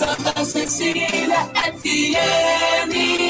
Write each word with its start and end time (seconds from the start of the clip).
Santa 0.00 0.42
Cecília 0.46 1.50
FM. 1.76 3.29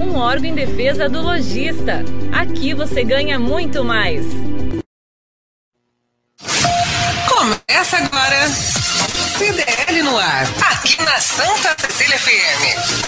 um 0.00 0.16
órgão 0.16 0.50
em 0.50 0.54
defesa 0.54 1.08
do 1.08 1.20
lojista. 1.20 2.04
Aqui 2.32 2.74
você 2.74 3.04
ganha 3.04 3.38
muito 3.38 3.84
mais. 3.84 4.24
Começa 7.28 7.96
agora. 7.98 8.48
CDL 9.38 10.02
no 10.04 10.16
ar, 10.16 10.46
aqui 10.70 11.02
na 11.02 11.20
Santa 11.20 11.76
Cecília 11.80 12.16
FM. 12.16 13.04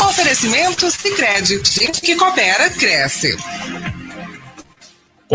Oferecimento 0.00 0.90
Sicredi, 0.90 1.60
gente 1.64 2.00
que 2.00 2.14
coopera 2.14 2.70
cresce. 2.70 3.36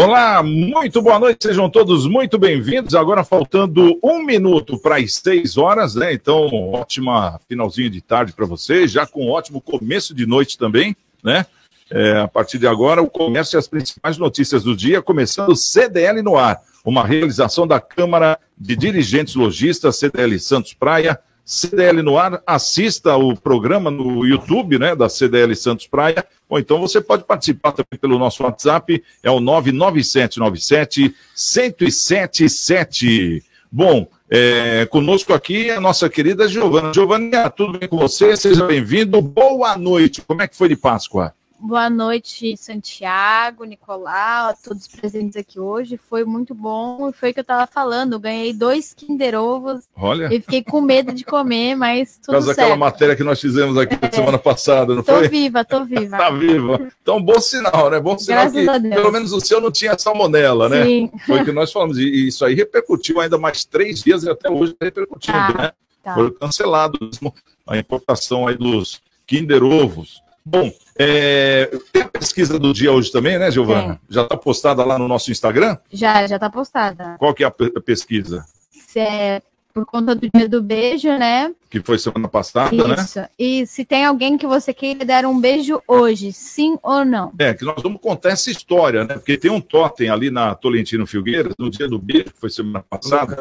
Olá, 0.02 0.42
muito 0.42 1.02
boa 1.02 1.20
noite, 1.20 1.46
sejam 1.46 1.70
todos 1.70 2.08
muito 2.08 2.40
bem-vindos. 2.40 2.96
Agora 2.96 3.22
faltando 3.22 4.00
um 4.02 4.24
minuto 4.24 4.80
para 4.80 4.96
as 4.96 5.16
seis 5.16 5.58
horas, 5.58 5.94
né? 5.94 6.14
Então, 6.14 6.48
ótima 6.72 7.38
finalzinho 7.50 7.90
de 7.90 8.00
tarde 8.00 8.32
para 8.32 8.46
vocês, 8.46 8.94
já 8.94 9.06
com 9.06 9.26
um 9.26 9.30
ótimo 9.30 9.60
começo 9.60 10.16
de 10.16 10.26
noite 10.26 10.58
também, 10.58 10.96
né? 11.22 11.46
É, 11.92 12.20
a 12.20 12.30
partir 12.30 12.58
de 12.58 12.66
agora, 12.66 13.02
o 13.02 13.10
comércio 13.10 13.58
e 13.58 13.60
as 13.60 13.68
principais 13.68 14.18
notícias 14.18 14.64
do 14.64 14.74
dia, 14.74 15.02
começando 15.02 15.54
CDL 15.54 16.22
no 16.22 16.38
ar, 16.38 16.62
uma 16.86 17.06
realização 17.06 17.68
da 17.68 17.82
Câmara 17.82 18.40
de 18.58 18.78
Dirigentes 18.78 19.36
Logistas, 19.36 19.98
CDL 19.98 20.40
Santos 20.40 20.72
Praia, 20.74 21.20
CDL 21.50 22.04
no 22.04 22.16
ar, 22.16 22.44
assista 22.46 23.18
o 23.18 23.36
programa 23.36 23.90
no 23.90 24.24
YouTube, 24.24 24.78
né, 24.78 24.96
da 24.96 25.10
CDL 25.10 25.56
Santos 25.56 25.88
Praia, 25.88 26.24
ou 26.48 26.60
então 26.60 26.80
você 26.80 27.02
pode 27.02 27.24
participar 27.24 27.72
também 27.72 27.98
pelo 28.00 28.20
nosso 28.20 28.44
WhatsApp, 28.44 29.04
é 29.24 29.32
o 29.32 29.40
99797 29.40 31.16
1077. 31.36 33.44
Bom, 33.72 34.08
é, 34.30 34.86
conosco 34.92 35.34
aqui 35.34 35.72
é 35.72 35.76
a 35.76 35.82
nossa 35.82 36.08
querida 36.08 36.48
Giovana. 36.48 36.94
Giovana, 36.94 37.50
tudo 37.50 37.80
bem 37.80 37.90
com 37.90 37.98
você? 37.98 38.38
Seja 38.38 38.68
bem-vindo. 38.68 39.20
Boa 39.20 39.76
noite. 39.76 40.22
Como 40.22 40.44
é 40.44 40.48
que 40.48 40.56
foi 40.56 40.70
de 40.70 40.76
Páscoa? 40.76 41.34
Boa 41.62 41.90
noite, 41.90 42.56
Santiago, 42.56 43.66
Nicolau, 43.66 44.50
a 44.50 44.54
todos 44.54 44.88
presentes 44.88 45.36
aqui 45.36 45.60
hoje. 45.60 45.98
Foi 45.98 46.24
muito 46.24 46.56
bom. 46.56 47.12
Foi 47.12 47.32
o 47.32 47.34
que 47.34 47.40
eu 47.40 47.44
estava 47.44 47.68
falando. 47.68 48.14
Eu 48.14 48.20
ganhei 48.20 48.54
dois 48.54 48.94
Kinder 48.94 49.36
Ovos. 49.36 49.84
Olha. 49.94 50.34
E 50.34 50.40
fiquei 50.40 50.64
com 50.64 50.80
medo 50.80 51.12
de 51.12 51.26
comer, 51.26 51.76
mas 51.76 52.14
tudo 52.16 52.28
Por 52.28 52.32
causa 52.32 52.46
certo. 52.48 52.58
daquela 52.60 52.78
matéria 52.78 53.16
que 53.16 53.26
nós 53.26 53.42
fizemos 53.42 53.78
aqui 53.78 53.94
é. 54.02 54.10
semana 54.10 54.38
passada, 54.40 54.96
não 54.96 55.04
tô 55.04 55.12
foi? 55.12 55.24
Tô 55.24 55.30
viva, 55.30 55.66
tô 55.66 55.84
viva. 55.84 56.16
tá 56.18 56.30
viva. 56.30 56.90
Então, 57.02 57.22
bom 57.22 57.40
sinal, 57.42 57.90
né? 57.90 58.00
Bom 58.00 58.18
sinal 58.18 58.50
Graças 58.50 58.82
que 58.82 58.90
pelo 58.90 59.12
menos 59.12 59.34
o 59.34 59.42
seu 59.42 59.60
não 59.60 59.70
tinha 59.70 60.00
salmonela, 60.00 60.70
né? 60.70 60.86
Sim. 60.86 61.12
Foi 61.26 61.42
o 61.42 61.46
que 61.46 61.52
nós 61.52 61.74
falamos. 61.74 61.98
E 61.98 62.28
isso 62.30 62.46
aí 62.46 62.56
repercutiu 62.56 63.20
ainda 63.20 63.38
mais 63.38 63.66
três 63.66 64.02
dias 64.02 64.24
e 64.24 64.30
até 64.30 64.50
hoje 64.50 64.72
está 64.72 64.86
repercutindo, 64.86 65.38
Tá, 65.38 65.54
né? 65.54 65.72
tá. 66.02 66.14
Foi 66.14 66.32
cancelado 66.32 66.98
mesmo 67.02 67.34
a 67.68 67.78
importação 67.78 68.48
aí 68.48 68.56
dos 68.58 69.02
Kinder 69.28 69.62
Ovos. 69.62 70.22
Bom, 70.50 70.72
é, 70.98 71.70
tem 71.94 72.02
a 72.02 72.08
pesquisa 72.08 72.58
do 72.58 72.74
dia 72.74 72.92
hoje 72.92 73.12
também, 73.12 73.38
né, 73.38 73.52
Giovana? 73.52 74.02
Já 74.10 74.24
está 74.24 74.36
postada 74.36 74.84
lá 74.84 74.98
no 74.98 75.08
nosso 75.08 75.30
Instagram? 75.32 75.78
Já, 75.94 76.26
já 76.26 76.40
tá 76.40 76.50
postada. 76.50 77.16
Qual 77.20 77.34
que 77.36 77.44
é 77.44 77.48
a 77.48 77.52
pe- 77.52 77.72
a 77.76 77.80
pesquisa? 77.80 78.44
Se 78.72 79.00
é 79.00 79.42
por 79.72 79.86
conta 79.86 80.16
do 80.16 80.28
dia 80.34 80.50
do 80.50 80.62
beijo, 80.64 81.08
né? 81.20 81.54
Que 81.70 81.80
foi 81.80 82.00
semana 82.00 82.28
passada, 82.28 82.76
né? 82.88 82.96
Isso. 82.98 83.20
E 83.38 83.68
se 83.68 83.86
tem 83.86 84.04
alguém 84.04 84.36
que 84.40 84.48
você 84.48 84.74
queira 84.74 85.06
dar 85.06 85.24
um 85.26 85.40
beijo 85.40 85.80
hoje, 85.88 86.34
sim 86.34 86.78
ou 86.82 87.06
não? 87.06 87.32
É, 87.38 87.54
que 87.54 87.64
nós 87.64 87.82
vamos 87.82 88.02
contar 88.02 88.30
essa 88.32 88.50
história, 88.50 89.06
né? 89.06 89.14
Porque 89.14 89.38
tem 89.38 89.52
um 89.52 89.62
totem 89.62 90.10
ali 90.10 90.32
na 90.32 90.56
Tolentino 90.56 91.06
Filgueiras, 91.06 91.54
no 91.60 91.70
dia 91.70 91.88
do 91.88 92.00
beijo, 92.00 92.26
que 92.34 92.40
foi 92.40 92.50
semana 92.50 92.84
passada, 92.90 93.38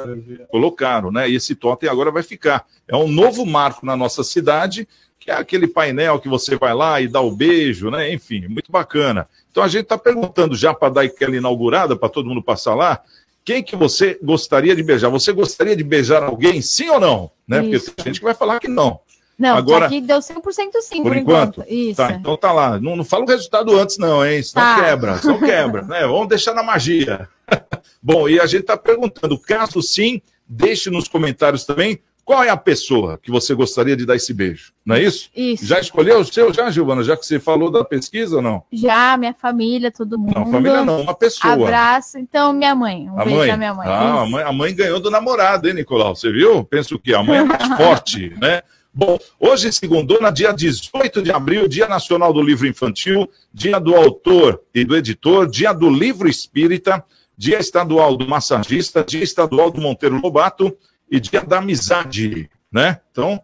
colocaram, 0.51 1.11
né? 1.11 1.29
E 1.31 1.35
esse 1.37 1.55
totem 1.55 1.89
agora 1.89 2.11
vai 2.11 2.23
ficar. 2.23 2.67
É 2.87 2.95
um 2.95 3.09
novo 3.09 3.47
marco 3.47 3.85
na 3.87 3.97
nossa 3.97 4.23
cidade, 4.23 4.87
que 5.19 5.31
é 5.31 5.35
aquele 5.35 5.67
painel 5.67 6.19
que 6.21 6.29
você 6.29 6.57
vai 6.57 6.75
lá 6.75 7.01
e 7.01 7.09
dá 7.09 7.21
o 7.21 7.31
beijo, 7.31 7.91
né? 7.91 8.13
Enfim, 8.13 8.47
muito 8.49 8.71
bacana. 8.71 9.29
Então 9.51 9.63
a 9.63 9.69
gente 9.69 9.83
está 9.83 9.99
perguntando 9.99 10.55
já 10.55 10.73
para 10.73 10.89
dar 10.93 11.01
aquela 11.03 11.37
inaugurada, 11.37 11.97
para 11.97 12.09
todo 12.09 12.29
mundo 12.29 12.43
passar 12.43 12.75
lá, 12.75 13.01
quem 13.45 13.63
que 13.63 13.75
você 13.75 14.19
gostaria 14.23 14.77
de 14.77 14.83
beijar? 14.83 15.09
Você 15.11 15.33
gostaria 15.33 15.75
de 15.75 15.83
beijar 15.83 16.23
alguém, 16.23 16.61
sim 16.61 16.89
ou 16.91 17.01
não? 17.01 17.31
Né? 17.47 17.63
Porque 17.63 17.79
tem 17.79 18.05
gente 18.07 18.19
que 18.21 18.25
vai 18.25 18.35
falar 18.35 18.61
que 18.61 18.69
não. 18.69 19.01
Não, 19.39 19.57
Agora- 19.57 19.87
aqui 19.87 20.01
deu 20.01 20.19
100% 20.19 20.81
sim, 20.83 21.03
Por 21.03 21.13
por, 21.13 21.17
enquanto? 21.17 21.65
Isso. 21.69 21.97
Tá, 21.97 22.11
então 22.13 22.37
tá 22.37 22.53
lá. 22.53 22.79
Não, 22.81 22.97
não 22.97 23.05
fala 23.05 23.25
o 23.25 23.29
resultado 23.29 23.79
antes, 23.79 23.97
não, 23.97 24.27
hein? 24.27 24.43
Senão 24.43 24.65
Tá. 24.65 24.83
quebra, 24.83 25.19
senão 25.19 25.39
quebra, 25.41 25.83
né? 25.83 26.01
Vamos 26.07 26.29
deixar 26.29 26.55
na 26.55 26.63
magia. 26.63 27.29
Bom, 28.03 28.29
e 28.29 28.41
a 28.41 28.47
gente 28.47 28.65
tá 28.65 28.77
perguntando, 28.77 29.39
caso 29.39 29.81
sim, 29.81 30.21
deixe 30.47 30.91
nos 30.91 31.07
comentários 31.09 31.65
também 31.65 32.01
qual 32.29 32.45
é 32.45 32.51
a 32.51 32.59
pessoa 32.59 33.17
que 33.17 33.31
você 33.31 33.55
gostaria 33.55 33.97
de 33.97 34.05
dar 34.05 34.15
esse 34.15 34.35
beijo, 34.35 34.75
não 34.85 34.97
é 34.97 35.03
isso? 35.03 35.31
Isso. 35.35 35.65
Já 35.65 35.81
escolheu 35.81 36.21
o 36.21 36.25
seu, 36.27 36.53
já, 36.53 36.71
Giovana? 36.71 37.03
Já 37.03 37.17
que 37.17 37.25
você 37.25 37.41
falou 37.41 37.71
da 37.71 37.83
pesquisa 37.83 38.37
ou 38.37 38.43
não? 38.43 38.63
Já, 38.71 39.17
minha 39.17 39.33
família, 39.33 39.91
todo 39.91 40.19
mundo. 40.19 40.35
Não, 40.35 40.51
família 40.51 40.85
não, 40.85 41.01
uma 41.01 41.15
pessoa. 41.15 41.55
Abraço. 41.55 42.19
Então, 42.19 42.53
minha 42.53 42.75
mãe. 42.75 43.09
Um 43.09 43.19
A 43.19 43.25
beijo 43.25 43.39
mãe? 43.39 43.49
da 43.49 43.57
minha 43.57 43.73
mãe. 43.73 43.89
Ah, 43.89 44.21
a 44.21 44.27
mãe, 44.27 44.45
a 44.45 44.53
mãe 44.53 44.75
ganhou 44.75 45.01
do 45.01 45.11
namorado, 45.11 45.71
hein, 45.71 45.75
Nicolau? 45.75 46.15
Você 46.15 46.31
viu? 46.31 46.63
Penso 46.65 46.97
o 46.97 46.99
quê? 46.99 47.15
A 47.15 47.23
mãe 47.23 47.39
é 47.39 47.45
mais 47.45 47.67
forte, 47.79 48.35
né? 48.39 48.61
Bom, 48.93 49.19
hoje, 49.41 49.73
segundona, 49.73 50.31
dia 50.31 50.53
18 50.53 51.23
de 51.23 51.33
abril, 51.33 51.67
Dia 51.67 51.89
Nacional 51.89 52.31
do 52.31 52.43
Livro 52.43 52.67
Infantil, 52.67 53.27
Dia 53.55 53.81
do 53.81 53.97
Autor 53.97 54.61
e 54.75 54.85
do 54.85 54.95
Editor, 54.95 55.47
Dia 55.49 55.73
do 55.73 55.89
Livro 55.89 56.29
Espírita, 56.29 57.03
Dia 57.39 57.59
Estadual 57.59 58.19
do 58.19 58.29
Massagista, 58.29 59.03
Dia 59.03 59.25
Estadual 59.25 59.71
do 59.71 59.81
Monteiro 59.81 60.21
Lobato 60.21 60.77
e 61.11 61.21
Dia 61.21 61.43
da 61.43 61.59
Amizade, 61.59 62.51
né? 62.73 63.01
Então, 63.11 63.43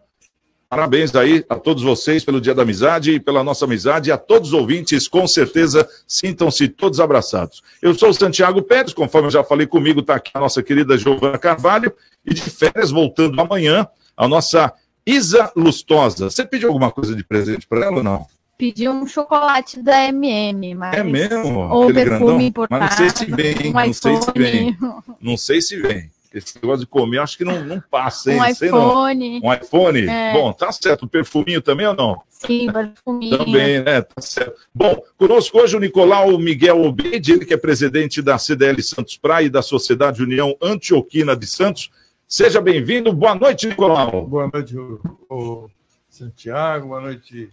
Parabéns 0.67 1.15
aí 1.15 1.45
a 1.47 1.55
todos 1.55 1.83
vocês 1.83 2.25
pelo 2.25 2.41
Dia 2.41 2.53
da 2.53 2.63
Amizade 2.63 3.11
e 3.11 3.19
pela 3.19 3.43
nossa 3.43 3.65
amizade, 3.65 4.09
e 4.09 4.11
a 4.11 4.17
todos 4.17 4.49
os 4.49 4.53
ouvintes, 4.53 5.07
com 5.07 5.27
certeza, 5.27 5.87
sintam-se 6.07 6.67
todos 6.67 6.99
abraçados. 6.99 7.61
Eu 7.81 7.93
sou 7.93 8.09
o 8.09 8.13
Santiago 8.13 8.61
Pérez, 8.63 8.91
conforme 8.91 9.27
eu 9.27 9.31
já 9.31 9.43
falei 9.43 9.67
comigo, 9.67 10.01
está 10.01 10.15
aqui 10.15 10.31
a 10.33 10.39
nossa 10.39 10.63
querida 10.63 10.97
Giovana 10.97 11.37
Carvalho, 11.37 11.93
e 12.25 12.33
de 12.33 12.41
férias, 12.41 12.91
voltando 12.91 13.39
amanhã, 13.39 13.87
a 14.17 14.27
nossa 14.27 14.73
Isa 15.05 15.51
Lustosa. 15.55 16.29
Você 16.31 16.43
pediu 16.43 16.67
alguma 16.69 16.91
coisa 16.91 17.15
de 17.15 17.23
presente 17.23 17.67
para 17.67 17.85
ela 17.85 17.97
ou 17.97 18.03
não? 18.03 18.25
Pedi 18.57 18.89
um 18.89 19.05
chocolate 19.05 19.81
da 19.81 20.05
MM, 20.07 20.75
mas... 20.75 20.97
É 20.97 21.03
mesmo? 21.03 21.59
Ou 21.59 21.93
perfume 21.93 22.19
grandão? 22.19 22.41
importado. 22.41 22.81
Mas 22.81 22.91
não 22.91 22.97
sei 22.97 23.09
se 23.11 23.31
vem, 23.31 23.67
hein? 23.67 23.71
Um 23.71 23.85
não 23.85 23.93
sei 23.93 24.21
se 24.21 24.31
vem. 24.35 24.77
Não 25.21 25.37
sei 25.37 25.61
se 25.61 25.77
vem. 25.79 26.14
Esse 26.35 26.55
negócio 26.61 26.81
de 26.81 26.87
comer, 26.87 27.19
acho 27.19 27.37
que 27.37 27.45
não, 27.45 27.63
não 27.63 27.79
passa, 27.79 28.33
hein? 28.33 28.41
Um 28.41 28.53
sei 28.53 28.69
não. 28.69 29.09
iPhone. 29.09 29.41
Um 29.41 29.53
iPhone? 29.53 30.01
É. 30.01 30.33
Bom, 30.33 30.51
tá 30.51 30.69
certo. 30.69 31.03
O 31.03 31.07
perfuminho 31.07 31.61
também 31.61 31.87
ou 31.87 31.95
não? 31.95 32.21
Sim, 32.27 32.69
perfuminho. 32.69 33.37
Também, 33.37 33.81
né? 33.81 34.01
Tá 34.01 34.21
certo. 34.21 34.59
Bom, 34.73 35.01
conosco 35.17 35.57
hoje 35.57 35.77
o 35.77 35.79
Nicolau 35.79 36.37
Miguel 36.37 36.83
Obeide, 36.83 37.31
ele 37.31 37.45
que 37.45 37.53
é 37.53 37.57
presidente 37.57 38.21
da 38.21 38.37
CDL 38.37 38.83
Santos 38.83 39.15
Praia 39.15 39.45
e 39.45 39.49
da 39.49 39.61
Sociedade 39.61 40.21
União 40.21 40.57
Antioquina 40.61 41.37
de 41.37 41.47
Santos. 41.47 41.89
Seja 42.27 42.59
bem-vindo. 42.59 43.13
Boa 43.13 43.35
noite, 43.35 43.67
Nicolau. 43.67 44.27
Boa 44.27 44.49
noite, 44.51 44.77
o, 44.77 44.99
o 45.29 45.69
Santiago, 46.09 46.89
boa 46.89 46.99
noite, 46.99 47.49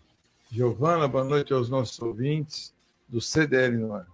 Giovana, 0.50 1.06
boa 1.06 1.22
noite 1.22 1.52
aos 1.52 1.70
nossos 1.70 2.02
ouvintes 2.02 2.74
do 3.08 3.20
CDL 3.20 3.76
no 3.76 3.94
ar. 3.94 4.11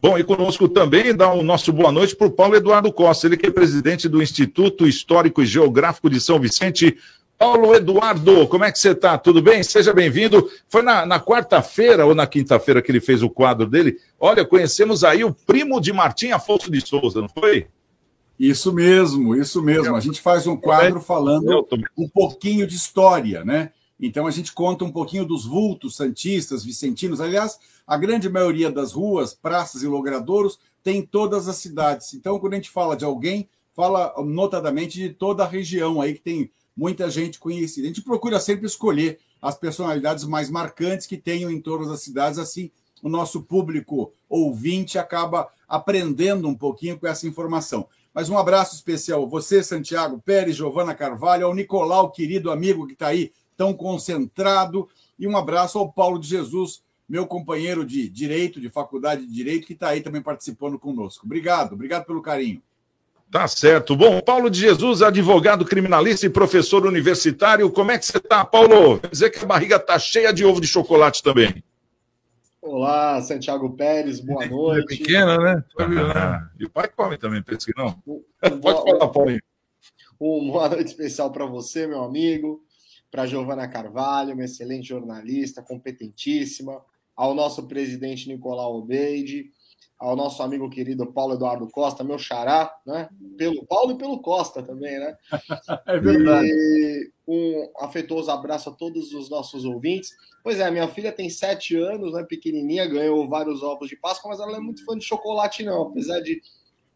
Bom, 0.00 0.18
e 0.18 0.24
conosco 0.24 0.68
também 0.68 1.14
dá 1.14 1.32
o 1.32 1.42
nosso 1.42 1.72
boa 1.72 1.90
noite 1.90 2.14
para 2.14 2.26
o 2.26 2.30
Paulo 2.30 2.56
Eduardo 2.56 2.92
Costa, 2.92 3.26
ele 3.26 3.36
que 3.36 3.46
é 3.46 3.50
presidente 3.50 4.08
do 4.08 4.22
Instituto 4.22 4.86
Histórico 4.86 5.42
e 5.42 5.46
Geográfico 5.46 6.10
de 6.10 6.20
São 6.20 6.38
Vicente. 6.38 6.96
Paulo 7.38 7.74
Eduardo, 7.74 8.46
como 8.48 8.64
é 8.64 8.70
que 8.70 8.78
você 8.78 8.90
está? 8.90 9.18
Tudo 9.18 9.42
bem? 9.42 9.62
Seja 9.62 9.92
bem-vindo. 9.92 10.48
Foi 10.68 10.82
na, 10.82 11.04
na 11.04 11.18
quarta-feira 11.20 12.06
ou 12.06 12.14
na 12.14 12.26
quinta-feira 12.26 12.80
que 12.80 12.90
ele 12.90 13.00
fez 13.00 13.22
o 13.22 13.30
quadro 13.30 13.66
dele. 13.66 13.98
Olha, 14.20 14.44
conhecemos 14.44 15.02
aí 15.02 15.24
o 15.24 15.34
primo 15.34 15.80
de 15.80 15.92
Martim 15.92 16.30
Afonso 16.30 16.70
de 16.70 16.80
Souza, 16.80 17.20
não 17.20 17.28
foi? 17.28 17.66
Isso 18.38 18.72
mesmo, 18.72 19.34
isso 19.34 19.62
mesmo. 19.62 19.94
A 19.94 20.00
gente 20.00 20.20
faz 20.20 20.46
um 20.46 20.56
quadro 20.56 21.00
falando 21.00 21.66
um 21.96 22.08
pouquinho 22.08 22.66
de 22.66 22.74
história, 22.74 23.44
né? 23.44 23.70
Então 24.00 24.26
a 24.26 24.30
gente 24.30 24.52
conta 24.52 24.84
um 24.84 24.92
pouquinho 24.92 25.24
dos 25.24 25.46
vultos 25.46 25.96
santistas, 25.96 26.64
vicentinos. 26.64 27.20
Aliás, 27.20 27.58
a 27.86 27.96
grande 27.96 28.28
maioria 28.28 28.70
das 28.70 28.92
ruas, 28.92 29.34
praças 29.34 29.82
e 29.82 29.86
logradouros 29.86 30.58
tem 30.82 30.98
em 30.98 31.06
todas 31.06 31.48
as 31.48 31.56
cidades. 31.56 32.12
Então, 32.14 32.38
quando 32.38 32.54
a 32.54 32.56
gente 32.56 32.70
fala 32.70 32.96
de 32.96 33.04
alguém, 33.04 33.48
fala 33.72 34.14
notadamente 34.24 34.98
de 34.98 35.10
toda 35.10 35.44
a 35.44 35.48
região 35.48 36.00
aí 36.00 36.14
que 36.14 36.20
tem 36.20 36.50
muita 36.76 37.08
gente 37.08 37.38
conhecida. 37.38 37.86
A 37.86 37.88
gente 37.88 38.02
procura 38.02 38.40
sempre 38.40 38.66
escolher 38.66 39.18
as 39.40 39.56
personalidades 39.56 40.24
mais 40.24 40.50
marcantes 40.50 41.06
que 41.06 41.16
tenham 41.16 41.50
em 41.50 41.60
todas 41.60 41.90
as 41.90 42.00
cidades, 42.00 42.38
assim 42.38 42.70
o 43.04 43.08
nosso 43.10 43.42
público 43.42 44.14
ouvinte 44.30 44.98
acaba 44.98 45.46
aprendendo 45.68 46.48
um 46.48 46.54
pouquinho 46.54 46.98
com 46.98 47.06
essa 47.06 47.28
informação. 47.28 47.86
Mas 48.14 48.30
um 48.30 48.38
abraço 48.38 48.74
especial 48.74 49.22
a 49.22 49.26
você, 49.26 49.62
Santiago 49.62 50.22
Pérez, 50.24 50.56
Giovana 50.56 50.94
Carvalho, 50.94 51.46
ao 51.46 51.54
Nicolau, 51.54 52.10
querido 52.10 52.50
amigo 52.50 52.86
que 52.86 52.94
está 52.94 53.08
aí 53.08 53.30
tão 53.56 53.74
concentrado, 53.74 54.88
e 55.18 55.26
um 55.26 55.36
abraço 55.36 55.78
ao 55.78 55.90
Paulo 55.90 56.18
de 56.18 56.28
Jesus, 56.28 56.82
meu 57.08 57.26
companheiro 57.26 57.84
de 57.84 58.08
direito, 58.08 58.60
de 58.60 58.68
faculdade 58.68 59.26
de 59.26 59.32
direito, 59.32 59.66
que 59.66 59.72
está 59.74 59.88
aí 59.88 60.00
também 60.00 60.22
participando 60.22 60.78
conosco. 60.78 61.26
Obrigado, 61.26 61.74
obrigado 61.74 62.04
pelo 62.04 62.22
carinho. 62.22 62.62
Tá 63.30 63.48
certo. 63.48 63.96
Bom, 63.96 64.20
Paulo 64.20 64.48
de 64.48 64.60
Jesus, 64.60 65.02
advogado 65.02 65.64
criminalista 65.64 66.24
e 66.24 66.30
professor 66.30 66.86
universitário. 66.86 67.68
Como 67.70 67.90
é 67.90 67.98
que 67.98 68.06
você 68.06 68.18
está, 68.18 68.44
Paulo? 68.44 69.00
Quer 69.00 69.10
dizer 69.10 69.30
que 69.30 69.44
a 69.44 69.46
barriga 69.46 69.78
tá 69.78 69.98
cheia 69.98 70.32
de 70.32 70.44
ovo 70.44 70.60
de 70.60 70.68
chocolate 70.68 71.22
também. 71.22 71.62
Olá, 72.62 73.20
Santiago 73.20 73.76
Pérez, 73.76 74.20
boa 74.20 74.46
noite. 74.46 74.94
É 74.94 74.96
pequena, 74.96 75.36
né? 75.36 75.64
Ah, 76.14 76.48
e 76.58 76.64
o 76.64 76.70
pai 76.70 76.88
come 76.88 77.18
também, 77.18 77.42
pensa 77.42 77.66
que 77.66 77.76
não. 77.76 77.92
Pode 78.60 78.90
falar, 78.90 79.08
Paulinho. 79.08 79.42
Um 80.18 80.50
boa 80.50 80.68
noite 80.68 80.86
especial 80.86 81.30
para 81.30 81.44
você, 81.44 81.86
meu 81.86 82.02
amigo, 82.04 82.62
para 83.14 83.26
Giovana 83.26 83.68
Carvalho, 83.68 84.34
uma 84.34 84.42
excelente 84.42 84.88
jornalista, 84.88 85.62
competentíssima, 85.62 86.84
ao 87.14 87.32
nosso 87.32 87.68
presidente 87.68 88.28
Nicolau 88.28 88.76
Obeide, 88.76 89.52
ao 89.96 90.16
nosso 90.16 90.42
amigo 90.42 90.68
querido 90.68 91.06
Paulo 91.06 91.34
Eduardo 91.34 91.68
Costa, 91.68 92.02
meu 92.02 92.18
xará, 92.18 92.76
né? 92.84 93.08
Pelo 93.38 93.64
Paulo 93.66 93.92
e 93.92 93.98
pelo 93.98 94.18
Costa 94.18 94.64
também, 94.64 94.98
né? 94.98 95.16
é 95.86 96.00
verdade. 96.00 96.48
E 96.48 97.12
um 97.28 97.70
afetuoso 97.78 98.32
abraço 98.32 98.70
a 98.70 98.72
todos 98.72 99.14
os 99.14 99.30
nossos 99.30 99.64
ouvintes. 99.64 100.10
Pois 100.42 100.58
é, 100.58 100.68
minha 100.68 100.88
filha 100.88 101.12
tem 101.12 101.30
sete 101.30 101.76
anos, 101.76 102.14
né? 102.14 102.24
Pequenininha, 102.28 102.84
ganhou 102.84 103.28
vários 103.28 103.62
ovos 103.62 103.88
de 103.88 103.94
Páscoa, 103.94 104.30
mas 104.32 104.40
ela 104.40 104.50
não 104.50 104.58
é 104.58 104.60
muito 104.60 104.84
fã 104.84 104.98
de 104.98 105.04
chocolate, 105.04 105.62
não. 105.62 105.82
Apesar 105.82 106.18
de, 106.18 106.42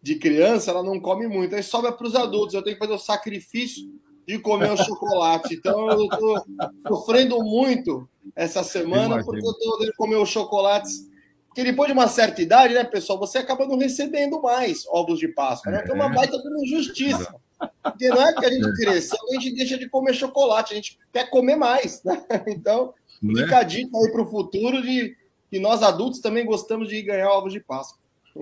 de 0.02 0.16
criança, 0.16 0.72
ela 0.72 0.82
não 0.82 0.98
come 0.98 1.28
muito. 1.28 1.54
Aí 1.54 1.62
sobra 1.62 1.92
para 1.92 2.08
os 2.08 2.16
adultos. 2.16 2.54
Eu 2.54 2.62
tenho 2.62 2.74
que 2.74 2.84
fazer 2.84 2.94
o 2.94 2.98
sacrifício 2.98 3.88
de 4.28 4.38
comer 4.38 4.70
o 4.70 4.76
chocolate. 4.76 5.54
Então 5.54 5.90
eu 5.90 6.04
estou 6.04 6.44
sofrendo 6.86 7.42
muito 7.42 8.06
essa 8.36 8.62
semana 8.62 9.24
porque 9.24 9.44
eu 9.44 9.50
estou 9.52 9.78
de 9.78 9.92
comer 9.94 10.16
os 10.16 10.28
chocolates. 10.28 11.08
Porque 11.46 11.64
depois 11.64 11.88
de 11.88 11.94
uma 11.94 12.06
certa 12.08 12.42
idade, 12.42 12.74
né, 12.74 12.84
pessoal, 12.84 13.18
você 13.18 13.38
acaba 13.38 13.66
não 13.66 13.78
recebendo 13.78 14.42
mais 14.42 14.86
ovos 14.88 15.18
de 15.18 15.28
Páscoa, 15.28 15.72
né? 15.72 15.82
Que 15.82 15.90
é 15.90 15.94
uma 15.94 16.10
baita 16.10 16.36
de 16.36 16.62
injustiça. 16.62 17.34
Porque 17.82 18.10
não 18.10 18.20
é 18.20 18.34
que 18.34 18.44
a 18.44 18.50
gente 18.50 18.70
cresceu, 18.74 19.18
a 19.30 19.40
gente 19.40 19.54
deixa 19.54 19.78
de 19.78 19.88
comer 19.88 20.12
chocolate, 20.12 20.74
a 20.74 20.76
gente 20.76 20.98
quer 21.10 21.30
comer 21.30 21.56
mais, 21.56 22.02
né? 22.04 22.22
Então, 22.48 22.92
né? 23.22 23.42
fica 23.42 23.58
a 23.60 23.62
dica 23.62 23.96
aí 23.96 24.12
para 24.12 24.22
o 24.22 24.30
futuro 24.30 24.82
de 24.82 25.16
que 25.50 25.58
nós 25.58 25.82
adultos 25.82 26.20
também 26.20 26.44
gostamos 26.44 26.86
de 26.86 27.00
ganhar 27.00 27.30
ovos 27.30 27.54
de 27.54 27.60
Páscoa. 27.60 27.98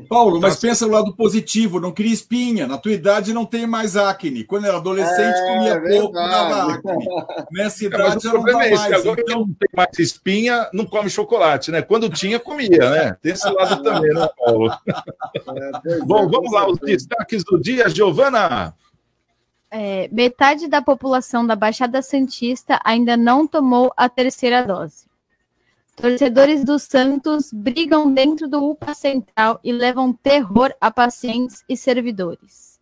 Paulo, 0.08 0.40
mas 0.40 0.56
pensa 0.56 0.86
no 0.86 0.92
lado 0.92 1.14
positivo, 1.14 1.80
não 1.80 1.92
cria 1.92 2.12
espinha. 2.12 2.66
Na 2.66 2.76
tua 2.76 2.92
idade 2.92 3.32
não 3.32 3.46
tem 3.46 3.66
mais 3.66 3.96
acne. 3.96 4.44
Quando 4.44 4.66
era 4.66 4.76
adolescente, 4.76 5.36
é, 5.36 5.54
comia 5.54 5.72
é 5.72 5.98
pouco, 5.98 6.12
dava 6.12 6.74
acne. 6.74 7.06
Nessa 7.50 7.84
é, 7.84 7.86
idade 7.86 8.24
já 8.24 8.32
não 8.32 8.42
dá 8.42 8.50
é 8.50 8.54
mais. 8.54 8.92
Agora 8.92 9.20
então... 9.20 9.40
não 9.40 9.46
tem 9.46 9.68
mais 9.74 9.98
espinha, 9.98 10.68
não 10.72 10.84
come 10.84 11.08
chocolate, 11.08 11.70
né? 11.70 11.80
Quando 11.82 12.10
tinha, 12.10 12.38
comia, 12.38 12.90
né? 12.90 13.16
Tem 13.22 13.32
esse 13.32 13.48
lado 13.48 13.82
também, 13.82 14.12
né, 14.12 14.28
Paulo? 14.38 14.70
É, 15.86 15.98
Bom, 16.00 16.28
vamos 16.28 16.52
lá, 16.52 16.68
os 16.68 16.78
destaques 16.78 17.44
do 17.44 17.58
dia, 17.58 17.88
Giovana. 17.88 18.74
É, 19.70 20.08
metade 20.12 20.68
da 20.68 20.82
população 20.82 21.46
da 21.46 21.56
Baixada 21.56 22.02
Santista 22.02 22.80
ainda 22.84 23.16
não 23.16 23.46
tomou 23.46 23.92
a 23.96 24.08
terceira 24.08 24.62
dose. 24.64 25.06
Torcedores 25.96 26.62
do 26.62 26.78
Santos 26.78 27.50
brigam 27.50 28.12
dentro 28.12 28.46
do 28.46 28.62
UPA 28.62 28.92
Central 28.92 29.58
e 29.64 29.72
levam 29.72 30.12
terror 30.12 30.70
a 30.78 30.90
pacientes 30.90 31.64
e 31.66 31.74
servidores. 31.74 32.78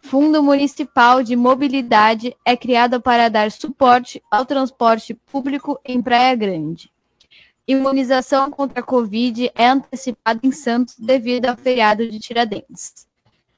Fundo 0.00 0.42
Municipal 0.42 1.22
de 1.22 1.36
Mobilidade 1.36 2.36
é 2.44 2.56
criado 2.56 3.00
para 3.00 3.28
dar 3.28 3.52
suporte 3.52 4.20
ao 4.28 4.44
transporte 4.44 5.14
público 5.14 5.80
em 5.84 6.02
Praia 6.02 6.34
Grande. 6.34 6.90
Imunização 7.68 8.50
contra 8.50 8.80
a 8.80 8.82
Covid 8.82 9.52
é 9.54 9.68
antecipada 9.68 10.40
em 10.42 10.50
Santos 10.50 10.96
devido 10.98 11.46
ao 11.46 11.56
feriado 11.56 12.10
de 12.10 12.18
Tiradentes. 12.18 13.06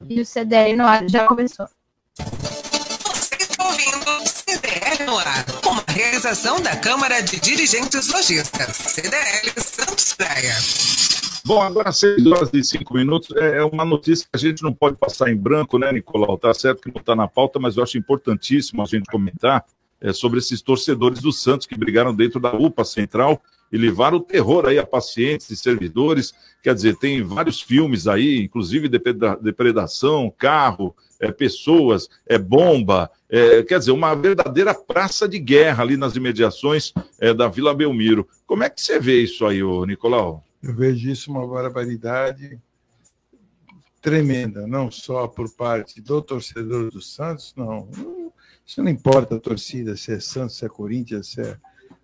E 0.07 0.21
o 0.21 0.25
CDL 0.25 0.75
no 0.75 0.85
ar 0.85 1.09
já 1.09 1.25
começou. 1.25 1.67
Você 2.15 3.35
está 3.39 3.65
ouvindo 3.65 4.27
CDL 4.27 4.82
no 5.05 5.17
ar, 5.17 5.45
uma 5.65 5.83
realização 5.87 6.61
da 6.61 6.75
Câmara 6.77 7.21
de 7.21 7.39
Dirigentes 7.39 8.11
Lojistas, 8.11 8.75
CDL 8.75 9.51
Santos 9.57 10.13
Praia. 10.13 10.53
Bom, 11.45 11.61
agora 11.61 11.91
6 11.91 12.25
horas 12.27 12.49
e 12.53 12.63
5 12.63 12.93
minutos 12.93 13.35
é, 13.35 13.57
é 13.57 13.63
uma 13.65 13.83
notícia 13.83 14.25
que 14.25 14.35
a 14.35 14.39
gente 14.39 14.63
não 14.63 14.73
pode 14.73 14.95
passar 14.95 15.29
em 15.29 15.35
branco, 15.35 15.77
né, 15.77 15.91
Nicolau? 15.91 16.37
Tá 16.37 16.53
certo 16.53 16.83
que 16.83 16.93
não 16.93 17.01
está 17.01 17.15
na 17.15 17.27
pauta, 17.27 17.59
mas 17.59 17.75
eu 17.75 17.83
acho 17.83 17.97
importantíssimo 17.97 18.81
a 18.81 18.85
gente 18.85 19.05
comentar 19.05 19.65
é, 19.99 20.13
sobre 20.13 20.39
esses 20.39 20.61
torcedores 20.61 21.19
do 21.19 21.33
Santos 21.33 21.67
que 21.67 21.77
brigaram 21.77 22.15
dentro 22.15 22.39
da 22.39 22.53
UPA 22.53 22.85
Central 22.85 23.41
e 23.73 23.77
levaram 23.77 24.17
o 24.17 24.23
terror 24.23 24.67
aí 24.67 24.77
a 24.77 24.85
pacientes 24.85 25.49
e 25.49 25.57
servidores. 25.57 26.31
Quer 26.61 26.75
dizer, 26.75 26.95
tem 26.95 27.23
vários 27.23 27.59
filmes 27.59 28.07
aí, 28.07 28.43
inclusive 28.43 28.87
depredação, 28.87 30.31
carro, 30.37 30.95
é, 31.19 31.31
pessoas, 31.31 32.07
é 32.27 32.37
bomba, 32.37 33.09
é, 33.27 33.63
quer 33.63 33.79
dizer, 33.79 33.91
uma 33.91 34.13
verdadeira 34.13 34.75
praça 34.75 35.27
de 35.27 35.39
guerra 35.39 35.83
ali 35.83 35.97
nas 35.97 36.15
imediações 36.15 36.93
é, 37.19 37.33
da 37.33 37.47
Vila 37.47 37.73
Belmiro. 37.73 38.27
Como 38.45 38.63
é 38.63 38.69
que 38.69 38.79
você 38.79 38.99
vê 38.99 39.23
isso 39.23 39.43
aí, 39.43 39.63
ô, 39.63 39.83
Nicolau? 39.85 40.45
Eu 40.61 40.75
vejo 40.75 41.09
isso 41.09 41.31
uma 41.31 41.47
barbaridade 41.47 42.59
tremenda, 43.99 44.67
não 44.67 44.91
só 44.91 45.27
por 45.27 45.49
parte 45.49 45.99
do 45.99 46.21
torcedor 46.21 46.91
do 46.91 47.01
Santos, 47.01 47.55
não. 47.57 47.89
Isso 48.63 48.83
não 48.83 48.91
importa 48.91 49.35
a 49.35 49.39
torcida, 49.39 49.97
se 49.97 50.11
é 50.11 50.19
Santos, 50.19 50.57
se 50.57 50.65
é 50.65 50.69
Corinthians, 50.69 51.29
se 51.29 51.41
é. 51.41 51.57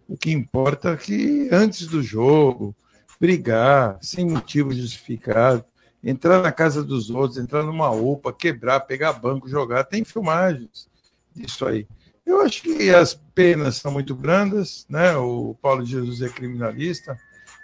O 0.09 0.17
que 0.17 0.31
importa 0.31 0.93
é 0.93 0.97
que 0.97 1.47
antes 1.51 1.85
do 1.85 2.01
jogo, 2.01 2.75
brigar, 3.19 3.99
sem 4.01 4.27
motivo 4.27 4.73
justificado, 4.73 5.63
entrar 6.03 6.41
na 6.41 6.51
casa 6.51 6.83
dos 6.83 7.11
outros, 7.11 7.37
entrar 7.37 7.61
numa 7.61 7.91
UPA, 7.91 8.33
quebrar, 8.33 8.79
pegar 8.79 9.13
banco, 9.13 9.47
jogar. 9.47 9.83
Tem 9.83 10.03
filmagens 10.03 10.89
disso 11.35 11.63
aí. 11.63 11.87
Eu 12.25 12.41
acho 12.41 12.63
que 12.63 12.89
as 12.89 13.13
penas 13.35 13.75
são 13.75 13.91
muito 13.91 14.15
brandas, 14.15 14.83
né? 14.89 15.15
O 15.15 15.55
Paulo 15.61 15.85
Jesus 15.85 16.23
é 16.23 16.29
criminalista, 16.29 17.15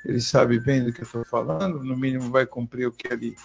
ele 0.06 0.22
sabe 0.22 0.60
bem 0.60 0.84
do 0.84 0.94
que 0.94 1.02
eu 1.02 1.06
estou 1.06 1.26
falando, 1.26 1.84
no 1.84 1.98
mínimo 1.98 2.30
vai 2.30 2.46
cumprir 2.46 2.88
o 2.88 2.92
que 2.92 3.12
ali 3.12 3.36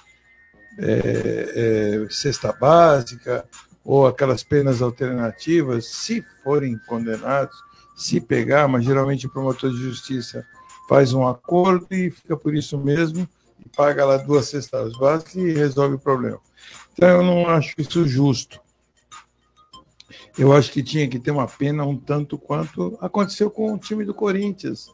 é, 0.78 2.04
é, 2.04 2.10
cesta 2.10 2.52
básica 2.52 3.48
ou 3.82 4.06
aquelas 4.06 4.42
penas 4.42 4.82
alternativas, 4.82 5.86
se 5.86 6.22
forem 6.44 6.78
condenados, 6.86 7.56
se 8.00 8.18
pegar, 8.18 8.66
mas 8.66 8.84
geralmente 8.84 9.26
o 9.26 9.30
promotor 9.30 9.70
de 9.70 9.76
justiça 9.76 10.46
faz 10.88 11.12
um 11.12 11.26
acordo 11.28 11.86
e 11.90 12.10
fica 12.10 12.34
por 12.34 12.54
isso 12.54 12.78
mesmo 12.78 13.28
e 13.64 13.68
paga 13.68 14.06
lá 14.06 14.16
duas 14.16 14.48
cestas 14.48 14.96
básicas 14.96 15.34
e 15.34 15.52
resolve 15.52 15.96
o 15.96 15.98
problema. 15.98 16.38
Então 16.94 17.08
eu 17.08 17.22
não 17.22 17.46
acho 17.46 17.74
isso 17.76 18.08
justo. 18.08 18.58
Eu 20.38 20.52
acho 20.54 20.72
que 20.72 20.82
tinha 20.82 21.06
que 21.06 21.18
ter 21.18 21.30
uma 21.30 21.46
pena 21.46 21.84
um 21.84 21.96
tanto 21.96 22.38
quanto 22.38 22.96
aconteceu 23.02 23.50
com 23.50 23.74
o 23.74 23.78
time 23.78 24.02
do 24.02 24.14
Corinthians. 24.14 24.86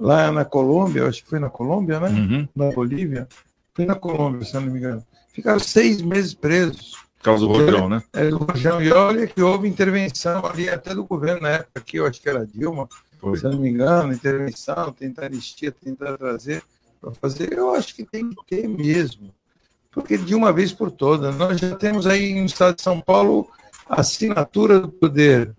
Lá 0.00 0.32
na 0.32 0.44
Colômbia, 0.44 1.06
acho 1.06 1.22
que 1.22 1.28
foi 1.28 1.38
na 1.38 1.50
Colômbia, 1.50 2.00
né? 2.00 2.08
Uhum. 2.08 2.48
Na 2.56 2.70
Bolívia. 2.72 3.28
Foi 3.74 3.84
na 3.84 3.94
Colômbia, 3.94 4.46
se 4.46 4.54
eu 4.54 4.62
não 4.62 4.70
me 4.70 4.78
engano. 4.78 5.04
Ficaram 5.32 5.60
seis 5.60 6.00
meses 6.00 6.32
presos. 6.32 7.05
Por 7.18 7.24
causa 7.24 7.46
do 7.46 7.52
Rojão, 7.52 7.88
né? 7.88 8.02
É, 8.12 8.28
do 8.28 8.38
Rojão. 8.38 8.82
E 8.82 8.92
olha 8.92 9.26
que 9.26 9.42
houve 9.42 9.68
intervenção 9.68 10.46
ali 10.46 10.68
até 10.68 10.94
do 10.94 11.04
governo 11.04 11.42
na 11.42 11.50
época 11.50 11.80
aqui, 11.80 11.96
eu 11.96 12.06
acho 12.06 12.20
que 12.20 12.28
era 12.28 12.46
Dilma, 12.46 12.88
foi. 13.18 13.38
se 13.38 13.44
eu 13.44 13.52
não 13.52 13.60
me 13.60 13.68
engano, 13.68 14.12
intervenção, 14.12 14.92
tentar 14.92 15.26
anistia, 15.26 15.72
tentar 15.72 16.16
trazer 16.16 16.62
para 17.00 17.12
fazer, 17.12 17.52
eu 17.52 17.74
acho 17.74 17.94
que 17.94 18.04
tem 18.04 18.30
que 18.30 18.36
ter 18.46 18.68
mesmo. 18.68 19.34
Porque 19.90 20.16
de 20.18 20.34
uma 20.34 20.52
vez 20.52 20.72
por 20.72 20.90
todas, 20.90 21.34
nós 21.36 21.58
já 21.58 21.74
temos 21.74 22.06
aí 22.06 22.34
no 22.34 22.46
estado 22.46 22.76
de 22.76 22.82
São 22.82 23.00
Paulo 23.00 23.48
a 23.88 24.00
assinatura 24.00 24.80
do 24.80 24.88
poder 24.88 25.54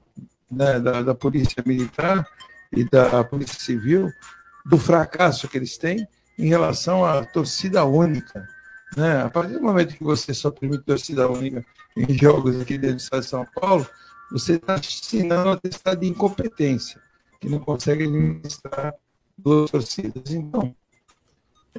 né, 0.52 0.80
da, 0.80 1.02
da 1.02 1.16
Polícia 1.16 1.64
Militar 1.66 2.26
e 2.72 2.84
da 2.84 3.24
Polícia 3.24 3.60
Civil 3.60 4.12
do 4.66 4.78
fracasso 4.78 5.48
que 5.48 5.58
eles 5.58 5.78
têm 5.78 6.08
em 6.38 6.48
relação 6.48 7.04
à 7.04 7.26
torcida 7.26 7.84
única. 7.86 8.48
Né? 8.96 9.22
A 9.22 9.30
partir 9.30 9.54
do 9.54 9.62
momento 9.62 9.96
que 9.96 10.04
você 10.04 10.34
só 10.34 10.50
permite 10.52 10.84
torcida 10.84 11.30
única 11.30 11.66
em 11.96 12.18
jogos 12.18 12.60
aqui 12.62 12.78
dentro 12.78 12.98
do 12.98 13.02
estado 13.02 13.22
de 13.22 13.28
São 13.28 13.46
Paulo, 13.56 13.88
você 14.32 14.54
está 14.54 14.76
assinando 14.76 15.50
um 15.50 15.54
atestado 15.54 16.00
de 16.02 16.08
incompetência, 16.08 17.02
que 17.40 17.50
não 17.50 17.60
consegue 17.60 18.04
administrar 18.04 18.94
duas 19.38 19.72
torcidas. 19.72 20.32
Então, 20.32 20.76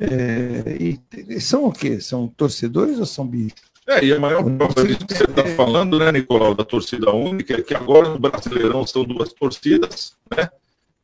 é, 0.01 0.77
e, 0.81 1.41
são 1.41 1.65
o 1.65 1.73
quê? 1.73 2.01
São 2.01 2.29
torcedores 2.29 2.99
ou 2.99 3.07
são 3.07 3.27
bichos? 3.27 3.69
É, 3.87 4.05
e 4.05 4.13
a 4.13 4.21
maior 4.21 4.45
prova 4.45 4.85
disso 4.85 5.07
que 5.07 5.15
você 5.15 5.25
está 5.25 5.45
falando, 5.57 5.99
né, 5.99 6.13
Nicolau, 6.13 6.55
da 6.55 6.65
torcida 6.65 7.11
única, 7.11 7.55
é 7.55 7.63
que 7.63 7.75
agora 7.75 8.11
no 8.11 8.19
Brasileirão 8.19 8.87
são 8.87 9.03
duas 9.03 9.33
torcidas, 9.33 10.15
né? 10.31 10.51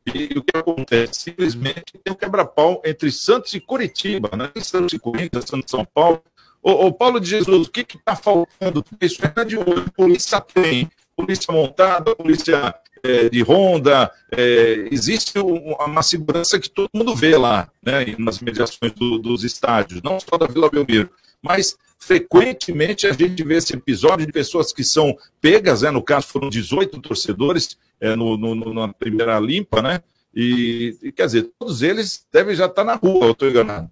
E 0.05 0.37
o 0.37 0.43
que 0.43 0.57
acontece? 0.57 1.21
Simplesmente 1.21 1.97
tem 2.03 2.13
um 2.13 2.15
quebra-pau 2.15 2.81
entre 2.85 3.11
Santos 3.11 3.53
e 3.53 3.59
Curitiba, 3.59 4.29
né? 4.35 4.51
Santos 4.61 4.93
e 4.93 4.99
Corinthians, 4.99 5.45
Santos 5.45 5.65
e 5.67 5.71
São 5.71 5.85
Paulo. 5.85 6.21
Ô, 6.61 6.87
ô 6.87 6.93
Paulo 6.93 7.19
de 7.19 7.29
Jesus, 7.29 7.67
o 7.67 7.71
que 7.71 7.81
está 7.81 8.15
faltando? 8.15 8.83
Isso 9.01 9.19
é 9.23 9.45
de 9.45 9.57
hoje. 9.57 9.85
Polícia 9.95 10.39
tem, 10.41 10.89
polícia 11.15 11.53
montada, 11.53 12.15
polícia 12.15 12.73
é, 13.05 13.29
de 13.29 13.41
ronda, 13.41 14.11
é, 14.31 14.87
existe 14.91 15.37
uma 15.37 16.01
segurança 16.01 16.59
que 16.59 16.69
todo 16.69 16.89
mundo 16.93 17.15
vê 17.15 17.37
lá, 17.37 17.69
né, 17.83 18.15
nas 18.17 18.39
mediações 18.39 18.91
do, 18.93 19.19
dos 19.19 19.43
estádios, 19.43 20.01
não 20.01 20.19
só 20.19 20.37
da 20.37 20.47
Vila 20.47 20.69
Belmiro, 20.69 21.09
mas 21.41 21.77
frequentemente 21.97 23.07
a 23.07 23.13
gente 23.13 23.43
vê 23.43 23.55
esse 23.55 23.73
episódio 23.73 24.25
de 24.25 24.31
pessoas 24.31 24.71
que 24.71 24.83
são 24.83 25.15
pegas, 25.41 25.81
né, 25.81 25.91
no 25.91 26.03
caso 26.03 26.27
foram 26.27 26.49
18 26.49 27.01
torcedores 27.01 27.77
é, 27.99 28.15
no, 28.15 28.37
no, 28.37 28.73
na 28.73 28.93
primeira 28.93 29.39
limpa, 29.39 29.81
né, 29.81 30.01
e, 30.33 30.97
e, 31.01 31.11
quer 31.11 31.25
dizer, 31.25 31.51
todos 31.57 31.81
eles 31.81 32.27
devem 32.31 32.55
já 32.55 32.65
estar 32.65 32.83
na 32.83 32.95
rua, 32.95 33.27
eu 33.27 33.31
estou 33.31 33.47
enganado. 33.47 33.89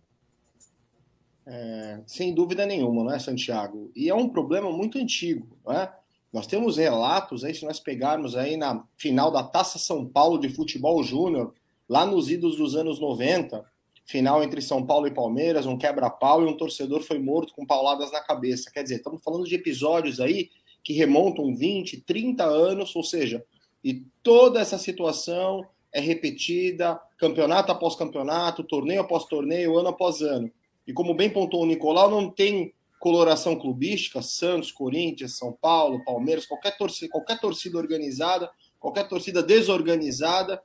É, 1.45 2.01
sem 2.05 2.33
dúvida 2.33 2.65
nenhuma, 2.65 3.03
não 3.03 3.13
é, 3.13 3.19
Santiago? 3.19 3.91
E 3.95 4.09
é 4.09 4.15
um 4.15 4.29
problema 4.29 4.71
muito 4.71 4.97
antigo, 4.97 5.57
não 5.65 5.73
é? 5.73 5.91
Nós 6.31 6.47
temos 6.47 6.77
relatos 6.77 7.43
aí, 7.43 7.53
se 7.53 7.63
nós 7.63 7.79
pegarmos 7.79 8.35
aí 8.35 8.57
na 8.57 8.83
final 8.97 9.31
da 9.31 9.43
Taça 9.43 9.77
São 9.77 10.05
Paulo 10.05 10.39
de 10.39 10.49
Futebol 10.49 11.03
Júnior, 11.03 11.53
lá 11.87 12.05
nos 12.05 12.29
idos 12.29 12.57
dos 12.57 12.75
anos 12.75 12.99
90, 12.99 13.63
final 14.05 14.43
entre 14.43 14.61
São 14.61 14.85
Paulo 14.85 15.07
e 15.07 15.13
Palmeiras, 15.13 15.65
um 15.65 15.77
quebra-pau 15.77 16.43
e 16.43 16.45
um 16.45 16.57
torcedor 16.57 17.01
foi 17.01 17.19
morto 17.19 17.53
com 17.53 17.65
pauladas 17.65 18.11
na 18.11 18.19
cabeça. 18.19 18.71
Quer 18.71 18.83
dizer, 18.83 18.95
estamos 18.95 19.21
falando 19.23 19.45
de 19.45 19.55
episódios 19.55 20.19
aí 20.19 20.49
que 20.83 20.93
remontam 20.93 21.55
20, 21.55 22.01
30 22.01 22.43
anos, 22.43 22.95
ou 22.95 23.03
seja, 23.03 23.43
e 23.83 24.05
toda 24.21 24.59
essa 24.59 24.77
situação 24.77 25.65
é 25.93 25.99
repetida, 25.99 26.99
campeonato 27.17 27.71
após 27.71 27.95
campeonato, 27.95 28.63
torneio 28.63 29.01
após 29.01 29.25
torneio, 29.25 29.77
ano 29.77 29.89
após 29.89 30.21
ano. 30.21 30.51
E 30.85 30.91
como 30.91 31.13
bem 31.13 31.29
pontuou 31.29 31.63
o 31.63 31.65
Nicolau, 31.65 32.09
não 32.09 32.29
tem 32.29 32.73
coloração 32.99 33.57
clubística, 33.57 34.21
Santos, 34.21 34.71
Corinthians, 34.71 35.37
São 35.37 35.51
Paulo, 35.51 36.03
Palmeiras, 36.03 36.45
qualquer 36.45 36.77
torcida, 36.77 37.11
qualquer 37.11 37.39
torcida 37.39 37.77
organizada, 37.77 38.49
qualquer 38.79 39.07
torcida 39.07 39.43
desorganizada, 39.43 40.61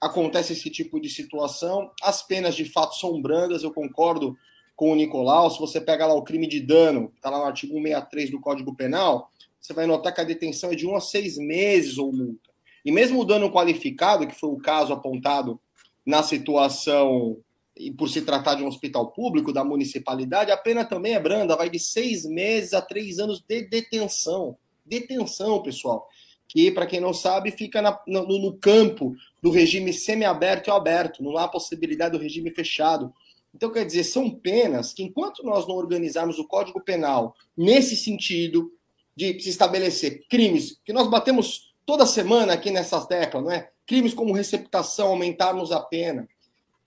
acontece 0.00 0.52
esse 0.52 0.70
tipo 0.70 1.00
de 1.00 1.08
situação. 1.08 1.90
As 2.02 2.22
penas 2.22 2.54
de 2.54 2.64
fato 2.64 2.96
são 2.96 3.20
brandas, 3.20 3.62
eu 3.62 3.72
concordo 3.72 4.36
com 4.76 4.92
o 4.92 4.94
Nicolau. 4.94 5.50
Se 5.50 5.58
você 5.58 5.80
pega 5.80 6.06
lá 6.06 6.14
o 6.14 6.22
crime 6.22 6.46
de 6.46 6.60
dano, 6.60 7.12
está 7.16 7.30
lá 7.30 7.38
no 7.38 7.44
artigo 7.44 7.74
163 7.74 8.30
do 8.30 8.40
Código 8.40 8.74
Penal, 8.74 9.30
você 9.60 9.72
vai 9.72 9.86
notar 9.86 10.14
que 10.14 10.20
a 10.20 10.24
detenção 10.24 10.72
é 10.72 10.74
de 10.74 10.86
um 10.86 10.94
a 10.94 11.00
seis 11.00 11.38
meses 11.38 11.96
ou 11.96 12.12
multa. 12.12 12.50
E 12.84 12.92
mesmo 12.92 13.20
o 13.20 13.24
dano 13.24 13.50
qualificado, 13.50 14.26
que 14.26 14.34
foi 14.34 14.50
o 14.50 14.58
caso 14.58 14.92
apontado 14.92 15.58
na 16.04 16.22
situação 16.22 17.38
e 17.76 17.90
por 17.90 18.08
se 18.08 18.22
tratar 18.22 18.54
de 18.54 18.62
um 18.62 18.68
hospital 18.68 19.10
público 19.10 19.52
da 19.52 19.64
municipalidade, 19.64 20.50
a 20.50 20.56
pena 20.56 20.84
também 20.84 21.14
é 21.14 21.20
branda, 21.20 21.56
vai 21.56 21.68
de 21.68 21.78
seis 21.78 22.24
meses 22.24 22.72
a 22.72 22.80
três 22.80 23.18
anos 23.18 23.42
de 23.46 23.62
detenção. 23.62 24.56
Detenção, 24.84 25.62
pessoal. 25.62 26.06
Que, 26.48 26.70
para 26.70 26.86
quem 26.86 27.00
não 27.00 27.12
sabe, 27.12 27.50
fica 27.50 27.82
na, 27.82 27.98
no, 28.06 28.38
no, 28.38 28.56
campo 28.58 29.14
do 29.42 29.50
regime 29.50 29.92
semiaberto 29.92 30.70
e 30.70 30.72
aberto, 30.72 31.22
não 31.22 31.36
há 31.36 31.48
possibilidade 31.48 32.16
do 32.16 32.22
regime 32.22 32.50
fechado. 32.50 33.12
Então, 33.54 33.72
quer 33.72 33.84
dizer, 33.84 34.04
são 34.04 34.30
penas 34.30 34.92
que, 34.92 35.02
enquanto 35.02 35.42
nós 35.42 35.66
não 35.66 35.74
organizarmos 35.74 36.38
o 36.38 36.46
Código 36.46 36.80
Penal 36.80 37.34
nesse 37.56 37.96
sentido 37.96 38.72
de 39.16 39.40
se 39.40 39.50
estabelecer 39.50 40.24
crimes, 40.28 40.80
que 40.84 40.92
nós 40.92 41.08
batemos 41.08 41.72
toda 41.86 42.06
semana 42.06 42.52
aqui 42.52 42.70
nessas 42.70 43.06
teclas, 43.06 43.42
não 43.42 43.50
é? 43.50 43.70
Crimes 43.86 44.14
como 44.14 44.32
receptação, 44.32 45.08
aumentarmos 45.08 45.72
a 45.72 45.80
pena, 45.80 46.28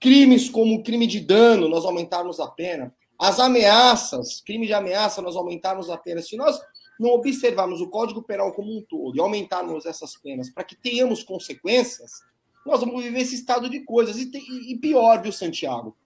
Crimes 0.00 0.48
como 0.48 0.82
crime 0.82 1.06
de 1.06 1.20
dano, 1.20 1.68
nós 1.68 1.84
aumentarmos 1.84 2.38
a 2.38 2.46
pena. 2.46 2.94
As 3.18 3.40
ameaças, 3.40 4.40
crime 4.40 4.66
de 4.66 4.72
ameaça, 4.72 5.20
nós 5.20 5.34
aumentarmos 5.34 5.90
a 5.90 5.96
pena. 5.96 6.22
Se 6.22 6.36
nós 6.36 6.58
não 6.98 7.10
observarmos 7.10 7.80
o 7.80 7.88
Código 7.88 8.22
Penal 8.22 8.52
como 8.52 8.76
um 8.76 8.82
todo 8.82 9.16
e 9.16 9.20
aumentarmos 9.20 9.86
essas 9.86 10.16
penas 10.16 10.50
para 10.50 10.64
que 10.64 10.74
tenhamos 10.74 11.22
consequências, 11.22 12.22
nós 12.66 12.80
vamos 12.80 13.02
viver 13.02 13.20
esse 13.20 13.34
estado 13.34 13.68
de 13.70 13.80
coisas. 13.80 14.16
E, 14.16 14.30
e 14.72 14.76
pior, 14.76 15.22
viu, 15.22 15.32
Santiago? 15.32 15.96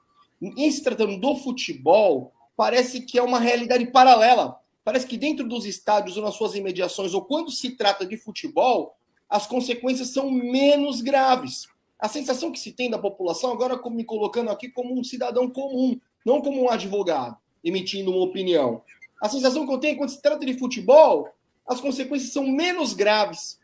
Em 0.41 0.71
se 0.71 0.83
tratando 0.83 1.19
do 1.19 1.37
futebol, 1.37 2.33
parece 2.57 3.01
que 3.01 3.19
é 3.19 3.23
uma 3.23 3.39
realidade 3.39 3.87
paralela. 3.87 4.61
Parece 4.85 5.07
que 5.07 5.17
dentro 5.17 5.47
dos 5.47 5.65
estádios 5.65 6.17
ou 6.17 6.23
nas 6.23 6.35
suas 6.35 6.55
imediações, 6.55 7.15
ou 7.15 7.25
quando 7.25 7.51
se 7.51 7.71
trata 7.71 8.05
de 8.05 8.17
futebol, 8.17 8.97
as 9.29 9.47
consequências 9.47 10.09
são 10.09 10.31
menos 10.31 11.01
graves. 11.01 11.69
A 11.99 12.09
sensação 12.09 12.51
que 12.51 12.59
se 12.59 12.73
tem 12.73 12.91
da 12.91 12.99
população, 12.99 13.53
agora 13.53 13.81
me 13.91 14.05
colocando 14.05 14.51
aqui 14.51 14.69
como 14.69 14.99
um 14.99 15.05
cidadão 15.05 15.49
comum, 15.49 15.99
não 16.27 16.43
como 16.43 16.65
um 16.65 16.69
advogado, 16.69 17.37
emitindo 17.63 18.11
uma 18.11 18.25
opinião. 18.25 18.83
A 19.23 19.29
sensação 19.29 19.65
que 19.65 19.73
eu 19.73 19.79
tenho 19.79 19.95
é 19.95 19.99
quando 19.99 20.11
se 20.11 20.21
trata 20.21 20.45
de 20.45 20.59
futebol, 20.59 21.29
as 21.65 21.81
consequências 21.81 22.33
são 22.33 22.45
menos 22.45 22.93
graves. 22.93 23.57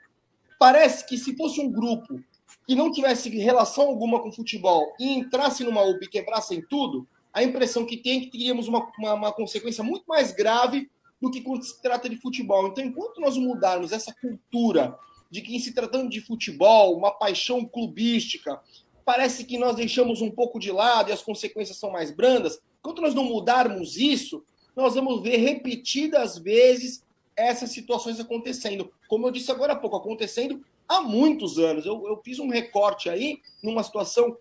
Parece 0.56 1.04
que 1.04 1.18
se 1.18 1.36
fosse 1.36 1.60
um 1.60 1.68
grupo 1.68 2.22
que 2.64 2.76
não 2.76 2.92
tivesse 2.92 3.28
relação 3.30 3.88
alguma 3.88 4.22
com 4.22 4.30
futebol 4.30 4.94
e 5.00 5.08
entrasse 5.14 5.64
numa 5.64 5.82
UP 5.82 6.00
e 6.00 6.08
quebrassem 6.08 6.64
tudo, 6.70 7.08
a 7.32 7.42
impressão 7.42 7.84
que 7.84 7.96
tem 7.96 8.18
é 8.18 8.20
que 8.20 8.30
teríamos 8.30 8.68
uma, 8.68 8.88
uma, 9.00 9.14
uma, 9.14 9.32
consequência 9.32 9.82
muito 9.82 10.04
mais 10.06 10.30
grave 10.30 10.88
do 11.20 11.28
que 11.28 11.40
quando 11.40 11.64
se 11.64 11.82
trata 11.82 12.08
de 12.08 12.20
futebol. 12.20 12.68
Então, 12.68 12.84
enquanto 12.84 13.20
nós 13.20 13.36
mudarmos 13.36 13.90
essa 13.90 14.14
cultura 14.14 14.96
de 15.28 15.42
que, 15.42 15.56
em 15.56 15.58
se 15.58 15.74
tratando 15.74 16.08
de 16.08 16.20
futebol, 16.20 16.96
uma 16.96 17.10
paixão 17.10 17.64
clubística, 17.64 18.60
parece 19.04 19.44
que 19.44 19.58
nós 19.58 19.74
deixamos 19.74 20.20
um 20.20 20.30
pouco 20.30 20.60
de 20.60 20.70
lado 20.70 21.10
e 21.10 21.12
as 21.12 21.22
consequências 21.22 21.78
são 21.78 21.90
mais 21.90 22.12
brandas. 22.12 22.60
Enquanto 22.78 23.02
nós 23.02 23.12
não 23.12 23.24
mudarmos 23.24 23.96
isso, 23.96 24.44
nós 24.78 24.94
vamos 24.94 25.20
ver 25.22 25.38
repetidas 25.38 26.38
vezes 26.38 27.04
essas 27.36 27.70
situações 27.70 28.20
acontecendo. 28.20 28.92
Como 29.08 29.26
eu 29.26 29.32
disse 29.32 29.50
agora 29.50 29.72
há 29.72 29.76
pouco, 29.76 29.96
acontecendo 29.96 30.64
há 30.88 31.00
muitos 31.00 31.58
anos. 31.58 31.84
Eu, 31.84 32.06
eu 32.06 32.20
fiz 32.24 32.38
um 32.38 32.48
recorte 32.48 33.10
aí, 33.10 33.40
numa 33.60 33.82
situação 33.82 34.36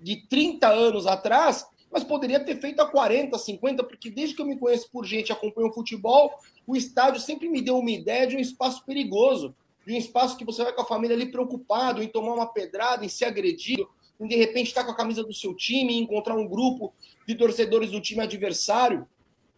de 0.00 0.26
30 0.28 0.66
anos 0.66 1.06
atrás, 1.06 1.66
mas 1.90 2.02
poderia 2.02 2.40
ter 2.40 2.58
feito 2.58 2.80
há 2.80 2.86
40, 2.86 3.38
50, 3.38 3.84
porque 3.84 4.08
desde 4.10 4.34
que 4.34 4.40
eu 4.40 4.46
me 4.46 4.58
conheço 4.58 4.90
por 4.90 5.04
gente 5.04 5.28
e 5.28 5.32
acompanho 5.32 5.70
futebol, 5.70 6.32
o 6.66 6.74
estádio 6.74 7.20
sempre 7.20 7.50
me 7.50 7.60
deu 7.60 7.78
uma 7.78 7.90
ideia 7.90 8.26
de 8.26 8.34
um 8.34 8.40
espaço 8.40 8.82
perigoso 8.86 9.54
de 9.86 9.92
um 9.92 9.96
espaço 9.96 10.36
que 10.36 10.44
você 10.44 10.62
vai 10.62 10.72
com 10.72 10.82
a 10.82 10.86
família 10.86 11.16
ali 11.16 11.26
preocupado 11.26 12.02
em 12.02 12.08
tomar 12.08 12.34
uma 12.34 12.46
pedrada, 12.46 13.04
em 13.04 13.08
ser 13.08 13.26
agredido, 13.26 13.88
em 14.20 14.26
de 14.26 14.36
repente 14.36 14.68
estar 14.68 14.84
com 14.84 14.92
a 14.92 14.96
camisa 14.96 15.24
do 15.24 15.34
seu 15.34 15.54
time, 15.54 15.98
encontrar 15.98 16.36
um 16.36 16.46
grupo 16.46 16.92
de 17.26 17.34
torcedores 17.34 17.90
do 17.90 18.00
time 18.00 18.22
adversário. 18.22 19.06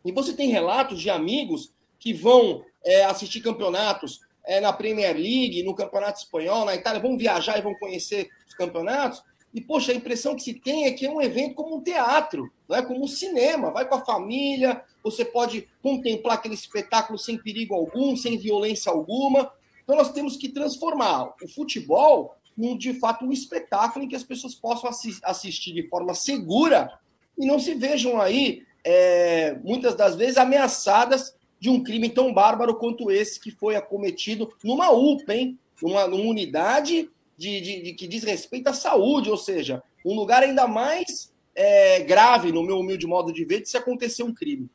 E 0.04 0.12
você 0.12 0.32
tem 0.32 0.50
relatos 0.50 1.00
de 1.00 1.11
amigos 1.11 1.73
que 1.99 2.12
vão 2.12 2.64
é, 2.84 3.04
assistir 3.04 3.40
campeonatos 3.40 4.20
é, 4.44 4.61
na 4.61 4.73
Premier 4.73 5.14
League, 5.14 5.62
no 5.62 5.75
Campeonato 5.75 6.18
Espanhol, 6.18 6.64
na 6.66 6.75
Itália, 6.75 7.00
vão 7.00 7.16
viajar 7.16 7.58
e 7.58 7.62
vão 7.62 7.75
conhecer 7.75 8.28
os 8.46 8.54
campeonatos. 8.54 9.23
E, 9.54 9.61
poxa, 9.61 9.92
a 9.92 9.94
impressão 9.94 10.34
que 10.34 10.42
se 10.42 10.54
tem 10.54 10.87
é 10.87 10.92
que 10.92 11.06
é 11.06 11.11
um 11.11 11.23
evento 11.23 11.54
como 11.54 11.76
um 11.76 11.80
teatro, 11.80 12.52
não 12.68 12.76
é 12.76 12.82
como 12.82 13.04
um 13.04 13.08
cinema. 13.08 13.70
Vai 13.70 13.88
com 13.88 13.94
a 13.94 14.04
família, 14.04 14.82
você 15.02 15.25
pode 15.25 15.68
contemplar 15.80 16.34
aquele 16.34 16.54
espetáculo 16.54 17.18
sem 17.18 17.38
perigo 17.38 17.75
algum, 17.75 18.16
sem 18.16 18.37
violência 18.37 18.90
alguma. 18.90 19.52
Então 19.82 19.96
nós 19.96 20.12
temos 20.12 20.37
que 20.37 20.49
transformar 20.49 21.34
o 21.42 21.49
futebol 21.49 22.34
em, 22.58 22.76
de 22.76 22.94
fato, 22.94 23.25
um 23.25 23.32
espetáculo 23.32 24.04
em 24.04 24.08
que 24.08 24.16
as 24.16 24.25
pessoas 24.25 24.54
possam 24.54 24.90
assi 24.90 25.18
assistir 25.23 25.73
de 25.73 25.88
forma 25.88 26.14
segura 26.14 26.99
e 27.38 27.46
não 27.46 27.58
se 27.58 27.75
vejam 27.75 28.20
aí, 28.20 28.62
é, 28.85 29.57
muitas 29.64 29.95
das 29.95 30.14
vezes, 30.14 30.37
ameaçadas 30.37 31.35
de 31.59 31.71
um 31.71 31.83
crime 31.83 32.11
tão 32.11 32.33
bárbaro 32.33 32.75
quanto 32.75 33.11
esse 33.11 33.41
que 33.41 33.50
foi 33.50 33.75
acometido 33.75 34.53
numa 34.62 34.91
UPA, 34.91 35.35
hein? 35.35 35.59
Numa, 35.83 36.07
numa 36.07 36.25
unidade 36.25 37.09
de, 37.37 37.61
de, 37.61 37.83
de, 37.83 37.93
que 37.95 38.07
diz 38.07 38.23
respeito 38.23 38.69
à 38.69 38.73
saúde, 38.73 39.31
ou 39.31 39.37
seja, 39.37 39.83
um 40.05 40.14
lugar 40.14 40.43
ainda 40.43 40.67
mais 40.67 41.33
é, 41.55 42.00
grave, 42.00 42.53
no 42.53 42.62
meu 42.62 42.79
humilde 42.79 43.07
modo 43.07 43.33
de 43.33 43.45
ver, 43.45 43.62
de 43.62 43.69
se 43.69 43.76
acontecer 43.76 44.23
um 44.23 44.35
crime. 44.35 44.69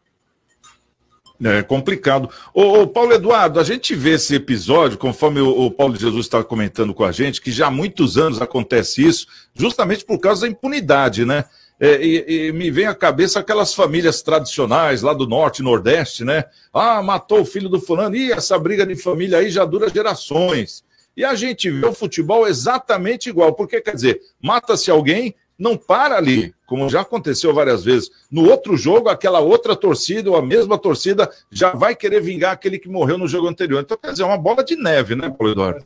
É 1.41 1.63
complicado. 1.63 2.29
Ô, 2.53 2.85
Paulo 2.85 3.13
Eduardo, 3.13 3.61
a 3.61 3.63
gente 3.63 3.95
vê 3.95 4.11
esse 4.11 4.35
episódio, 4.35 4.97
conforme 4.97 5.39
o, 5.39 5.67
o 5.67 5.71
Paulo 5.71 5.95
Jesus 5.95 6.25
está 6.25 6.43
comentando 6.43 6.93
com 6.93 7.05
a 7.05 7.13
gente, 7.13 7.39
que 7.39 7.49
já 7.49 7.67
há 7.67 7.71
muitos 7.71 8.17
anos 8.17 8.41
acontece 8.41 9.05
isso, 9.05 9.25
justamente 9.53 10.03
por 10.03 10.19
causa 10.19 10.41
da 10.41 10.49
impunidade, 10.49 11.23
né? 11.23 11.45
É, 11.79 12.01
e, 12.05 12.47
e, 12.47 12.51
me 12.51 12.69
vem 12.69 12.87
à 12.87 12.93
cabeça 12.93 13.39
aquelas 13.39 13.73
famílias 13.73 14.21
tradicionais 14.21 15.01
lá 15.01 15.13
do 15.13 15.25
norte 15.25 15.63
nordeste, 15.63 16.25
né? 16.25 16.43
Ah, 16.73 17.01
matou 17.01 17.41
o 17.41 17.45
filho 17.45 17.69
do 17.69 17.79
fulano, 17.79 18.17
e 18.17 18.33
essa 18.33 18.59
briga 18.59 18.85
de 18.85 18.97
família 18.97 19.37
aí 19.37 19.49
já 19.49 19.63
dura 19.63 19.89
gerações. 19.89 20.83
E 21.15 21.23
a 21.23 21.35
gente 21.35 21.69
vê 21.69 21.85
o 21.85 21.93
futebol 21.93 22.47
exatamente 22.47 23.29
igual, 23.29 23.53
porque 23.53 23.79
quer 23.79 23.95
dizer, 23.95 24.21
mata-se 24.41 24.91
alguém, 24.91 25.35
não 25.59 25.75
para 25.75 26.15
ali, 26.15 26.55
como 26.65 26.89
já 26.89 27.01
aconteceu 27.01 27.53
várias 27.53 27.83
vezes. 27.83 28.09
No 28.31 28.49
outro 28.49 28.77
jogo, 28.77 29.09
aquela 29.09 29.41
outra 29.41 29.75
torcida, 29.75 30.29
ou 30.29 30.37
a 30.37 30.41
mesma 30.41 30.77
torcida, 30.77 31.29
já 31.51 31.73
vai 31.73 31.93
querer 31.93 32.21
vingar 32.21 32.53
aquele 32.53 32.79
que 32.79 32.87
morreu 32.87 33.17
no 33.17 33.27
jogo 33.27 33.47
anterior. 33.47 33.81
Então, 33.81 33.97
quer 33.97 34.11
dizer, 34.11 34.23
é 34.23 34.25
uma 34.25 34.37
bola 34.37 34.63
de 34.63 34.77
neve, 34.77 35.15
né, 35.15 35.29
Paulo 35.29 35.51
Eduardo? 35.51 35.83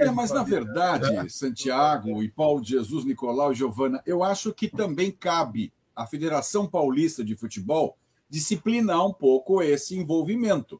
É, 0.00 0.10
mas 0.10 0.30
na 0.30 0.42
verdade, 0.42 1.30
Santiago 1.32 2.22
e 2.22 2.28
Paulo 2.28 2.62
Jesus, 2.62 3.06
Nicolau 3.06 3.52
e 3.52 3.54
Giovana, 3.54 4.02
eu 4.06 4.22
acho 4.22 4.52
que 4.52 4.68
também 4.68 5.10
cabe 5.10 5.72
à 5.94 6.06
Federação 6.06 6.66
Paulista 6.66 7.24
de 7.24 7.34
Futebol 7.34 7.96
disciplinar 8.28 9.06
um 9.06 9.12
pouco 9.12 9.62
esse 9.62 9.96
envolvimento. 9.96 10.78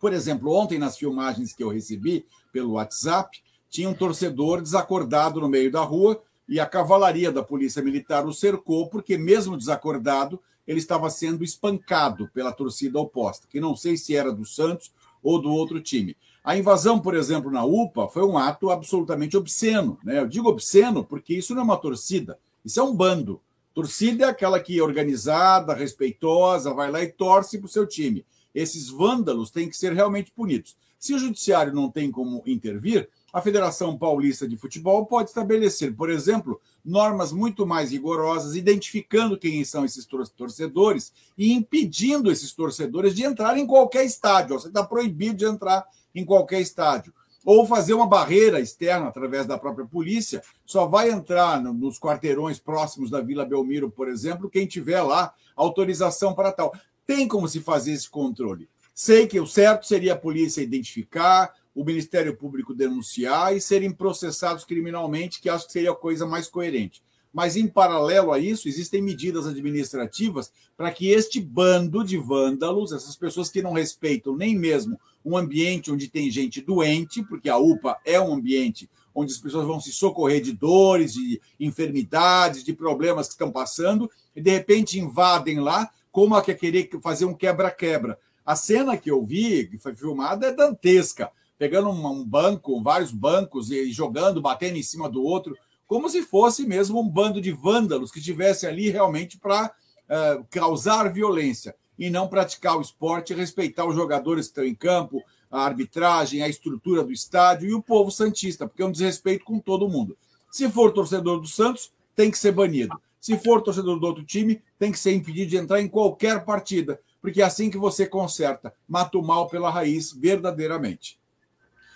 Por 0.00 0.12
exemplo, 0.12 0.52
ontem 0.52 0.78
nas 0.78 0.96
filmagens 0.96 1.52
que 1.52 1.62
eu 1.62 1.68
recebi 1.68 2.24
pelo 2.50 2.72
WhatsApp, 2.72 3.42
tinha 3.68 3.88
um 3.88 3.94
torcedor 3.94 4.62
desacordado 4.62 5.40
no 5.40 5.48
meio 5.48 5.70
da 5.70 5.82
rua 5.82 6.20
e 6.52 6.60
a 6.60 6.66
cavalaria 6.66 7.32
da 7.32 7.42
Polícia 7.42 7.80
Militar 7.80 8.26
o 8.26 8.32
cercou, 8.34 8.86
porque, 8.86 9.16
mesmo 9.16 9.56
desacordado, 9.56 10.38
ele 10.66 10.80
estava 10.80 11.08
sendo 11.08 11.42
espancado 11.42 12.28
pela 12.34 12.52
torcida 12.52 13.00
oposta, 13.00 13.46
que 13.48 13.58
não 13.58 13.74
sei 13.74 13.96
se 13.96 14.14
era 14.14 14.30
do 14.30 14.44
Santos 14.44 14.92
ou 15.22 15.40
do 15.40 15.50
outro 15.50 15.80
time. 15.80 16.14
A 16.44 16.54
invasão, 16.54 17.00
por 17.00 17.14
exemplo, 17.14 17.50
na 17.50 17.64
UPA 17.64 18.06
foi 18.06 18.22
um 18.22 18.36
ato 18.36 18.68
absolutamente 18.68 19.34
obsceno. 19.34 19.98
Né? 20.04 20.18
Eu 20.18 20.28
digo 20.28 20.50
obsceno 20.50 21.02
porque 21.02 21.32
isso 21.32 21.54
não 21.54 21.62
é 21.62 21.64
uma 21.64 21.78
torcida, 21.78 22.38
isso 22.62 22.78
é 22.78 22.82
um 22.82 22.94
bando. 22.94 23.40
Torcida 23.72 24.26
é 24.26 24.28
aquela 24.28 24.60
que 24.60 24.78
é 24.78 24.82
organizada, 24.82 25.72
respeitosa, 25.72 26.74
vai 26.74 26.90
lá 26.90 27.02
e 27.02 27.10
torce 27.10 27.56
para 27.56 27.66
o 27.66 27.70
seu 27.70 27.86
time. 27.86 28.26
Esses 28.54 28.90
vândalos 28.90 29.50
têm 29.50 29.70
que 29.70 29.76
ser 29.78 29.94
realmente 29.94 30.30
punidos. 30.30 30.76
Se 30.98 31.14
o 31.14 31.18
judiciário 31.18 31.72
não 31.72 31.90
tem 31.90 32.10
como 32.10 32.42
intervir, 32.44 33.08
a 33.32 33.40
Federação 33.40 33.96
Paulista 33.96 34.46
de 34.46 34.56
Futebol 34.56 35.06
pode 35.06 35.30
estabelecer, 35.30 35.94
por 35.96 36.10
exemplo, 36.10 36.60
normas 36.84 37.32
muito 37.32 37.66
mais 37.66 37.90
rigorosas, 37.90 38.54
identificando 38.54 39.38
quem 39.38 39.64
são 39.64 39.84
esses 39.84 40.06
torcedores 40.36 41.12
e 41.38 41.52
impedindo 41.52 42.30
esses 42.30 42.52
torcedores 42.52 43.14
de 43.14 43.24
entrar 43.24 43.56
em 43.56 43.66
qualquer 43.66 44.04
estádio. 44.04 44.58
Você 44.58 44.68
está 44.68 44.84
proibido 44.84 45.36
de 45.36 45.44
entrar 45.46 45.86
em 46.14 46.24
qualquer 46.24 46.60
estádio. 46.60 47.14
Ou 47.44 47.66
fazer 47.66 47.94
uma 47.94 48.06
barreira 48.06 48.60
externa 48.60 49.08
através 49.08 49.46
da 49.46 49.58
própria 49.58 49.86
polícia. 49.86 50.42
Só 50.64 50.86
vai 50.86 51.10
entrar 51.10 51.60
nos 51.60 51.98
quarteirões 51.98 52.60
próximos 52.60 53.10
da 53.10 53.20
Vila 53.20 53.44
Belmiro, 53.44 53.90
por 53.90 54.08
exemplo, 54.08 54.50
quem 54.50 54.66
tiver 54.66 55.00
lá 55.02 55.32
autorização 55.56 56.34
para 56.34 56.52
tal. 56.52 56.72
Tem 57.06 57.26
como 57.26 57.48
se 57.48 57.60
fazer 57.60 57.92
esse 57.92 58.08
controle. 58.08 58.68
Sei 58.94 59.26
que 59.26 59.40
o 59.40 59.46
certo 59.46 59.86
seria 59.86 60.12
a 60.12 60.18
polícia 60.18 60.60
identificar, 60.60 61.52
o 61.74 61.84
Ministério 61.84 62.36
Público 62.36 62.74
denunciar 62.74 63.56
e 63.56 63.60
serem 63.60 63.92
processados 63.92 64.64
criminalmente, 64.64 65.40
que 65.40 65.48
acho 65.48 65.66
que 65.66 65.72
seria 65.72 65.92
a 65.92 65.96
coisa 65.96 66.26
mais 66.26 66.48
coerente. 66.48 67.02
Mas, 67.32 67.56
em 67.56 67.66
paralelo 67.66 68.30
a 68.30 68.38
isso, 68.38 68.68
existem 68.68 69.00
medidas 69.00 69.46
administrativas 69.46 70.52
para 70.76 70.90
que 70.90 71.08
este 71.08 71.40
bando 71.40 72.04
de 72.04 72.18
vândalos, 72.18 72.92
essas 72.92 73.16
pessoas 73.16 73.48
que 73.48 73.62
não 73.62 73.72
respeitam 73.72 74.36
nem 74.36 74.56
mesmo 74.56 75.00
um 75.24 75.36
ambiente 75.36 75.90
onde 75.90 76.08
tem 76.08 76.30
gente 76.30 76.60
doente, 76.60 77.22
porque 77.22 77.48
a 77.48 77.56
UPA 77.56 77.96
é 78.04 78.20
um 78.20 78.34
ambiente 78.34 78.88
onde 79.14 79.32
as 79.32 79.38
pessoas 79.38 79.66
vão 79.66 79.80
se 79.80 79.92
socorrer 79.92 80.42
de 80.42 80.52
dores, 80.52 81.14
de 81.14 81.40
enfermidades, 81.58 82.64
de 82.64 82.72
problemas 82.72 83.28
que 83.28 83.34
estão 83.34 83.50
passando, 83.50 84.10
e 84.34 84.40
de 84.40 84.50
repente 84.50 84.98
invadem 84.98 85.60
lá, 85.60 85.90
como 86.10 86.34
a 86.34 86.42
que 86.42 86.54
querer 86.54 86.90
fazer 87.02 87.24
um 87.24 87.34
quebra-quebra. 87.34 88.18
A 88.44 88.56
cena 88.56 88.96
que 88.96 89.10
eu 89.10 89.24
vi, 89.24 89.66
que 89.68 89.78
foi 89.78 89.94
filmada, 89.94 90.48
é 90.48 90.52
dantesca 90.52 91.30
pegando 91.62 91.90
um 91.90 92.24
banco, 92.24 92.82
vários 92.82 93.12
bancos 93.12 93.70
e 93.70 93.92
jogando, 93.92 94.42
batendo 94.42 94.76
em 94.76 94.82
cima 94.82 95.08
do 95.08 95.22
outro, 95.22 95.56
como 95.86 96.10
se 96.10 96.20
fosse 96.20 96.66
mesmo 96.66 97.00
um 97.00 97.08
bando 97.08 97.40
de 97.40 97.52
vândalos 97.52 98.10
que 98.10 98.18
estivesse 98.18 98.66
ali 98.66 98.90
realmente 98.90 99.38
para 99.38 99.66
uh, 99.68 100.44
causar 100.50 101.12
violência 101.12 101.72
e 101.96 102.10
não 102.10 102.26
praticar 102.26 102.76
o 102.76 102.80
esporte, 102.80 103.32
respeitar 103.32 103.84
os 103.84 103.94
jogadores 103.94 104.46
que 104.46 104.50
estão 104.50 104.64
em 104.64 104.74
campo, 104.74 105.22
a 105.48 105.62
arbitragem, 105.62 106.42
a 106.42 106.48
estrutura 106.48 107.04
do 107.04 107.12
estádio 107.12 107.68
e 107.68 107.74
o 107.74 107.80
povo 107.80 108.10
santista, 108.10 108.66
porque 108.66 108.82
é 108.82 108.86
um 108.86 108.90
desrespeito 108.90 109.44
com 109.44 109.60
todo 109.60 109.88
mundo. 109.88 110.18
Se 110.50 110.68
for 110.68 110.92
torcedor 110.92 111.38
do 111.38 111.46
Santos, 111.46 111.92
tem 112.16 112.28
que 112.28 112.38
ser 112.38 112.50
banido. 112.50 113.00
Se 113.20 113.38
for 113.38 113.62
torcedor 113.62 114.00
do 114.00 114.06
outro 114.08 114.24
time, 114.24 114.60
tem 114.80 114.90
que 114.90 114.98
ser 114.98 115.12
impedido 115.12 115.50
de 115.50 115.58
entrar 115.58 115.80
em 115.80 115.86
qualquer 115.86 116.44
partida, 116.44 117.00
porque 117.20 117.40
é 117.40 117.44
assim 117.44 117.70
que 117.70 117.78
você 117.78 118.04
conserta, 118.04 118.74
mata 118.88 119.16
o 119.16 119.22
mal 119.22 119.46
pela 119.46 119.70
raiz 119.70 120.10
verdadeiramente. 120.10 121.21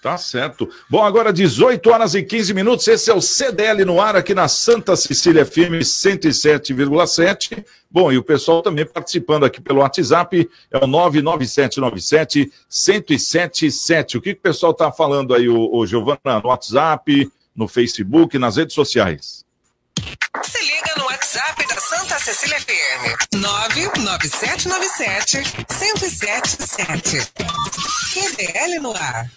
Tá 0.06 0.16
certo. 0.16 0.70
Bom, 0.88 1.04
agora 1.04 1.32
18 1.32 1.90
horas 1.90 2.14
e 2.14 2.22
15 2.22 2.54
minutos. 2.54 2.86
Esse 2.86 3.10
é 3.10 3.12
o 3.12 3.20
CDL 3.20 3.84
no 3.84 4.00
ar 4.00 4.14
aqui 4.14 4.34
na 4.34 4.46
Santa 4.46 4.94
Cecília 4.94 5.44
FM 5.44 5.82
107,7. 5.82 7.64
Bom, 7.90 8.12
e 8.12 8.16
o 8.16 8.22
pessoal 8.22 8.62
também 8.62 8.86
participando 8.86 9.44
aqui 9.44 9.60
pelo 9.60 9.80
WhatsApp 9.80 10.48
é 10.70 10.78
o 10.78 10.86
99797 10.86 12.52
1077. 12.70 14.16
O 14.16 14.20
que, 14.20 14.30
o 14.30 14.36
pessoal 14.36 14.72
tá 14.72 14.92
falando 14.92 15.34
aí, 15.34 15.48
o, 15.48 15.74
o 15.74 15.84
Giovana, 15.84 16.38
no 16.40 16.50
WhatsApp, 16.50 17.28
no 17.52 17.66
Facebook, 17.66 18.38
nas 18.38 18.58
redes 18.58 18.76
sociais? 18.76 19.44
Se 20.44 20.62
liga 20.62 20.92
no 20.98 21.06
WhatsApp 21.06 21.66
da 21.66 21.80
Santa 21.80 22.16
Cecília 22.20 22.60
FM. 22.60 23.34
99797 23.34 25.38
1077. 25.68 27.28
CDL 28.12 28.78
no 28.80 28.92
ar. 28.92 29.28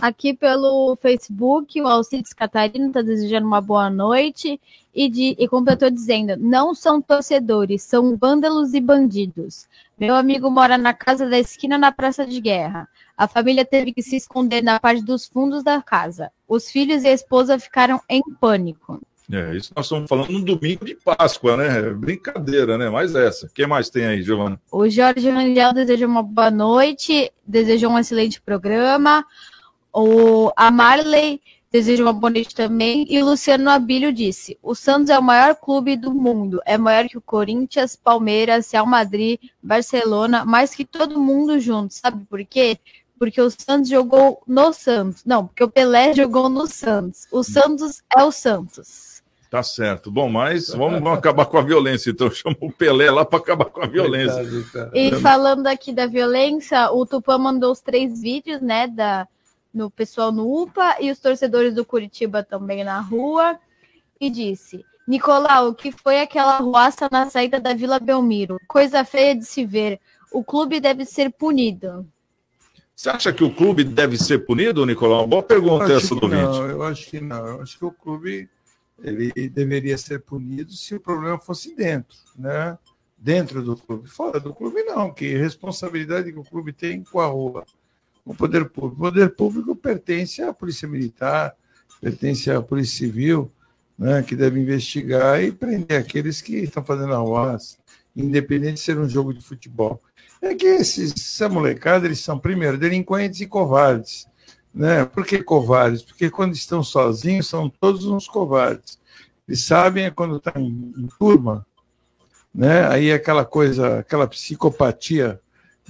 Aqui 0.00 0.32
pelo 0.32 0.96
Facebook, 0.96 1.80
o 1.80 1.86
Alcides 1.86 2.32
Catarina 2.32 2.86
está 2.86 3.02
desejando 3.02 3.46
uma 3.46 3.60
boa 3.60 3.90
noite 3.90 4.60
e, 4.94 5.08
de, 5.08 5.36
e 5.38 5.46
completou 5.46 5.90
dizendo: 5.90 6.36
não 6.38 6.74
são 6.74 7.02
torcedores, 7.02 7.82
são 7.82 8.16
vândalos 8.16 8.72
e 8.72 8.80
bandidos. 8.80 9.68
Meu 9.98 10.14
amigo 10.14 10.50
mora 10.50 10.78
na 10.78 10.94
casa 10.94 11.28
da 11.28 11.38
esquina 11.38 11.76
na 11.76 11.92
Praça 11.92 12.26
de 12.26 12.40
Guerra. 12.40 12.88
A 13.16 13.28
família 13.28 13.64
teve 13.64 13.92
que 13.92 14.02
se 14.02 14.16
esconder 14.16 14.62
na 14.62 14.80
parte 14.80 15.04
dos 15.04 15.26
fundos 15.26 15.62
da 15.62 15.82
casa. 15.82 16.32
Os 16.48 16.70
filhos 16.70 17.02
e 17.04 17.08
a 17.08 17.12
esposa 17.12 17.58
ficaram 17.58 18.00
em 18.08 18.22
pânico. 18.40 18.98
É, 19.32 19.54
isso 19.54 19.72
nós 19.76 19.86
estamos 19.86 20.08
falando 20.08 20.30
no 20.30 20.44
domingo 20.44 20.84
de 20.84 20.96
Páscoa, 20.96 21.56
né? 21.56 21.82
Brincadeira, 21.90 22.76
né? 22.76 22.90
Mais 22.90 23.14
essa. 23.14 23.46
O 23.46 23.50
que 23.50 23.64
mais 23.64 23.88
tem 23.88 24.06
aí, 24.06 24.22
Giovana? 24.22 24.60
O 24.72 24.88
Jorge 24.88 25.30
Rangel 25.30 25.72
deseja 25.72 26.06
uma 26.06 26.22
boa 26.22 26.50
noite, 26.50 27.30
desejou 27.46 27.92
um 27.92 27.98
excelente 27.98 28.40
programa. 28.40 29.24
O, 29.92 30.52
a 30.56 30.70
Marley 30.70 31.40
deseja 31.70 32.02
uma 32.02 32.12
boa 32.12 32.30
noite 32.30 32.54
também. 32.54 33.06
E 33.08 33.22
o 33.22 33.26
Luciano 33.26 33.70
Abílio 33.70 34.12
disse: 34.12 34.58
o 34.62 34.74
Santos 34.74 35.10
é 35.10 35.18
o 35.18 35.22
maior 35.22 35.54
clube 35.54 35.96
do 35.96 36.12
mundo. 36.12 36.60
É 36.66 36.76
maior 36.76 37.08
que 37.08 37.18
o 37.18 37.22
Corinthians, 37.22 37.96
Palmeiras, 37.96 38.70
Real 38.72 38.86
Madrid, 38.86 39.38
Barcelona, 39.62 40.44
mais 40.44 40.74
que 40.74 40.84
todo 40.84 41.20
mundo 41.20 41.58
junto. 41.60 41.94
Sabe 41.94 42.24
por 42.24 42.44
quê? 42.44 42.78
Porque 43.18 43.40
o 43.40 43.50
Santos 43.50 43.88
jogou 43.88 44.42
no 44.46 44.72
Santos. 44.72 45.24
Não, 45.24 45.46
porque 45.46 45.62
o 45.62 45.70
Pelé 45.70 46.14
jogou 46.14 46.48
no 46.48 46.66
Santos. 46.66 47.26
O 47.30 47.42
Santos 47.42 48.02
é 48.16 48.22
o 48.22 48.32
Santos. 48.32 49.20
Tá 49.50 49.64
certo. 49.64 50.12
Bom, 50.12 50.30
mas 50.30 50.68
vamos, 50.68 51.00
vamos 51.00 51.18
acabar 51.18 51.44
com 51.44 51.58
a 51.58 51.62
violência, 51.62 52.10
então. 52.10 52.30
Chama 52.32 52.56
o 52.60 52.72
Pelé 52.72 53.10
lá 53.10 53.24
para 53.24 53.40
acabar 53.40 53.66
com 53.66 53.82
a 53.82 53.86
violência. 53.86 54.40
E 54.94 55.12
falando 55.16 55.66
aqui 55.66 55.92
da 55.92 56.06
violência, 56.06 56.90
o 56.92 57.04
Tupã 57.04 57.36
mandou 57.36 57.72
os 57.72 57.80
três 57.80 58.22
vídeos, 58.22 58.62
né, 58.62 58.86
da, 58.86 59.26
no 59.72 59.90
pessoal 59.90 60.32
no 60.32 60.62
UPA 60.62 60.96
e 61.00 61.10
os 61.10 61.18
torcedores 61.18 61.74
do 61.74 61.84
Curitiba 61.84 62.42
também 62.42 62.84
na 62.84 63.00
rua 63.00 63.58
e 64.20 64.28
disse: 64.28 64.84
Nicolau, 65.06 65.68
o 65.68 65.74
que 65.74 65.90
foi 65.90 66.20
aquela 66.20 66.58
ruaça 66.58 67.08
na 67.10 67.28
saída 67.30 67.58
da 67.58 67.74
Vila 67.74 67.98
Belmiro? 67.98 68.58
Coisa 68.68 69.04
feia 69.04 69.34
de 69.34 69.44
se 69.44 69.64
ver. 69.64 70.00
O 70.32 70.44
clube 70.44 70.78
deve 70.78 71.04
ser 71.04 71.30
punido. 71.30 72.06
Você 72.94 73.08
acha 73.08 73.32
que 73.32 73.42
o 73.42 73.52
clube 73.52 73.82
deve 73.82 74.18
ser 74.18 74.44
punido, 74.44 74.84
Nicolau? 74.84 75.26
Boa 75.26 75.42
pergunta 75.42 75.92
essa 75.92 76.14
do 76.14 76.28
Não, 76.28 76.68
eu 76.68 76.82
acho 76.82 77.08
que 77.08 77.20
não. 77.20 77.46
Eu 77.46 77.62
acho 77.62 77.78
que 77.78 77.84
o 77.84 77.90
clube 77.90 78.48
ele 79.02 79.32
deveria 79.48 79.96
ser 79.96 80.20
punido 80.20 80.72
se 80.72 80.94
o 80.94 81.00
problema 81.00 81.38
fosse 81.38 81.74
dentro, 81.74 82.18
né? 82.36 82.76
Dentro 83.16 83.62
do 83.62 83.76
clube. 83.76 84.08
Fora 84.08 84.38
do 84.38 84.54
clube, 84.54 84.82
não. 84.82 85.12
Que 85.12 85.34
responsabilidade 85.36 86.32
que 86.32 86.38
o 86.38 86.44
clube 86.44 86.72
tem 86.72 87.02
com 87.02 87.20
a 87.20 87.26
rua 87.26 87.64
o 88.24 88.34
poder 88.34 88.68
público. 88.68 88.96
O 88.96 89.10
poder 89.10 89.34
público 89.34 89.76
pertence 89.76 90.42
à 90.42 90.52
Polícia 90.52 90.88
Militar, 90.88 91.54
pertence 92.00 92.50
à 92.50 92.60
Polícia 92.60 93.06
Civil, 93.06 93.50
né, 93.98 94.22
que 94.22 94.34
deve 94.34 94.60
investigar 94.60 95.42
e 95.42 95.52
prender 95.52 96.00
aqueles 96.00 96.40
que 96.40 96.56
estão 96.56 96.82
fazendo 96.82 97.12
arruaça, 97.12 97.76
independente 98.16 98.74
de 98.74 98.80
ser 98.80 98.98
um 98.98 99.08
jogo 99.08 99.34
de 99.34 99.42
futebol. 99.42 100.00
É 100.40 100.54
que 100.54 100.66
esses, 100.66 101.12
essa 101.12 101.48
molecada, 101.48 102.06
eles 102.06 102.20
são, 102.20 102.38
primeiro, 102.38 102.78
delinquentes 102.78 103.40
e 103.40 103.46
covardes. 103.46 104.26
Né? 104.72 105.04
Por 105.04 105.26
que 105.26 105.42
covardes? 105.42 106.02
Porque 106.02 106.30
quando 106.30 106.54
estão 106.54 106.82
sozinhos, 106.82 107.46
são 107.46 107.68
todos 107.68 108.06
uns 108.06 108.26
covardes. 108.26 108.98
Eles 109.46 109.64
sabem 109.64 110.04
é 110.04 110.10
quando 110.10 110.36
está 110.36 110.52
em, 110.56 110.94
em 110.96 111.08
turma, 111.18 111.66
né? 112.54 112.86
aí 112.86 113.08
é 113.08 113.14
aquela 113.14 113.44
coisa, 113.44 113.98
aquela 113.98 114.26
psicopatia 114.26 115.40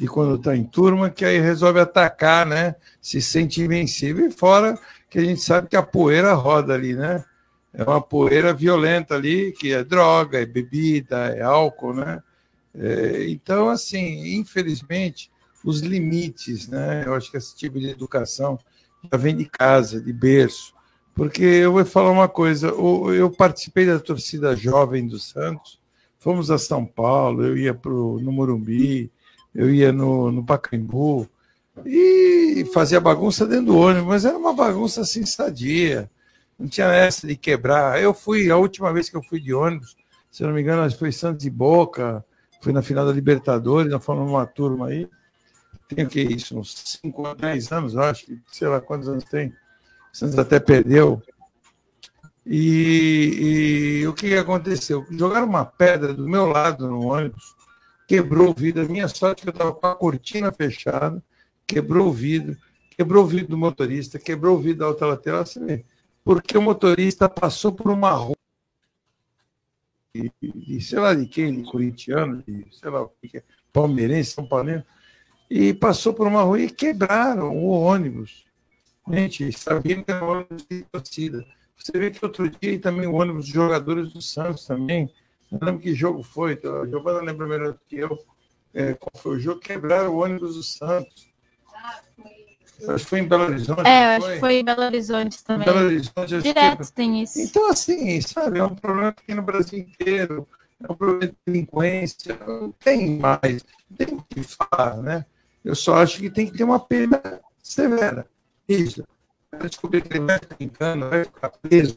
de 0.01 0.07
quando 0.09 0.37
está 0.37 0.57
em 0.57 0.65
turma, 0.65 1.11
que 1.11 1.27
aí 1.27 1.39
resolve 1.39 1.79
atacar, 1.79 2.47
né? 2.47 2.75
se 3.03 3.21
sente 3.21 3.61
invencível. 3.61 4.27
E 4.27 4.31
fora 4.31 4.79
que 5.11 5.19
a 5.19 5.25
gente 5.25 5.43
sabe 5.43 5.69
que 5.69 5.77
a 5.77 5.83
poeira 5.83 6.33
roda 6.33 6.73
ali, 6.73 6.95
né? 6.95 7.23
É 7.73 7.85
uma 7.85 8.01
poeira 8.01 8.55
violenta 8.55 9.15
ali, 9.15 9.53
que 9.53 9.73
é 9.73 9.85
droga, 9.85 10.41
é 10.41 10.47
bebida, 10.47 11.29
é 11.37 11.43
álcool, 11.43 11.93
né? 11.93 12.23
É, 12.75 13.27
então, 13.29 13.69
assim, 13.69 14.39
infelizmente, 14.39 15.31
os 15.63 15.81
limites, 15.81 16.67
né? 16.67 17.05
Eu 17.05 17.15
acho 17.15 17.31
que 17.31 17.37
esse 17.37 17.55
tipo 17.55 17.79
de 17.79 17.91
educação 17.91 18.59
já 19.13 19.19
vem 19.19 19.37
de 19.37 19.45
casa, 19.45 20.01
de 20.01 20.13
berço. 20.13 20.75
Porque 21.15 21.45
eu 21.45 21.73
vou 21.73 21.85
falar 21.85 22.11
uma 22.11 22.29
coisa, 22.29 22.69
eu 22.69 23.31
participei 23.31 23.85
da 23.85 23.99
torcida 23.99 24.57
jovem 24.57 25.07
do 25.07 25.19
Santos, 25.19 25.79
fomos 26.19 26.51
a 26.51 26.57
São 26.57 26.87
Paulo, 26.87 27.45
eu 27.45 27.57
ia 27.59 27.75
pro, 27.75 28.19
no 28.21 28.33
Morumbi, 28.33 29.11
eu 29.55 29.73
ia 29.73 29.93
no, 29.93 30.31
no 30.31 30.45
Pacaembu, 30.45 31.29
e 31.85 32.65
fazia 32.75 33.01
bagunça 33.01 33.47
dentro 33.47 33.67
do 33.67 33.79
ônibus, 33.79 34.09
mas 34.09 34.25
era 34.25 34.37
uma 34.37 34.53
bagunça 34.53 35.01
assim 35.03 35.25
sadia. 35.25 36.11
Não 36.59 36.69
tinha 36.69 36.89
essa 36.89 37.27
de 37.27 37.37
quebrar. 37.37 38.03
Eu 38.03 38.13
fui, 38.13 38.51
a 38.51 38.57
última 38.57 38.93
vez 38.93 39.09
que 39.09 39.17
eu 39.17 39.23
fui 39.23 39.41
de 39.41 39.55
ônibus, 39.55 39.97
se 40.31 40.43
não 40.43 40.53
me 40.53 40.61
engano, 40.61 40.91
foi 40.95 41.11
Santos 41.11 41.47
e 41.47 41.51
Boca, 41.51 42.25
fui 42.61 42.73
na 42.73 42.83
final 42.83 43.07
da 43.07 43.13
Libertadores, 43.13 43.91
nós 43.91 44.05
fomos 44.05 44.27
numa 44.27 44.47
turma 44.47 44.89
aí. 44.89 45.09
Tem 45.89 46.05
o 46.05 46.09
que 46.09 46.21
isso? 46.21 46.59
Uns 46.59 46.99
5 47.03 47.35
10 47.35 47.73
anos, 47.73 47.95
eu 47.95 48.03
acho, 48.03 48.27
sei 48.53 48.69
lá 48.69 48.81
quantos 48.81 49.09
anos 49.09 49.25
tem. 49.25 49.53
Santos 50.13 50.39
até 50.39 50.61
perdeu. 50.61 51.23
E, 52.47 54.01
e, 54.03 54.07
o 54.07 54.13
que 54.13 54.35
aconteceu? 54.35 55.07
Jogaram 55.11 55.47
uma 55.47 55.65
pedra 55.65 56.13
do 56.13 56.29
meu 56.29 56.47
lado 56.47 56.89
no 56.89 57.07
ônibus, 57.07 57.55
quebrou 58.11 58.51
o 58.51 58.55
vidro. 58.55 58.83
A 58.83 58.89
minha 58.89 59.07
sorte 59.07 59.43
é 59.43 59.43
que 59.45 59.49
eu 59.51 59.53
estava 59.53 59.73
com 59.73 59.87
a 59.87 59.95
cortina 59.95 60.51
fechada 60.51 61.23
quebrou 61.71 62.09
o 62.09 62.13
vidro, 62.13 62.57
quebrou 62.97 63.23
o 63.23 63.27
vidro 63.29 63.51
do 63.51 63.57
motorista, 63.57 64.19
quebrou 64.19 64.57
o 64.57 64.61
vidro 64.61 64.81
da 64.81 64.89
outra 64.89 65.07
lateral, 65.07 65.43
assim, 65.43 65.85
porque 66.25 66.59
o 66.59 66.63
motorista 66.63 67.29
passou 67.29 67.71
por 67.71 67.93
uma 67.93 68.11
rua 68.11 68.35
de, 70.13 70.81
sei 70.81 70.99
lá 70.99 71.15
de 71.15 71.27
quem, 71.27 71.63
de 71.63 71.71
corintiano, 71.71 72.43
de 72.43 72.67
sei 72.73 72.91
lá 72.91 73.03
o 73.03 73.13
que 73.23 73.39
é, 73.39 73.45
palmeirense, 73.73 74.33
São 74.33 74.45
Paulo, 74.45 74.83
e 75.49 75.73
passou 75.73 76.13
por 76.13 76.27
uma 76.27 76.43
rua 76.43 76.61
e 76.61 76.69
quebraram 76.69 77.57
o 77.57 77.69
ônibus. 77.69 78.45
Gente, 79.09 79.53
sabia 79.53 80.03
que 80.03 80.11
era 80.11 80.25
um 80.25 80.29
ônibus 80.29 80.67
de 80.69 80.83
torcida. 80.91 81.47
Você 81.77 81.93
vê 81.93 82.11
que 82.11 82.25
outro 82.25 82.51
dia 82.51 82.81
também 82.81 83.07
o 83.07 83.15
ônibus 83.15 83.45
dos 83.45 83.55
jogadores 83.55 84.13
do 84.13 84.21
Santos 84.21 84.67
também. 84.67 85.09
Não 85.51 85.59
lembro 85.61 85.81
que 85.81 85.95
jogo 85.95 86.23
foi, 86.23 86.53
então, 86.53 86.83
a 86.83 86.87
Giovana 86.87 87.21
lembra 87.21 87.47
melhor 87.47 87.73
do 87.73 87.81
que 87.89 87.97
eu. 87.97 88.19
É, 88.73 88.95
qual 88.95 89.11
foi 89.17 89.37
o 89.37 89.41
jogo? 89.41 89.61
Quebraram 89.61 90.15
o 90.15 90.19
ônibus 90.19 90.55
do 90.55 90.63
Santos. 90.63 91.29
Acho 92.89 93.05
que 93.05 93.11
foi 93.11 93.19
em 93.19 93.29
Belo 93.29 93.45
Horizonte. 93.45 93.87
É, 93.87 94.17
acho 94.17 94.27
que 94.27 94.41
foi 94.41 94.55
em 94.55 94.65
Belo 94.65 94.83
Horizonte 94.83 95.45
também. 95.45 95.67
Belo 95.67 95.87
Horizonte, 95.87 96.41
Direto 96.41 96.87
que... 96.87 96.93
tem 96.93 97.23
isso. 97.23 97.41
Então, 97.41 97.69
assim, 97.71 98.21
sabe, 98.21 98.59
é 98.59 98.65
um 98.65 98.75
problema 98.75 99.09
aqui 99.09 99.35
no 99.35 99.43
Brasil 99.43 99.81
inteiro. 99.81 100.49
É 100.83 100.91
um 100.91 100.95
problema 100.95 101.27
de 101.27 101.37
delinquência. 101.47 102.39
Não 102.47 102.73
tem 102.73 103.19
mais. 103.19 103.65
Tem 103.99 104.19
que 104.29 104.43
falar, 104.43 104.97
né? 104.99 105.27
Eu 105.65 105.75
só 105.75 105.97
acho 105.97 106.21
que 106.21 106.31
tem 106.31 106.47
que 106.47 106.57
ter 106.57 106.65
uma 106.65 106.81
pena 106.81 107.21
severa. 107.63 108.27
Isso. 108.67 109.05
Descobrir 109.63 110.03
que 110.03 110.17
ele 110.17 110.25
vai 110.25 110.39
ficar 110.39 110.57
em 110.61 110.69
cana, 110.69 111.09
vai 111.09 111.25
ficar 111.25 111.51
preso, 111.51 111.97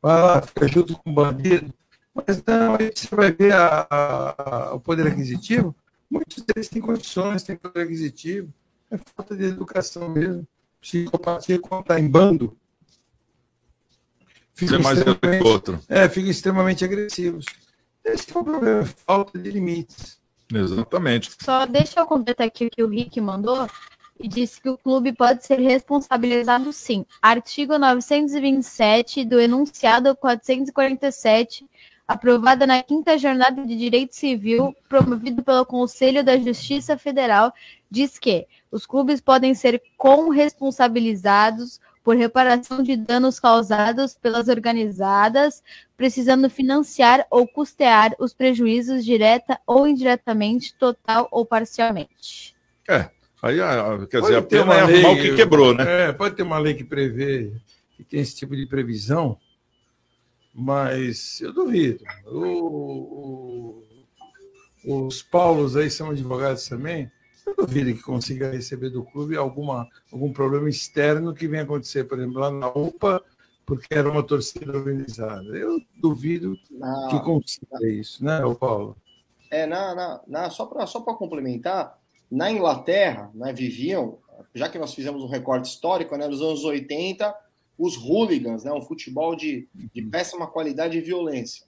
vai 0.00 0.22
lá, 0.22 0.40
fica 0.40 0.68
junto 0.68 0.96
com 0.96 1.10
o 1.10 1.12
bandido. 1.12 1.74
Mas 2.16 2.42
não, 2.44 2.74
aí 2.74 2.92
você 2.94 3.14
vai 3.14 3.32
ver 3.32 3.52
a, 3.52 3.86
a, 3.90 4.74
o 4.74 4.80
poder 4.80 5.06
aquisitivo. 5.06 5.74
Muitos 6.08 6.42
deles 6.44 6.68
têm 6.68 6.80
condições, 6.80 7.42
têm 7.42 7.56
poder 7.56 7.82
aquisitivo 7.82 8.52
é 8.90 8.96
falta 8.96 9.36
de 9.36 9.44
educação 9.44 10.08
mesmo. 10.08 10.46
Psicopatia 10.80 11.58
quando 11.58 11.82
está 11.82 11.98
em 11.98 12.08
bando. 12.08 12.56
Fica 14.54 14.78
mais 14.78 14.98
outro. 15.44 15.80
É, 15.88 16.08
fica 16.08 16.30
extremamente 16.30 16.84
agressivos. 16.84 17.44
Esse 18.04 18.34
é 18.34 18.38
o 18.38 18.44
problema, 18.44 18.84
falta 18.84 19.38
de 19.38 19.50
limites. 19.50 20.18
Exatamente. 20.52 21.32
Só 21.42 21.66
deixa 21.66 22.00
eu 22.00 22.06
completar 22.06 22.46
aqui 22.46 22.66
o 22.66 22.70
que 22.70 22.82
o 22.82 22.88
Rick 22.88 23.20
mandou 23.20 23.68
e 24.18 24.28
disse 24.28 24.60
que 24.60 24.68
o 24.68 24.78
clube 24.78 25.12
pode 25.12 25.44
ser 25.44 25.58
responsabilizado 25.58 26.72
sim. 26.72 27.04
Artigo 27.20 27.76
927 27.76 29.24
do 29.24 29.40
enunciado 29.40 30.14
447 30.16 31.66
aprovada 32.06 32.66
na 32.66 32.82
quinta 32.82 33.18
jornada 33.18 33.64
de 33.64 33.76
Direito 33.76 34.14
Civil, 34.14 34.74
promovido 34.88 35.42
pelo 35.42 35.66
Conselho 35.66 36.22
da 36.22 36.36
Justiça 36.36 36.96
Federal, 36.96 37.52
diz 37.90 38.18
que 38.18 38.46
os 38.70 38.86
clubes 38.86 39.20
podem 39.20 39.54
ser 39.54 39.82
corresponsabilizados 39.96 41.80
por 42.04 42.14
reparação 42.14 42.84
de 42.84 42.96
danos 42.96 43.40
causados 43.40 44.14
pelas 44.14 44.46
organizadas, 44.46 45.60
precisando 45.96 46.48
financiar 46.48 47.26
ou 47.28 47.48
custear 47.48 48.14
os 48.20 48.32
prejuízos 48.32 49.04
direta 49.04 49.58
ou 49.66 49.88
indiretamente, 49.88 50.72
total 50.78 51.26
ou 51.32 51.44
parcialmente. 51.44 52.54
É, 52.88 53.10
aí 53.42 53.60
ah, 53.60 54.06
quer 54.08 54.20
dizer, 54.20 54.36
a 54.36 54.42
pena 54.42 54.74
é 54.74 54.80
arrumar 54.82 55.10
o 55.10 55.16
que 55.16 55.34
quebrou, 55.34 55.74
né? 55.74 56.10
É, 56.10 56.12
pode 56.12 56.36
ter 56.36 56.44
uma 56.44 56.58
lei 56.58 56.74
que 56.74 56.84
prevê 56.84 57.52
que 57.96 58.04
tem 58.04 58.20
esse 58.20 58.36
tipo 58.36 58.54
de 58.54 58.66
previsão, 58.66 59.36
mas 60.56 61.38
eu 61.42 61.52
duvido. 61.52 62.02
O, 62.24 63.82
o, 64.84 65.06
os 65.06 65.22
Paulos 65.22 65.76
aí 65.76 65.90
são 65.90 66.10
advogados 66.10 66.66
também. 66.66 67.10
Eu 67.46 67.54
duvido 67.54 67.94
que 67.94 68.02
consiga 68.02 68.50
receber 68.50 68.88
do 68.88 69.04
clube 69.04 69.36
alguma, 69.36 69.86
algum 70.10 70.32
problema 70.32 70.68
externo 70.68 71.34
que 71.34 71.46
venha 71.46 71.64
acontecer, 71.64 72.04
por 72.04 72.18
exemplo, 72.18 72.40
lá 72.40 72.50
na 72.50 72.68
UPA, 72.68 73.22
porque 73.66 73.86
era 73.90 74.10
uma 74.10 74.22
torcida 74.22 74.74
organizada. 74.74 75.44
Eu 75.44 75.78
duvido 76.00 76.56
não, 76.70 77.08
que 77.08 77.20
consiga 77.20 77.86
isso, 77.86 78.24
né, 78.24 78.40
Paulo? 78.58 78.96
É, 79.50 79.66
na, 79.66 79.94
na, 79.94 80.20
na 80.26 80.50
só 80.50 80.64
para 80.64 80.86
só 80.86 81.00
complementar, 81.02 81.98
na 82.30 82.50
Inglaterra, 82.50 83.30
né, 83.34 83.52
viviam, 83.52 84.18
já 84.54 84.68
que 84.68 84.78
nós 84.78 84.94
fizemos 84.94 85.22
um 85.22 85.28
recorte 85.28 85.68
histórico, 85.68 86.16
né, 86.16 86.26
nos 86.26 86.40
anos 86.40 86.64
80, 86.64 87.32
os 87.78 87.96
hooligans, 87.96 88.64
né, 88.64 88.72
um 88.72 88.82
futebol 88.82 89.36
de, 89.36 89.68
de 89.74 90.02
péssima 90.02 90.46
qualidade 90.46 90.96
e 90.96 91.00
violência. 91.00 91.66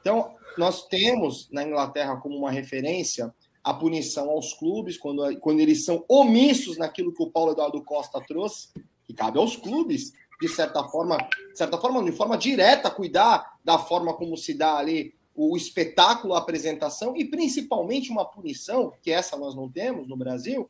Então, 0.00 0.34
nós 0.56 0.86
temos 0.86 1.48
na 1.50 1.62
Inglaterra 1.62 2.16
como 2.16 2.36
uma 2.36 2.50
referência 2.50 3.34
a 3.62 3.74
punição 3.74 4.30
aos 4.30 4.54
clubes 4.54 4.96
quando, 4.96 5.38
quando 5.38 5.60
eles 5.60 5.84
são 5.84 6.04
omissos 6.08 6.78
naquilo 6.78 7.12
que 7.12 7.22
o 7.22 7.30
Paulo 7.30 7.52
Eduardo 7.52 7.82
Costa 7.82 8.20
trouxe, 8.20 8.68
que 9.04 9.12
cabe 9.12 9.38
aos 9.38 9.56
clubes, 9.56 10.12
de 10.40 10.48
certa 10.48 10.82
forma, 10.84 11.18
de 11.18 11.58
certa 11.58 11.76
forma, 11.76 12.02
de 12.02 12.12
forma 12.12 12.38
direta, 12.38 12.90
cuidar 12.90 13.58
da 13.62 13.78
forma 13.78 14.14
como 14.14 14.36
se 14.36 14.54
dá 14.54 14.76
ali 14.76 15.14
o 15.34 15.56
espetáculo, 15.56 16.34
a 16.34 16.38
apresentação 16.38 17.16
e 17.16 17.24
principalmente 17.24 18.10
uma 18.10 18.24
punição, 18.24 18.92
que 19.02 19.10
essa 19.10 19.36
nós 19.36 19.54
não 19.54 19.68
temos 19.68 20.08
no 20.08 20.16
Brasil, 20.16 20.68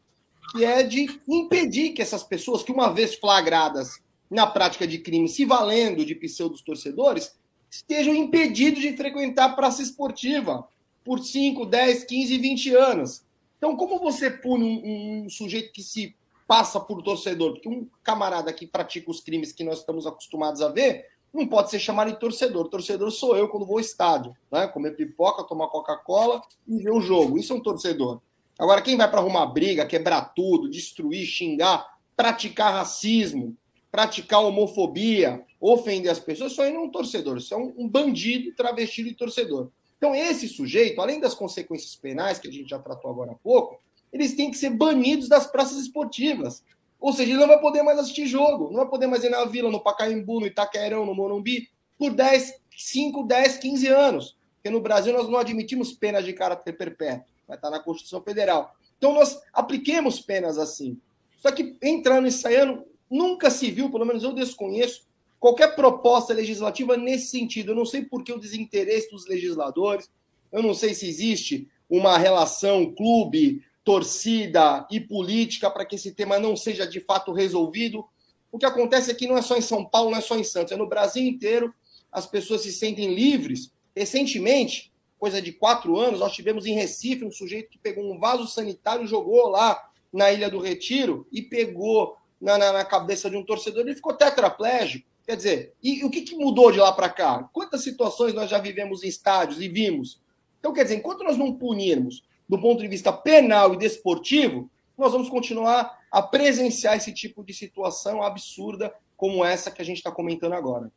que 0.52 0.64
é 0.64 0.82
de 0.82 1.20
impedir 1.28 1.90
que 1.90 2.02
essas 2.02 2.24
pessoas 2.24 2.62
que 2.62 2.72
uma 2.72 2.92
vez 2.92 3.14
flagradas 3.14 4.00
na 4.30 4.46
prática 4.46 4.86
de 4.86 4.98
crime, 4.98 5.28
se 5.28 5.44
valendo 5.44 6.04
de 6.04 6.14
pseudos 6.14 6.62
torcedores, 6.62 7.34
estejam 7.68 8.14
impedidos 8.14 8.80
de 8.80 8.96
frequentar 8.96 9.56
praça 9.56 9.82
esportiva 9.82 10.68
por 11.04 11.18
5, 11.18 11.66
10, 11.66 12.04
15, 12.04 12.38
20 12.38 12.74
anos. 12.74 13.22
Então, 13.58 13.76
como 13.76 13.98
você 13.98 14.30
pune 14.30 14.64
um, 14.64 15.24
um, 15.24 15.28
sujeito 15.28 15.72
que 15.72 15.82
se 15.82 16.14
passa 16.46 16.78
por 16.80 17.02
torcedor? 17.02 17.52
Porque 17.52 17.68
um 17.68 17.86
camarada 18.02 18.52
que 18.52 18.66
pratica 18.66 19.10
os 19.10 19.20
crimes 19.20 19.52
que 19.52 19.64
nós 19.64 19.80
estamos 19.80 20.06
acostumados 20.06 20.62
a 20.62 20.68
ver 20.68 21.06
não 21.32 21.46
pode 21.46 21.70
ser 21.70 21.78
chamado 21.78 22.10
de 22.10 22.18
torcedor. 22.18 22.68
Torcedor 22.68 23.10
sou 23.10 23.36
eu 23.36 23.48
quando 23.48 23.66
vou 23.66 23.76
ao 23.76 23.80
estádio, 23.80 24.34
né? 24.50 24.66
comer 24.66 24.96
pipoca, 24.96 25.44
tomar 25.44 25.68
Coca-Cola 25.68 26.42
e 26.66 26.78
ver 26.78 26.90
o 26.90 27.00
jogo. 27.00 27.38
Isso 27.38 27.52
é 27.52 27.56
um 27.56 27.60
torcedor. 27.60 28.20
Agora, 28.58 28.82
quem 28.82 28.96
vai 28.96 29.08
para 29.08 29.20
arrumar 29.20 29.46
briga, 29.46 29.86
quebrar 29.86 30.34
tudo, 30.34 30.68
destruir, 30.68 31.24
xingar, 31.24 31.98
praticar 32.16 32.74
racismo, 32.74 33.56
praticar 33.90 34.40
homofobia, 34.40 35.44
ofender 35.61 36.11
as 36.11 36.20
pessoas, 36.20 36.53
isso 36.53 36.62
aí 36.62 36.72
não 36.72 36.83
é 36.83 36.85
um 36.85 36.90
torcedor, 36.90 37.38
isso 37.38 37.53
é 37.53 37.57
um, 37.57 37.88
bandido 37.88 38.55
travestido 38.55 39.09
de 39.09 39.14
torcedor. 39.16 39.68
Então, 39.98 40.14
esse 40.14 40.48
sujeito, 40.48 41.00
além 41.00 41.20
das 41.20 41.35
consequências 41.35 41.94
penais, 41.96 42.38
que 42.38 42.48
a 42.48 42.53
gente 42.53 42.68
já 42.68 42.79
tratou 42.79 43.11
agora 43.11 43.33
há 43.33 43.35
pouco, 43.35 43.79
eles 44.12 44.35
têm 44.35 44.50
que 44.50 44.57
ser 44.57 44.70
banidos 44.70 45.29
das 45.29 45.46
praças 45.46 45.79
esportivas. 45.79 46.64
Ou 46.98 47.12
seja, 47.12 47.33
ele 47.33 47.40
não 47.40 47.48
vai 47.48 47.61
poder 47.61 47.83
mais 47.83 47.98
assistir 47.98 48.26
jogo, 48.26 48.68
não 48.68 48.81
vai 48.81 48.88
poder 48.88 49.07
mais 49.07 49.24
ir 49.24 49.31
na 49.31 49.44
Vila, 49.44 49.70
no 49.70 49.81
Pacaembu, 49.81 50.40
no 50.40 50.46
Itaquerão, 50.46 51.05
no 51.05 51.14
Morumbi. 51.14 51.68
por 51.98 52.12
10, 52.12 52.61
5, 52.76 53.24
10, 53.24 53.59
15 53.59 53.87
anos. 53.88 54.37
Porque 54.55 54.70
no 54.70 54.81
Brasil 54.81 55.12
nós 55.12 55.29
não 55.29 55.38
admitimos 55.38 55.92
penas 55.92 56.24
de 56.24 56.33
caráter 56.33 56.72
perpétuo. 56.76 57.24
Vai 57.46 57.57
estar 57.57 57.70
na 57.70 57.81
Constituição 57.81 58.22
Federal. 58.22 58.74
Então 58.98 59.14
nós 59.14 59.40
apliquemos 59.53 60.20
penas 60.20 60.59
assim. 60.59 60.98
Só 61.37 61.50
que 61.50 61.76
entrando 61.83 62.29
e 62.29 62.33
saindo, 62.33 62.85
nunca 63.10 63.50
se 63.50 63.70
viu, 63.70 63.90
pelo 63.90 64.04
menos 64.04 64.22
eu 64.22 64.32
desconheço, 64.32 65.02
qualquer 65.38 65.74
proposta 65.74 66.32
legislativa 66.32 66.96
nesse 66.96 67.28
sentido. 67.28 67.72
Eu 67.72 67.76
não 67.76 67.86
sei 67.86 68.04
por 68.04 68.22
que 68.22 68.32
o 68.32 68.38
desinteresse 68.38 69.10
dos 69.10 69.26
legisladores, 69.26 70.10
eu 70.52 70.62
não 70.62 70.74
sei 70.74 70.94
se 70.94 71.08
existe 71.08 71.68
uma 71.88 72.16
relação 72.16 72.94
clube, 72.94 73.64
torcida 73.82 74.86
e 74.90 75.00
política 75.00 75.70
para 75.70 75.84
que 75.84 75.96
esse 75.96 76.12
tema 76.12 76.38
não 76.38 76.54
seja 76.56 76.86
de 76.86 77.00
fato 77.00 77.32
resolvido. 77.32 78.04
O 78.52 78.58
que 78.58 78.66
acontece 78.66 79.10
é 79.10 79.14
que 79.14 79.26
não 79.26 79.36
é 79.36 79.42
só 79.42 79.56
em 79.56 79.62
São 79.62 79.84
Paulo, 79.84 80.10
não 80.10 80.18
é 80.18 80.20
só 80.20 80.38
em 80.38 80.44
Santos, 80.44 80.72
é 80.72 80.76
no 80.76 80.88
Brasil 80.88 81.24
inteiro. 81.24 81.74
As 82.12 82.26
pessoas 82.26 82.62
se 82.62 82.72
sentem 82.72 83.14
livres. 83.14 83.72
Recentemente, 83.96 84.92
coisa 85.18 85.40
de 85.40 85.52
quatro 85.52 85.98
anos, 85.98 86.20
nós 86.20 86.32
tivemos 86.32 86.66
em 86.66 86.74
Recife 86.74 87.24
um 87.24 87.32
sujeito 87.32 87.70
que 87.70 87.78
pegou 87.78 88.04
um 88.04 88.18
vaso 88.18 88.46
sanitário, 88.46 89.06
jogou 89.06 89.48
lá 89.48 89.90
na 90.12 90.32
Ilha 90.32 90.50
do 90.50 90.58
Retiro 90.58 91.26
e 91.32 91.42
pegou 91.42 92.16
na, 92.40 92.57
na, 92.57 92.72
na 92.72 92.85
cabeça 92.85 93.29
de 93.29 93.37
um 93.37 93.44
torcedor 93.44 93.87
e 93.88 93.94
ficou 93.94 94.14
tetraplégico. 94.14 95.07
Quer 95.26 95.37
dizer, 95.37 95.74
e, 95.83 96.00
e 96.00 96.05
o 96.05 96.11
que, 96.11 96.22
que 96.22 96.35
mudou 96.35 96.72
de 96.72 96.79
lá 96.79 96.92
para 96.92 97.09
cá? 97.09 97.48
Quantas 97.53 97.83
situações 97.83 98.35
nós 98.35 98.50
já 98.50 98.59
vivemos 98.59 99.05
em 99.05 99.09
estádios 99.09 99.61
e 99.61 99.68
vimos? 99.68 100.20
Então, 100.59 100.72
quer 100.72 100.85
dizer, 100.85 100.96
enquanto 100.96 101.24
nós 101.24 101.37
não 101.37 101.55
punirmos 101.55 102.22
do 102.48 102.61
ponto 102.61 102.83
de 102.83 102.88
vista 102.88 103.12
penal 103.12 103.74
e 103.74 103.79
desportivo, 103.79 104.70
nós 104.98 105.12
vamos 105.12 105.29
continuar 105.29 105.98
a 106.11 106.20
presenciar 106.20 106.96
esse 106.96 107.12
tipo 107.12 107.44
de 107.44 107.55
situação 107.55 108.22
absurda 108.22 108.92
como 109.16 109.44
essa 109.44 109.70
que 109.70 109.81
a 109.81 109.85
gente 109.85 109.98
está 109.98 110.11
comentando 110.11 110.55
agora. 110.55 110.90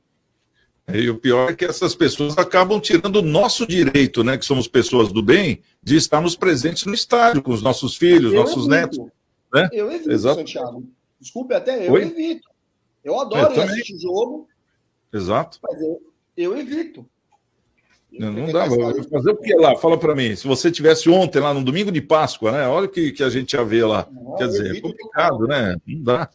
E 0.91 1.09
o 1.09 1.17
pior 1.17 1.51
é 1.51 1.55
que 1.55 1.63
essas 1.63 1.95
pessoas 1.95 2.37
acabam 2.37 2.79
tirando 2.79 3.17
o 3.17 3.21
nosso 3.21 3.65
direito, 3.65 4.23
né, 4.23 4.37
que 4.37 4.45
somos 4.45 4.67
pessoas 4.67 5.11
do 5.11 5.21
bem, 5.21 5.61
de 5.81 5.95
estarmos 5.95 6.35
presentes 6.35 6.85
no 6.85 6.93
estádio 6.93 7.41
com 7.41 7.51
os 7.51 7.61
nossos 7.61 7.95
filhos, 7.95 8.33
eu 8.33 8.39
nossos 8.39 8.67
evito. 8.67 8.69
netos. 8.69 8.99
Né? 9.53 9.69
Eu 9.71 9.91
evito, 9.91 10.11
Exato. 10.11 10.39
Santiago. 10.39 10.83
Desculpe 11.23 11.53
até, 11.53 11.87
eu 11.87 11.93
Oi? 11.93 12.01
evito. 12.01 12.49
Eu 13.01 13.17
adoro 13.19 13.55
eu 13.55 13.63
assistir 13.63 13.97
jogo. 13.97 14.45
Exato. 15.11 15.57
Mas 15.63 15.81
eu, 15.81 16.01
eu 16.35 16.57
evito. 16.57 17.05
Não, 18.11 18.31
não 18.31 18.51
dá, 18.51 18.65
fazer 19.09 19.31
o 19.31 19.37
que 19.37 19.55
lá? 19.55 19.75
Fala 19.77 19.97
para 19.97 20.13
mim. 20.13 20.35
Se 20.35 20.45
você 20.45 20.69
tivesse 20.69 21.09
ontem 21.09 21.39
lá 21.39 21.53
no 21.53 21.63
domingo 21.63 21.91
de 21.91 22.01
Páscoa, 22.01 22.51
né? 22.51 22.67
Olha 22.67 22.85
o 22.87 22.89
que, 22.89 23.13
que 23.13 23.23
a 23.23 23.29
gente 23.29 23.53
ia 23.53 23.63
ver 23.63 23.85
lá. 23.85 24.05
Não, 24.11 24.35
Quer 24.35 24.47
dizer, 24.49 24.75
é 24.75 24.81
complicado, 24.81 25.47
né? 25.47 25.77
Não 25.87 26.03
dá. 26.03 26.29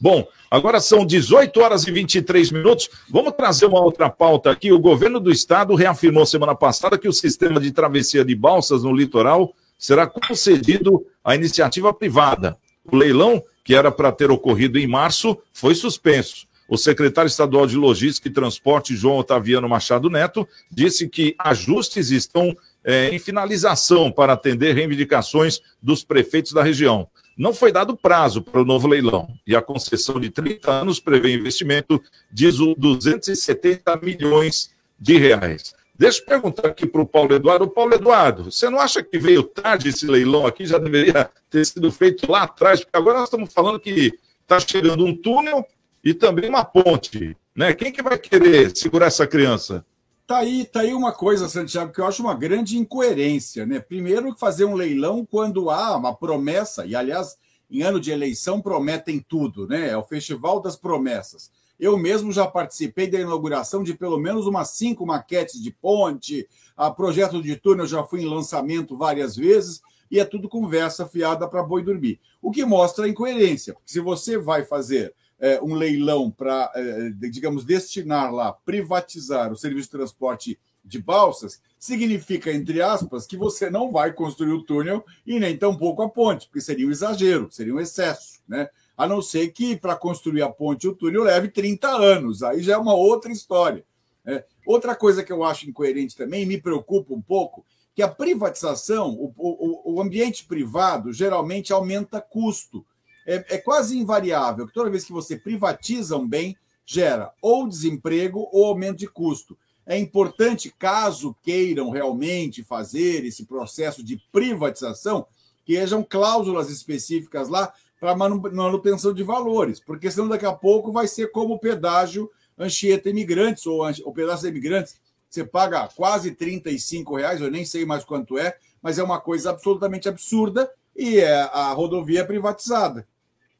Bom, 0.00 0.24
agora 0.48 0.80
são 0.80 1.04
18 1.04 1.60
horas 1.60 1.84
e 1.86 1.90
23 1.90 2.52
minutos. 2.52 2.88
Vamos 3.10 3.32
trazer 3.32 3.66
uma 3.66 3.82
outra 3.82 4.08
pauta 4.08 4.52
aqui. 4.52 4.70
O 4.70 4.78
governo 4.78 5.18
do 5.18 5.32
estado 5.32 5.74
reafirmou 5.74 6.24
semana 6.24 6.54
passada 6.54 6.96
que 6.96 7.08
o 7.08 7.12
sistema 7.12 7.60
de 7.60 7.72
travessia 7.72 8.24
de 8.24 8.36
balsas 8.36 8.84
no 8.84 8.94
litoral 8.94 9.52
será 9.76 10.06
concedido 10.06 11.04
à 11.24 11.34
iniciativa 11.34 11.92
privada. 11.92 12.56
O 12.90 12.96
leilão, 12.96 13.42
que 13.68 13.74
era 13.74 13.92
para 13.92 14.10
ter 14.10 14.30
ocorrido 14.30 14.78
em 14.78 14.86
março, 14.86 15.36
foi 15.52 15.74
suspenso. 15.74 16.46
O 16.66 16.78
secretário 16.78 17.28
estadual 17.28 17.66
de 17.66 17.76
Logística 17.76 18.26
e 18.26 18.32
Transporte, 18.32 18.96
João 18.96 19.18
Otaviano 19.18 19.68
Machado 19.68 20.08
Neto, 20.08 20.48
disse 20.72 21.06
que 21.06 21.34
ajustes 21.38 22.10
estão 22.10 22.56
é, 22.82 23.10
em 23.10 23.18
finalização 23.18 24.10
para 24.10 24.32
atender 24.32 24.74
reivindicações 24.74 25.60
dos 25.82 26.02
prefeitos 26.02 26.52
da 26.52 26.62
região. 26.62 27.06
Não 27.36 27.52
foi 27.52 27.70
dado 27.70 27.94
prazo 27.94 28.40
para 28.40 28.62
o 28.62 28.64
novo 28.64 28.88
leilão 28.88 29.28
e 29.46 29.54
a 29.54 29.60
concessão 29.60 30.18
de 30.18 30.30
30 30.30 30.72
anos 30.72 30.98
prevê 30.98 31.34
investimento 31.34 32.02
de 32.32 32.50
270 32.50 33.98
milhões 33.98 34.70
de 34.98 35.18
reais. 35.18 35.74
Deixa 35.98 36.20
eu 36.20 36.26
perguntar 36.26 36.68
aqui 36.68 36.86
para 36.86 37.02
o 37.02 37.06
Paulo 37.06 37.34
Eduardo. 37.34 37.68
Paulo 37.68 37.92
Eduardo, 37.92 38.52
você 38.52 38.70
não 38.70 38.78
acha 38.78 39.02
que 39.02 39.18
veio 39.18 39.42
tarde 39.42 39.88
esse 39.88 40.06
leilão 40.06 40.46
aqui? 40.46 40.64
Já 40.64 40.78
deveria 40.78 41.28
ter 41.50 41.66
sido 41.66 41.90
feito 41.90 42.30
lá 42.30 42.44
atrás, 42.44 42.80
porque 42.84 42.96
agora 42.96 43.18
nós 43.18 43.26
estamos 43.28 43.52
falando 43.52 43.80
que 43.80 44.16
está 44.42 44.60
chegando 44.60 45.04
um 45.04 45.16
túnel 45.16 45.66
e 46.04 46.14
também 46.14 46.48
uma 46.48 46.64
ponte. 46.64 47.36
Né? 47.52 47.74
Quem 47.74 47.90
que 47.90 48.00
vai 48.00 48.16
querer 48.16 48.76
segurar 48.76 49.06
essa 49.06 49.26
criança? 49.26 49.84
Tá 50.24 50.38
aí, 50.38 50.64
tá 50.66 50.80
aí 50.80 50.94
uma 50.94 51.10
coisa, 51.10 51.48
Santiago, 51.48 51.92
que 51.92 52.00
eu 52.00 52.06
acho 52.06 52.22
uma 52.22 52.34
grande 52.34 52.78
incoerência, 52.78 53.66
né? 53.66 53.80
Primeiro, 53.80 54.36
fazer 54.36 54.66
um 54.66 54.74
leilão 54.74 55.26
quando 55.26 55.70
há 55.70 55.96
uma 55.96 56.14
promessa, 56.14 56.84
e 56.84 56.94
aliás, 56.94 57.36
em 57.70 57.82
ano 57.82 57.98
de 57.98 58.10
eleição 58.10 58.60
prometem 58.60 59.24
tudo, 59.26 59.66
né? 59.66 59.88
É 59.88 59.96
o 59.96 60.02
festival 60.02 60.60
das 60.60 60.76
promessas. 60.76 61.50
Eu 61.78 61.96
mesmo 61.96 62.32
já 62.32 62.46
participei 62.46 63.06
da 63.06 63.20
inauguração 63.20 63.82
de 63.82 63.94
pelo 63.94 64.18
menos 64.18 64.46
umas 64.46 64.70
cinco 64.70 65.06
maquetes 65.06 65.62
de 65.62 65.70
ponte, 65.70 66.48
a 66.76 66.90
projeto 66.90 67.40
de 67.40 67.56
túnel 67.56 67.86
já 67.86 68.02
fui 68.02 68.22
em 68.22 68.28
lançamento 68.28 68.96
várias 68.96 69.36
vezes, 69.36 69.80
e 70.10 70.18
é 70.18 70.24
tudo 70.24 70.48
conversa 70.48 71.06
fiada 71.06 71.46
para 71.46 71.62
boi 71.62 71.82
dormir. 71.82 72.20
O 72.42 72.50
que 72.50 72.64
mostra 72.64 73.04
a 73.04 73.08
incoerência, 73.08 73.74
porque 73.74 73.92
se 73.92 74.00
você 74.00 74.38
vai 74.38 74.64
fazer 74.64 75.14
é, 75.38 75.60
um 75.62 75.74
leilão 75.74 76.30
para, 76.30 76.72
é, 76.74 77.10
digamos, 77.28 77.64
destinar 77.64 78.32
lá, 78.32 78.52
privatizar 78.52 79.52
o 79.52 79.56
serviço 79.56 79.86
de 79.86 79.92
transporte 79.92 80.58
de 80.84 80.98
balsas, 80.98 81.60
significa, 81.78 82.50
entre 82.50 82.80
aspas, 82.80 83.26
que 83.26 83.36
você 83.36 83.70
não 83.70 83.92
vai 83.92 84.12
construir 84.12 84.52
o 84.52 84.62
túnel 84.62 85.04
e 85.26 85.38
nem 85.38 85.56
tampouco 85.56 86.02
a 86.02 86.08
ponte, 86.08 86.46
porque 86.46 86.60
seria 86.60 86.86
um 86.86 86.90
exagero, 86.90 87.48
seria 87.50 87.74
um 87.74 87.80
excesso, 87.80 88.40
né? 88.48 88.68
A 88.98 89.06
não 89.06 89.22
ser 89.22 89.52
que 89.52 89.76
para 89.76 89.94
construir 89.94 90.42
a 90.42 90.50
ponte 90.50 90.88
o 90.88 90.94
túnel 90.94 91.22
leve 91.22 91.48
30 91.48 91.88
anos, 91.88 92.42
aí 92.42 92.60
já 92.60 92.74
é 92.74 92.76
uma 92.76 92.94
outra 92.94 93.30
história. 93.30 93.84
Né? 94.24 94.42
Outra 94.66 94.96
coisa 94.96 95.22
que 95.22 95.32
eu 95.32 95.44
acho 95.44 95.70
incoerente 95.70 96.16
também, 96.16 96.44
me 96.44 96.60
preocupa 96.60 97.14
um 97.14 97.22
pouco, 97.22 97.64
que 97.94 98.02
a 98.02 98.08
privatização, 98.08 99.10
o, 99.10 99.32
o, 99.36 99.94
o 99.94 100.02
ambiente 100.02 100.44
privado 100.44 101.12
geralmente 101.12 101.72
aumenta 101.72 102.20
custo 102.20 102.84
é, 103.24 103.44
é 103.50 103.58
quase 103.58 103.96
invariável 103.96 104.66
que 104.66 104.72
toda 104.72 104.90
vez 104.90 105.04
que 105.04 105.12
você 105.12 105.36
privatiza 105.36 106.16
um 106.16 106.26
bem, 106.26 106.56
gera 106.84 107.30
ou 107.42 107.68
desemprego 107.68 108.48
ou 108.50 108.64
aumento 108.64 108.98
de 108.98 109.06
custo. 109.06 109.56
É 109.86 109.98
importante, 109.98 110.74
caso 110.78 111.36
queiram 111.42 111.90
realmente 111.90 112.64
fazer 112.64 113.24
esse 113.24 113.44
processo 113.44 114.02
de 114.02 114.16
privatização, 114.32 115.26
que 115.64 115.76
hajam 115.76 116.02
cláusulas 116.02 116.70
específicas 116.70 117.48
lá 117.48 117.72
para 118.00 118.14
manutenção 118.16 119.12
de 119.12 119.22
valores, 119.22 119.80
porque 119.80 120.10
senão 120.10 120.28
daqui 120.28 120.46
a 120.46 120.52
pouco 120.52 120.92
vai 120.92 121.08
ser 121.08 121.32
como 121.32 121.54
o 121.54 121.58
pedágio 121.58 122.30
Anchieta 122.56 123.10
Imigrantes 123.10 123.66
ou 123.66 123.82
o 124.04 124.12
pedágio 124.12 124.48
Imigrantes. 124.48 125.00
Você 125.28 125.44
paga 125.44 125.88
quase 125.88 126.30
35 126.32 127.16
reais, 127.16 127.40
eu 127.40 127.50
nem 127.50 127.64
sei 127.64 127.84
mais 127.84 128.04
quanto 128.04 128.38
é, 128.38 128.56
mas 128.80 128.98
é 128.98 129.02
uma 129.02 129.20
coisa 129.20 129.50
absolutamente 129.50 130.08
absurda 130.08 130.70
e 130.96 131.18
é, 131.18 131.42
a 131.42 131.72
rodovia 131.72 132.20
é 132.20 132.24
privatizada. 132.24 133.06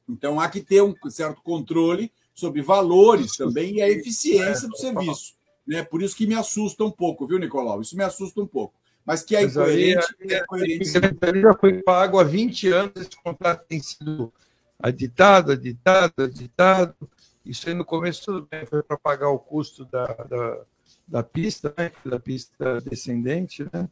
Então, 0.09 0.41
há 0.41 0.49
que 0.49 0.61
ter 0.61 0.83
um 0.83 0.95
certo 1.11 1.43
controle 1.43 2.11
sobre 2.33 2.63
valores 2.63 3.37
também 3.37 3.77
e 3.77 3.83
a 3.83 3.89
eficiência 3.89 4.69
do 4.69 4.77
serviço. 4.77 5.35
Né? 5.67 5.83
Por 5.83 6.03
isso 6.03 6.17
que 6.17 6.27
me 6.27 6.35
assusta 6.35 6.83
um 6.85 6.91
pouco, 6.91 7.27
viu, 7.27 7.39
Nicolau? 7.39 7.81
Isso 7.81 7.97
me 7.97 8.03
assusta 8.03 8.41
um 8.41 8.47
pouco. 8.47 8.75
Mas 9.09 9.23
que 9.23 9.35
é 9.35 9.41
Mas 9.41 9.53
incoerente, 9.57 10.17
aí, 10.21 10.35
é 10.35 10.45
coerente. 10.45 10.99
Ele 11.23 11.41
já 11.41 11.55
foi 11.55 11.83
pago 11.83 12.19
há 12.19 12.25
20 12.25 12.69
anos, 12.69 12.93
esse 12.97 13.17
contrato 13.25 13.65
tem 13.67 13.81
sido 13.81 14.31
aditado, 14.79 15.53
aditado, 15.53 16.25
aditado. 16.25 16.95
Isso 17.43 17.71
aí 17.71 17.75
no 17.75 17.87
começo 17.87 18.27
tudo 18.27 18.47
bem, 18.51 18.67
foi 18.67 18.83
para 18.83 18.99
pagar 18.99 19.31
o 19.31 19.39
custo 19.39 19.87
da, 19.87 20.05
da, 20.05 20.61
da 21.07 21.23
pista, 21.23 21.73
né? 21.79 21.91
da 22.05 22.21
pista 22.21 22.83
descendente, 22.83 23.67
né? 23.73 23.89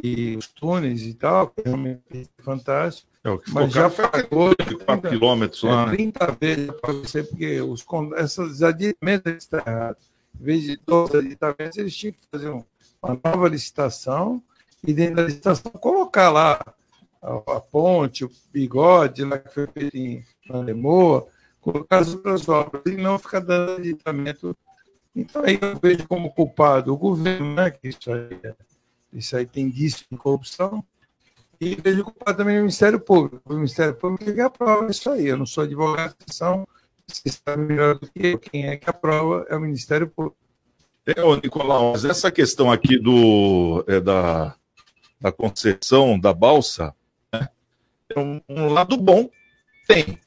e 0.00 0.36
os 0.36 0.46
túneis 0.46 1.02
e 1.02 1.14
tal, 1.14 1.48
que 1.48 1.62
é 1.62 1.64
realmente 1.64 2.30
fantástico. 2.38 3.10
É, 3.24 3.30
o 3.30 3.38
que 3.40 3.52
mas 3.52 3.72
já 3.72 3.90
pagou 3.90 4.54
4 4.86 5.10
quilômetros 5.10 5.64
lá. 5.64 5.88
É, 5.88 5.96
30 5.96 6.38
vezes 6.40 6.70
para 6.80 6.92
você, 6.92 7.24
porque 7.24 7.60
os, 7.60 7.84
esses 8.18 8.62
aditamentos 8.62 9.32
estão 9.32 9.58
errados. 9.66 10.12
Em 10.40 10.44
vez 10.44 10.62
de 10.62 10.80
12 10.86 11.16
aditamentos, 11.16 11.76
eles 11.76 11.96
tinham 11.96 12.12
que 12.12 12.20
fazer 12.30 12.50
uma 13.02 13.18
nova 13.22 13.48
licitação 13.48 14.42
e 14.86 14.92
dentro 14.92 15.16
da 15.16 15.22
licitação 15.24 15.72
colocar 15.72 16.30
lá 16.30 16.60
a, 17.20 17.60
ponte, 17.60 18.24
o 18.24 18.30
bigode 18.52 19.24
lá 19.24 19.38
que 19.38 19.52
foi 19.52 19.66
feito 19.68 19.96
em 19.96 20.24
Andemoa, 20.50 21.26
colocar 21.60 21.98
as 21.98 22.14
outras 22.14 22.48
obras 22.48 22.82
e 22.86 22.96
não 22.96 23.18
ficar 23.18 23.40
dando 23.40 23.72
aditamento. 23.72 24.56
Então 25.14 25.42
aí 25.44 25.58
eu 25.60 25.78
vejo 25.78 26.06
como 26.08 26.32
culpado 26.32 26.92
o 26.92 26.96
governo, 26.96 27.54
né, 27.54 27.70
que 27.70 27.88
isso 27.88 28.12
aí, 28.12 28.40
é, 28.42 28.54
isso 29.12 29.36
aí 29.36 29.46
tem 29.46 29.66
indício 29.66 30.04
de 30.10 30.16
corrupção, 30.16 30.84
e 31.60 31.76
vejo 31.76 32.02
culpado 32.02 32.38
também 32.38 32.56
o 32.56 32.62
Ministério 32.62 32.98
Público. 32.98 33.40
O 33.44 33.54
Ministério 33.54 33.94
Público 33.94 34.28
é 34.28 34.32
que 34.32 34.40
aprova 34.40 34.90
isso 34.90 35.08
aí. 35.08 35.28
Eu 35.28 35.36
não 35.36 35.46
sou 35.46 35.62
advogado, 35.62 36.16
são, 36.26 36.66
você 37.06 37.30
sabe 37.30 37.62
melhor 37.62 37.96
do 37.96 38.10
que 38.10 38.26
eu. 38.26 38.38
Quem 38.40 38.66
é 38.66 38.76
que 38.76 38.90
aprova 38.90 39.46
é 39.48 39.54
o 39.54 39.60
Ministério 39.60 40.08
Público. 40.08 40.36
É, 41.06 41.22
ô, 41.22 41.34
Nicolau, 41.36 41.92
mas 41.92 42.04
essa 42.04 42.30
questão 42.30 42.70
aqui 42.70 42.96
do, 42.96 43.84
é, 43.88 44.00
da, 44.00 44.54
da 45.20 45.32
concessão 45.32 46.18
da 46.18 46.32
balsa, 46.32 46.94
né, 47.32 47.48
é 48.14 48.20
um, 48.20 48.40
um, 48.48 48.68
lado 48.68 48.96
bom, 48.96 49.28
tem. 49.86 50.18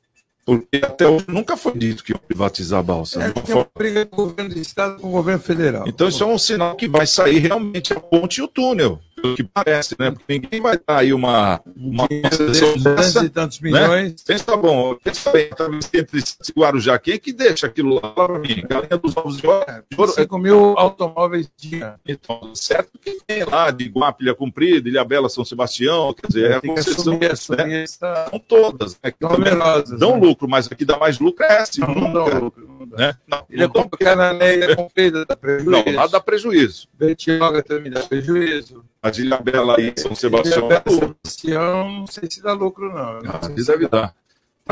Porque 0.46 0.78
até 0.78 1.08
hoje 1.08 1.26
nunca 1.28 1.58
foi 1.58 1.76
dito 1.78 2.04
que 2.04 2.12
ia 2.12 2.20
privatizar 2.20 2.80
a 2.80 2.84
balsa. 2.84 3.24
É, 3.24 3.54
uma 3.54 3.68
briga 3.74 4.06
do 4.06 4.16
governo 4.16 4.54
do 4.54 4.60
estado 4.60 5.02
com 5.02 5.08
o 5.08 5.12
governo 5.12 5.42
federal. 5.42 5.88
Então 5.88 6.08
isso 6.08 6.24
é 6.24 6.28
um 6.28 6.38
sinal 6.38 6.76
que 6.76 6.88
vai 6.88 7.08
sair 7.08 7.40
realmente 7.40 7.94
a 7.94 8.00
ponte 8.00 8.40
e 8.40 8.44
o 8.44 8.48
túnel, 8.48 9.00
pelo 9.26 9.36
que 9.36 9.44
parece, 9.44 9.96
né? 10.00 10.12
Porque 10.12 10.26
ninguém 10.34 10.62
vai 10.62 10.78
dar 10.78 10.98
aí 10.98 11.14
uma... 11.14 11.62
uma 11.76 12.08
Duzentos 12.38 13.16
e 13.24 13.30
tantos 13.30 13.60
né? 13.60 13.72
milhões. 13.72 14.24
Pensa 14.24 14.56
bom, 14.56 14.96
pensa 14.96 15.32
bem, 15.32 15.50
talvez 15.50 15.90
entre 15.94 16.22
Santos 16.22 16.50
e 16.50 16.60
Guarujá, 16.60 17.00
quem 17.00 17.16
é 17.16 17.18
que 17.18 17.34
deixa 17.34 17.68
aquilo 17.68 17.96
lá 17.96 18.10
para 18.10 18.40
mim? 18.40 18.64
Galinha 18.68 18.98
dos 18.98 19.16
ovos 19.18 19.38
de 19.38 19.48
ouro? 19.48 19.66
de 19.90 20.00
ouro? 20.00 20.12
5 20.12 20.38
mil 20.38 20.78
automóveis 20.78 21.50
dia. 21.58 21.96
Então, 22.08 22.54
certo 22.54 22.98
que 23.00 23.20
tem 23.26 23.44
lá 23.44 23.72
de 23.72 23.86
Guapilha 23.90 24.34
Comprida, 24.34 24.88
Ilha 24.88 25.04
Bela, 25.04 25.30
São 25.30 25.46
Sebastião, 25.46 26.14
quer 26.14 26.28
dizer, 26.28 26.52
é 26.52 26.56
a 26.56 26.62
concessão, 26.62 27.14
assumir, 27.14 27.32
assumir 27.32 27.68
né? 27.68 27.84
essa... 27.84 28.28
São 28.30 28.40
todas, 28.40 29.00
né? 29.04 29.12
Que 29.12 29.18
Numerosas, 29.22 30.00
dão 30.00 30.18
né? 30.18 30.28
lucro, 30.28 30.48
mas 30.48 30.72
aqui 30.72 30.86
dá 30.86 30.98
mais 30.98 31.20
lucro 31.20 31.46
é 31.46 31.58
essa, 31.58 31.82
Não, 31.82 31.94
não 31.94 32.02
nunca, 32.10 32.30
dá 32.32 32.40
lucro. 32.40 32.76
Não 32.80 32.88
dá. 32.88 32.98
né? 32.98 33.18
Não, 33.28 33.46
Ilha 33.50 33.68
não 33.68 34.46
Ilha 34.48 34.76
Comprida 34.76 35.26
dá 35.26 35.36
prejuízo. 35.36 35.72
não, 35.72 35.94
nada 35.94 36.08
dá 36.10 36.20
prejuízo. 36.20 36.88
Bertioga 36.94 37.64
também 37.64 37.92
dá 37.92 38.02
prejuízo. 38.02 38.84
Mas 39.06 39.20
Ilha 39.20 39.38
Bela 39.38 39.80
e 39.80 39.94
São 40.00 40.16
Sebastião 40.16 40.66
Ilha 40.66 40.84
lucro. 40.88 41.16
Sebastião, 41.24 41.92
não 42.00 42.08
sei 42.08 42.28
se 42.28 42.42
dá 42.42 42.54
lucro, 42.54 42.92
não. 42.92 43.22
Não 43.22 43.32
Ah, 43.36 43.48
deve 43.50 43.88
dar. 43.88 44.16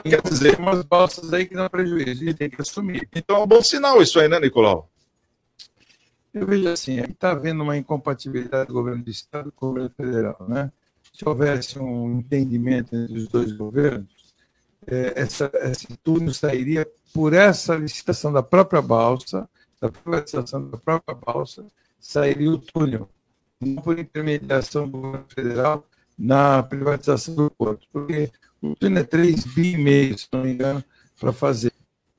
Quer 0.04 0.24
dizer, 0.24 0.56
Tem 0.56 0.66
umas 0.66 0.82
balsas 0.82 1.32
aí 1.32 1.46
que 1.46 1.54
dão 1.54 1.70
prejuízo 1.70 2.24
e 2.28 2.34
tem 2.34 2.50
que 2.50 2.60
assumir. 2.60 3.08
então 3.16 3.36
é 3.36 3.44
um 3.44 3.46
bom 3.46 3.62
sinal 3.62 4.02
isso 4.02 4.20
aí, 4.20 4.28
né, 4.28 4.40
Nicolau? 4.40 4.90
Eu 6.34 6.48
vejo 6.48 6.68
assim, 6.68 7.00
está 7.00 7.30
havendo 7.30 7.62
uma 7.62 7.78
incompatibilidade 7.78 8.70
do 8.70 8.74
governo 8.74 9.04
do 9.04 9.12
Estado 9.12 9.52
com 9.56 9.68
o 9.68 9.70
governo 9.70 9.92
federal. 9.92 10.44
Né? 10.50 10.72
Se 11.14 11.30
houvesse 11.30 11.78
um 11.78 12.18
entendimento 12.18 12.96
entre 12.96 13.16
os 13.16 13.28
dois 13.28 13.52
governos, 13.52 14.34
eh, 14.88 15.14
essa, 15.16 15.52
esse 15.62 15.96
túnel 15.98 16.34
sairia 16.34 16.88
por 17.14 17.34
essa 17.34 17.76
licitação 17.76 18.34
da 18.34 18.42
própria 18.42 18.82
balsa, 18.82 19.48
da 19.80 19.92
privatização 19.92 20.68
da 20.72 20.78
própria 20.80 21.16
balsa, 21.16 21.64
sairia 22.00 22.50
o 22.50 22.58
túnel, 22.58 23.08
não 23.66 23.82
por 23.82 23.98
intermediação 24.00 24.88
do 24.88 24.98
governo 25.00 25.26
federal 25.30 25.86
na 26.18 26.62
privatização 26.64 27.36
do 27.36 27.50
porto, 27.52 27.88
porque 27.92 28.30
o 28.62 28.76
túnel 28.76 29.02
é 29.02 29.04
3 29.06 29.44
bi 29.46 29.74
e 29.74 29.78
meio, 29.78 30.18
se 30.18 30.28
não 30.32 30.44
me 30.44 30.54
engano, 30.54 30.84
para 31.20 31.34
fazer. 31.34 31.72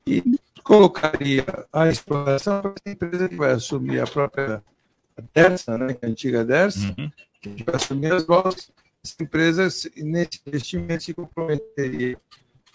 E 0.07 0.23
colocaria 0.63 1.45
a 1.73 1.89
exploração 1.89 2.61
para 2.63 2.75
a 2.87 2.91
empresa 2.91 3.29
que 3.29 3.37
vai 3.37 3.53
assumir 3.53 4.01
a 4.01 4.07
própria 4.07 4.63
Dersa, 5.33 5.79
né, 5.79 5.97
é 6.03 6.07
a 6.07 6.09
antiga 6.11 6.45
Dersa, 6.45 6.95
que 7.41 7.63
vai 7.63 7.77
assumir 7.77 8.13
as 8.13 8.25
bolsas. 8.25 8.71
Essa 9.05 9.23
empresa, 9.23 9.71
se- 9.71 9.93
nesse 10.03 10.41
investimento, 10.47 11.05
se 11.05 11.15
comprometeria 11.15 12.19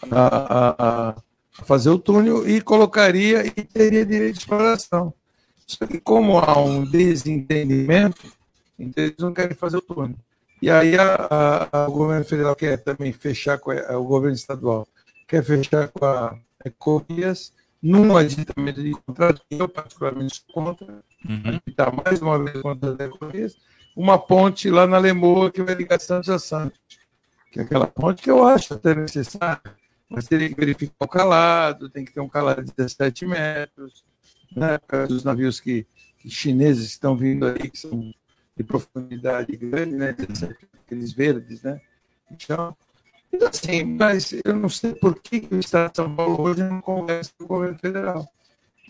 a- 0.10 0.70
a- 0.78 1.16
a 1.60 1.64
fazer 1.66 1.90
o 1.90 2.00
túnel 2.00 2.48
e 2.48 2.62
colocaria 2.62 3.46
e 3.46 3.52
teria 3.52 4.06
direito 4.06 4.34
de 4.36 4.40
exploração. 4.40 5.14
Só 5.68 5.86
que, 5.86 6.00
como 6.00 6.38
há 6.40 6.58
um 6.60 6.84
desentendimento, 6.86 8.32
então 8.80 9.04
eles 9.04 9.18
não 9.20 9.34
querem 9.34 9.56
fazer 9.56 9.78
o 9.78 9.82
túnel. 9.82 10.16
E 10.62 10.70
aí 10.70 10.98
a- 10.98 11.70
a- 11.72 11.88
o 11.88 11.92
governo 11.92 12.26
federal 12.26 12.56
quer 12.56 12.78
também 12.78 13.12
fechar 13.14 13.58
com 13.60 13.72
a, 13.72 13.98
o 13.98 14.04
governo 14.04 14.36
estadual, 14.36 14.88
quer 15.28 15.44
fechar 15.44 15.88
com 15.90 16.06
a 16.06 16.38
Ecovias 16.66 17.54
num 17.82 18.18
aditamento 18.18 18.84
de 18.84 18.92
contrato 18.92 19.42
que 19.50 19.58
eu 19.62 19.70
particularmente 19.70 20.36
sou 20.36 20.54
contra, 20.54 21.00
está 21.66 21.92
mais 21.92 22.22
uma 22.22 22.38
vez 22.44 22.62
contra 22.62 22.96
a 23.00 23.06
Ecovias, 23.06 23.56
uma 23.96 24.18
ponte 24.18 24.70
lá 24.70 24.86
na 24.86 24.98
Lemoa 24.98 25.50
que 25.52 25.64
vai 25.64 25.76
ligar 25.76 26.00
Santos 26.00 26.30
a 26.30 26.38
Santos, 26.40 26.80
que 27.52 27.60
é 27.60 27.64
aquela 27.64 27.88
ponte 27.88 28.22
que 28.22 28.30
eu 28.30 28.44
acho 28.46 28.74
até 28.74 28.94
necessária, 28.94 29.62
mas 30.10 30.28
teria 30.28 30.50
que 30.50 30.56
verificar 30.56 30.94
o 31.00 31.08
calado, 31.08 31.90
tem 31.90 32.04
que 32.04 32.12
ter 32.14 32.20
um 32.20 32.28
calado 32.30 32.64
de 32.64 32.72
17 32.76 33.26
metros, 33.26 34.04
né, 34.56 34.78
por 34.78 34.88
causa 34.88 35.08
dos 35.08 35.24
navios 35.24 35.60
que, 35.62 35.86
que 36.18 36.30
chineses 36.30 36.86
estão 36.90 37.16
vindo 37.16 37.46
aí, 37.48 37.70
que 37.70 37.78
são 37.78 38.14
de 38.60 38.64
profundidade 38.66 39.56
grande, 39.56 39.96
né? 39.96 40.14
Aqueles 40.86 41.14
verdes, 41.14 41.64
né? 41.64 41.80
Então, 42.30 42.76
então, 43.32 43.48
assim, 43.48 43.86
mas 43.86 44.34
eu 44.44 44.54
não 44.54 44.68
sei 44.68 44.94
por 44.94 45.18
que, 45.22 45.48
o 45.50 45.60
Estado 45.60 45.92
de 45.92 45.96
São 45.96 46.14
Paulo 46.14 46.42
hoje 46.42 46.62
não 46.64 46.82
conversa 46.82 47.32
com 47.38 47.46
o 47.46 47.48
governo 47.48 47.80
federal. 47.80 48.28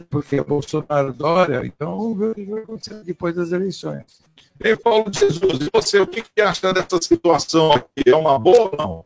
Porque 0.09 0.37
é 0.37 0.43
Bolsonaro 0.43 1.13
Dória, 1.13 1.63
então 1.65 1.97
vamos 1.97 2.17
ver 2.17 2.31
o 2.31 2.35
que 2.35 2.45
vai 2.45 2.63
acontecer 2.63 3.03
depois 3.03 3.35
das 3.35 3.51
eleições. 3.51 4.23
Ei, 4.59 4.75
Paulo 4.75 5.11
Jesus, 5.13 5.59
e 5.61 5.69
você, 5.71 5.99
o 5.99 6.07
que, 6.07 6.23
que 6.23 6.41
acha 6.41 6.73
dessa 6.73 6.99
situação 7.01 7.73
aqui? 7.73 8.03
É 8.07 8.15
uma 8.15 8.39
boa 8.39 8.71
ou 8.71 8.77
não? 8.77 9.05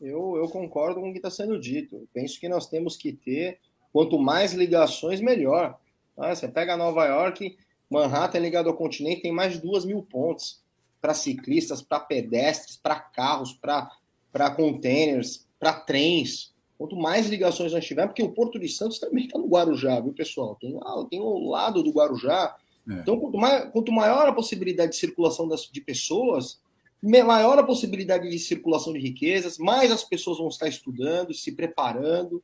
Eu, 0.00 0.36
eu 0.36 0.48
concordo 0.48 1.00
com 1.00 1.10
o 1.10 1.12
que 1.12 1.18
está 1.18 1.30
sendo 1.30 1.60
dito. 1.60 1.96
Eu 1.96 2.08
penso 2.12 2.40
que 2.40 2.48
nós 2.48 2.66
temos 2.66 2.96
que 2.96 3.12
ter, 3.12 3.60
quanto 3.92 4.18
mais 4.18 4.54
ligações, 4.54 5.20
melhor. 5.20 5.78
Ah, 6.16 6.34
você 6.34 6.48
pega 6.48 6.76
Nova 6.78 7.04
York, 7.04 7.56
Manhattan 7.90 8.38
é 8.38 8.40
ligado 8.40 8.68
ao 8.68 8.76
continente, 8.76 9.22
tem 9.22 9.32
mais 9.32 9.54
de 9.54 9.60
duas 9.60 9.84
mil 9.84 10.02
pontes 10.02 10.62
para 11.00 11.12
ciclistas, 11.12 11.82
para 11.82 12.00
pedestres, 12.00 12.76
para 12.76 13.00
carros, 13.00 13.52
para 13.52 14.50
containers, 14.54 15.46
para 15.58 15.72
trens. 15.72 16.54
Quanto 16.78 16.96
mais 16.96 17.28
ligações 17.28 17.72
nós 17.72 17.84
tivermos, 17.84 18.12
porque 18.12 18.22
o 18.22 18.32
Porto 18.32 18.58
de 18.58 18.68
Santos 18.68 18.98
também 18.98 19.26
está 19.26 19.38
no 19.38 19.48
Guarujá, 19.48 20.00
viu, 20.00 20.12
pessoal? 20.12 20.56
Tem, 20.60 20.78
ah, 20.82 21.04
tem 21.10 21.20
o 21.20 21.50
lado 21.50 21.82
do 21.82 21.90
Guarujá. 21.90 22.56
É. 22.88 22.94
Então, 22.94 23.18
quanto, 23.18 23.36
mais, 23.36 23.70
quanto 23.70 23.92
maior 23.92 24.26
a 24.26 24.32
possibilidade 24.32 24.92
de 24.92 24.96
circulação 24.96 25.46
das, 25.46 25.68
de 25.70 25.80
pessoas, 25.80 26.58
maior 27.02 27.58
a 27.58 27.62
possibilidade 27.62 28.30
de 28.30 28.38
circulação 28.38 28.92
de 28.92 28.98
riquezas, 28.98 29.58
mais 29.58 29.90
as 29.90 30.04
pessoas 30.04 30.38
vão 30.38 30.48
estar 30.48 30.68
estudando, 30.68 31.34
se 31.34 31.52
preparando, 31.52 32.42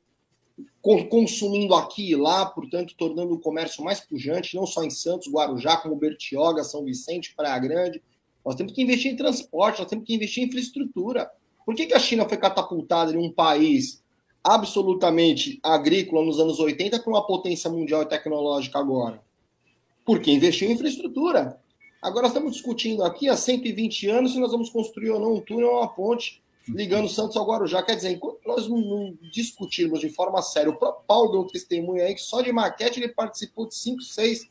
consumindo 1.10 1.74
aqui 1.74 2.10
e 2.10 2.16
lá, 2.16 2.46
portanto, 2.46 2.94
tornando 2.96 3.34
o 3.34 3.38
comércio 3.38 3.84
mais 3.84 4.00
pujante, 4.00 4.54
não 4.56 4.66
só 4.66 4.84
em 4.84 4.90
Santos, 4.90 5.30
Guarujá, 5.30 5.76
como 5.76 5.96
Bertioga, 5.96 6.62
São 6.64 6.84
Vicente, 6.84 7.34
Praia 7.34 7.58
Grande. 7.58 8.02
Nós 8.44 8.54
temos 8.54 8.72
que 8.72 8.82
investir 8.82 9.12
em 9.12 9.16
transporte, 9.16 9.80
nós 9.80 9.88
temos 9.88 10.06
que 10.06 10.14
investir 10.14 10.44
em 10.44 10.46
infraestrutura. 10.46 11.30
Por 11.64 11.74
que, 11.74 11.86
que 11.86 11.94
a 11.94 11.98
China 11.98 12.28
foi 12.28 12.38
catapultada 12.38 13.12
em 13.12 13.18
um 13.18 13.32
país 13.32 14.02
absolutamente 14.42 15.58
agrícola 15.62 16.24
nos 16.24 16.38
anos 16.38 16.60
80 16.60 17.00
para 17.00 17.10
uma 17.10 17.26
potência 17.26 17.68
mundial 17.68 18.02
e 18.02 18.06
tecnológica 18.06 18.78
agora? 18.78 19.20
Porque 20.04 20.30
investiu 20.30 20.70
em 20.70 20.74
infraestrutura. 20.74 21.60
Agora 22.00 22.28
estamos 22.28 22.52
discutindo 22.52 23.02
aqui 23.02 23.28
há 23.28 23.36
120 23.36 24.08
anos 24.08 24.32
se 24.32 24.38
nós 24.38 24.52
vamos 24.52 24.70
construir 24.70 25.10
ou 25.10 25.18
não 25.18 25.34
um 25.34 25.40
túnel 25.40 25.68
ou 25.68 25.78
uma 25.78 25.88
ponte 25.88 26.40
ligando 26.68 27.09
Santos 27.09 27.37
ao 27.37 27.46
Guarujá. 27.46 27.83
Quer 27.83 27.96
dizer, 27.96 28.11
enquanto 28.11 28.40
nós 28.46 28.68
não, 28.68 28.79
não 28.79 29.18
discutirmos 29.33 30.00
de 30.00 30.09
forma 30.09 30.42
séria, 30.42 30.70
o 30.70 30.76
próprio 30.76 31.05
Paulo 31.07 31.31
deu 31.31 31.40
um 31.42 31.46
testemunho 31.46 32.02
aí 32.05 32.14
que 32.14 32.20
só 32.20 32.42
de 32.42 32.52
maquete 32.52 33.00
ele 33.00 33.09
participou 33.09 33.68
de 33.68 33.74
5, 33.74 34.02
6 34.02 34.48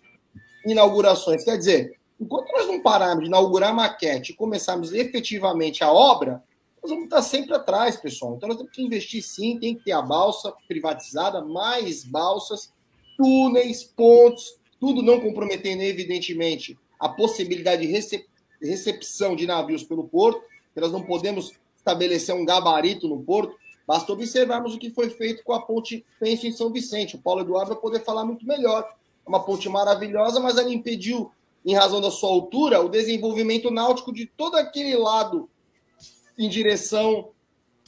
inaugurações. 0.66 1.44
Quer 1.44 1.58
dizer, 1.58 2.00
enquanto 2.20 2.52
nós 2.52 2.68
não 2.68 2.82
pararmos 2.82 3.24
de 3.24 3.30
inaugurar 3.30 3.74
maquete 3.74 4.32
e 4.32 4.36
começarmos 4.36 4.94
efetivamente 4.94 5.84
a 5.84 5.92
obra, 5.92 6.44
nós 6.82 6.90
vamos 6.90 7.06
estar 7.06 7.22
sempre 7.22 7.54
atrás, 7.56 7.98
pessoal. 7.98 8.36
Então 8.36 8.48
nós 8.48 8.58
temos 8.58 8.72
que 8.72 8.82
investir 8.82 9.24
sim, 9.24 9.60
tem 9.60 9.76
que 9.76 9.86
ter 9.86 9.92
a 9.92 10.02
balsa 10.02 10.54
privatizada, 10.68 11.42
mais 11.44 12.04
balsas, 12.04 12.72
túneis, 13.18 13.84
pontos, 13.84 14.58
tudo 14.80 15.02
não 15.02 15.20
comprometendo, 15.20 15.82
evidentemente, 15.82 16.78
a 17.00 17.10
possibilidade 17.10 17.86
de 17.86 17.92
recep- 17.92 18.28
recepção 18.62 19.36
de 19.36 19.48
navios 19.48 19.84
pelo 19.84 20.08
porto, 20.08 20.42
nós 20.76 20.92
não 20.92 21.02
podemos 21.02 21.54
estabelecer 21.90 22.34
um 22.34 22.44
gabarito 22.44 23.08
no 23.08 23.22
porto. 23.22 23.56
Basta 23.88 24.12
observarmos 24.12 24.74
o 24.74 24.80
que 24.80 24.90
foi 24.90 25.10
feito 25.12 25.44
com 25.44 25.54
a 25.54 25.62
ponte 25.62 26.04
Penso 26.20 26.48
em 26.48 26.52
São 26.52 26.72
Vicente. 26.72 27.16
O 27.16 27.20
Paulo 27.22 27.42
Eduardo 27.42 27.70
vai 27.74 27.80
poder 27.80 28.04
falar 28.04 28.26
muito 28.26 28.46
melhor. 28.46 28.84
É 29.26 29.30
uma 29.30 29.44
ponte 29.44 29.70
maravilhosa, 29.70 30.40
mas 30.40 30.58
ela 30.58 30.74
impediu, 30.74 31.32
em 31.64 31.76
razão 31.76 32.02
da 32.02 32.10
sua 32.10 32.30
altura, 32.30 32.82
o 32.82 32.90
desenvolvimento 32.90 33.70
náutico 33.70 34.12
de 34.12 34.26
todo 34.26 34.56
aquele 34.56 34.96
lado 34.98 35.48
em 36.38 36.50
direção 36.50 37.30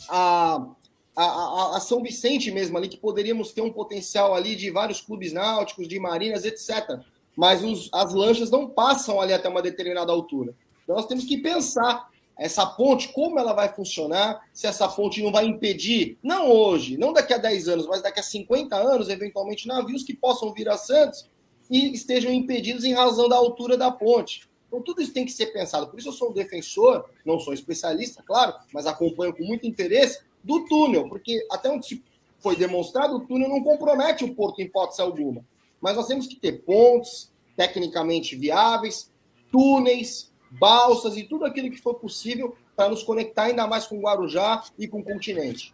a, 0.08 0.68
a, 1.16 1.24
a- 1.26 1.78
a 1.78 1.80
São 1.80 2.02
Vicente 2.04 2.52
mesmo, 2.52 2.78
ali, 2.78 2.88
que 2.88 2.98
poderíamos 2.98 3.52
ter 3.52 3.62
um 3.62 3.72
potencial 3.74 4.36
ali 4.36 4.56
de 4.56 4.70
vários 4.70 5.02
clubes 5.02 5.34
náuticos, 5.34 5.88
de 5.88 6.00
marinas, 6.00 6.46
etc. 6.46 7.00
Mas 7.36 7.64
os- 7.64 7.90
as 7.92 8.14
lanchas 8.14 8.52
não 8.52 8.70
passam 8.70 9.20
ali 9.20 9.34
até 9.34 9.50
uma 9.50 9.62
determinada 9.64 10.12
altura. 10.12 10.54
Então 10.84 10.96
nós 10.96 11.08
temos 11.08 11.26
que 11.26 11.38
pensar 11.38 12.08
essa 12.38 12.66
ponte, 12.66 13.10
como 13.10 13.40
ela 13.40 13.54
vai 13.54 13.74
funcionar, 13.74 14.48
se 14.54 14.68
essa 14.68 14.88
ponte 14.88 15.22
não 15.22 15.32
vai 15.32 15.46
impedir, 15.46 16.18
não 16.22 16.52
hoje, 16.52 16.98
não 16.98 17.12
daqui 17.12 17.34
a 17.34 17.38
10 17.38 17.68
anos, 17.68 17.88
mas 17.88 18.02
daqui 18.02 18.20
a 18.20 18.24
50 18.24 18.76
anos, 18.76 19.10
eventualmente, 19.10 19.68
navios 19.68 20.04
que 20.04 20.16
possam 20.16 20.54
vir 20.54 20.70
a 20.70 20.78
Santos 20.78 21.28
e 21.70 21.94
estejam 21.94 22.32
impedidos 22.32 22.84
em 22.84 22.94
razão 22.94 23.28
da 23.28 23.36
altura 23.36 23.76
da 23.76 23.92
ponte. 23.92 24.48
Então, 24.68 24.82
tudo 24.82 25.02
isso 25.02 25.14
tem 25.14 25.26
que 25.26 25.32
ser 25.32 25.48
pensado. 25.48 25.88
Por 25.88 25.98
isso, 25.98 26.10
eu 26.10 26.14
sou 26.14 26.30
um 26.30 26.34
defensor, 26.34 27.10
não 27.26 27.40
sou 27.40 27.54
especialista, 27.54 28.22
claro, 28.22 28.54
mas 28.74 28.86
acompanho 28.86 29.36
com 29.36 29.44
muito 29.44 29.66
interesse, 29.66 30.20
do 30.44 30.66
túnel, 30.66 31.10
porque 31.10 31.46
até 31.52 31.70
onde 31.70 32.04
foi 32.40 32.56
demonstrado, 32.56 33.16
o 33.16 33.20
túnel 33.22 33.50
não 33.50 33.64
compromete 33.64 34.24
o 34.24 34.34
porto 34.34 34.62
em 34.62 34.66
hipótese 34.66 35.02
alguma. 35.02 35.44
Mas 35.82 35.96
nós 35.96 36.08
temos 36.08 36.28
que 36.28 36.36
ter 36.36 36.64
pontes 36.64 37.32
tecnicamente 37.56 38.36
viáveis, 38.36 39.12
túneis, 39.52 40.32
balsas 40.52 41.18
e 41.18 41.24
tudo 41.24 41.46
aquilo 41.46 41.70
que 41.70 41.82
for 41.82 41.96
possível 41.96 42.56
para 42.76 42.90
nos 42.90 43.04
conectar 43.04 43.44
ainda 43.44 43.68
mais 43.68 43.86
com 43.86 43.98
o 43.98 44.02
Guarujá 44.02 44.64
e 44.78 44.88
com 44.88 45.00
o 45.00 45.04
continente. 45.04 45.74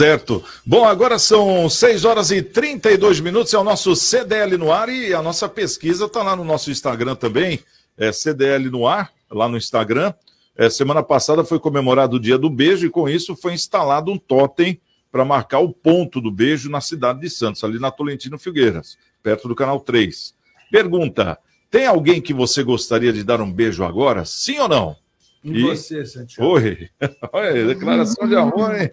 Certo. 0.00 0.44
Bom, 0.66 0.84
agora 0.84 1.18
são 1.18 1.68
6 1.68 2.04
horas 2.04 2.30
e 2.30 2.42
32 2.42 3.20
minutos, 3.20 3.54
é 3.54 3.58
o 3.58 3.64
nosso 3.64 3.94
CDL 3.94 4.58
no 4.58 4.72
ar 4.72 4.88
e 4.88 5.14
a 5.14 5.22
nossa 5.22 5.48
pesquisa 5.48 6.06
está 6.06 6.22
lá 6.22 6.34
no 6.34 6.44
nosso 6.44 6.70
Instagram 6.70 7.14
também, 7.14 7.60
é 7.96 8.10
CDL 8.10 8.70
no 8.70 8.86
ar, 8.86 9.12
lá 9.30 9.48
no 9.48 9.56
Instagram. 9.56 10.12
É, 10.56 10.68
semana 10.68 11.02
passada 11.02 11.44
foi 11.44 11.58
comemorado 11.58 12.16
o 12.16 12.20
Dia 12.20 12.36
do 12.36 12.50
Beijo 12.50 12.86
e 12.86 12.90
com 12.90 13.08
isso 13.08 13.36
foi 13.36 13.54
instalado 13.54 14.10
um 14.10 14.18
totem 14.18 14.80
para 15.14 15.24
marcar 15.24 15.60
o 15.60 15.72
ponto 15.72 16.20
do 16.20 16.28
beijo 16.28 16.68
na 16.68 16.80
cidade 16.80 17.20
de 17.20 17.30
Santos, 17.30 17.62
ali 17.62 17.78
na 17.78 17.92
Tolentino 17.92 18.36
Figueiras, 18.36 18.98
perto 19.22 19.46
do 19.46 19.54
canal 19.54 19.78
3. 19.78 20.34
Pergunta: 20.72 21.38
tem 21.74 21.88
alguém 21.88 22.20
que 22.20 22.32
você 22.32 22.62
gostaria 22.62 23.12
de 23.12 23.24
dar 23.24 23.40
um 23.40 23.50
beijo 23.50 23.82
agora? 23.82 24.24
Sim 24.24 24.60
ou 24.60 24.68
não? 24.68 24.96
E, 25.42 25.58
e 25.58 25.62
você, 25.62 26.06
Santiago? 26.06 26.52
Oi, 26.52 26.88
olha, 27.32 27.66
declaração 27.66 28.28
de 28.28 28.36
amor, 28.36 28.80
hein? 28.80 28.88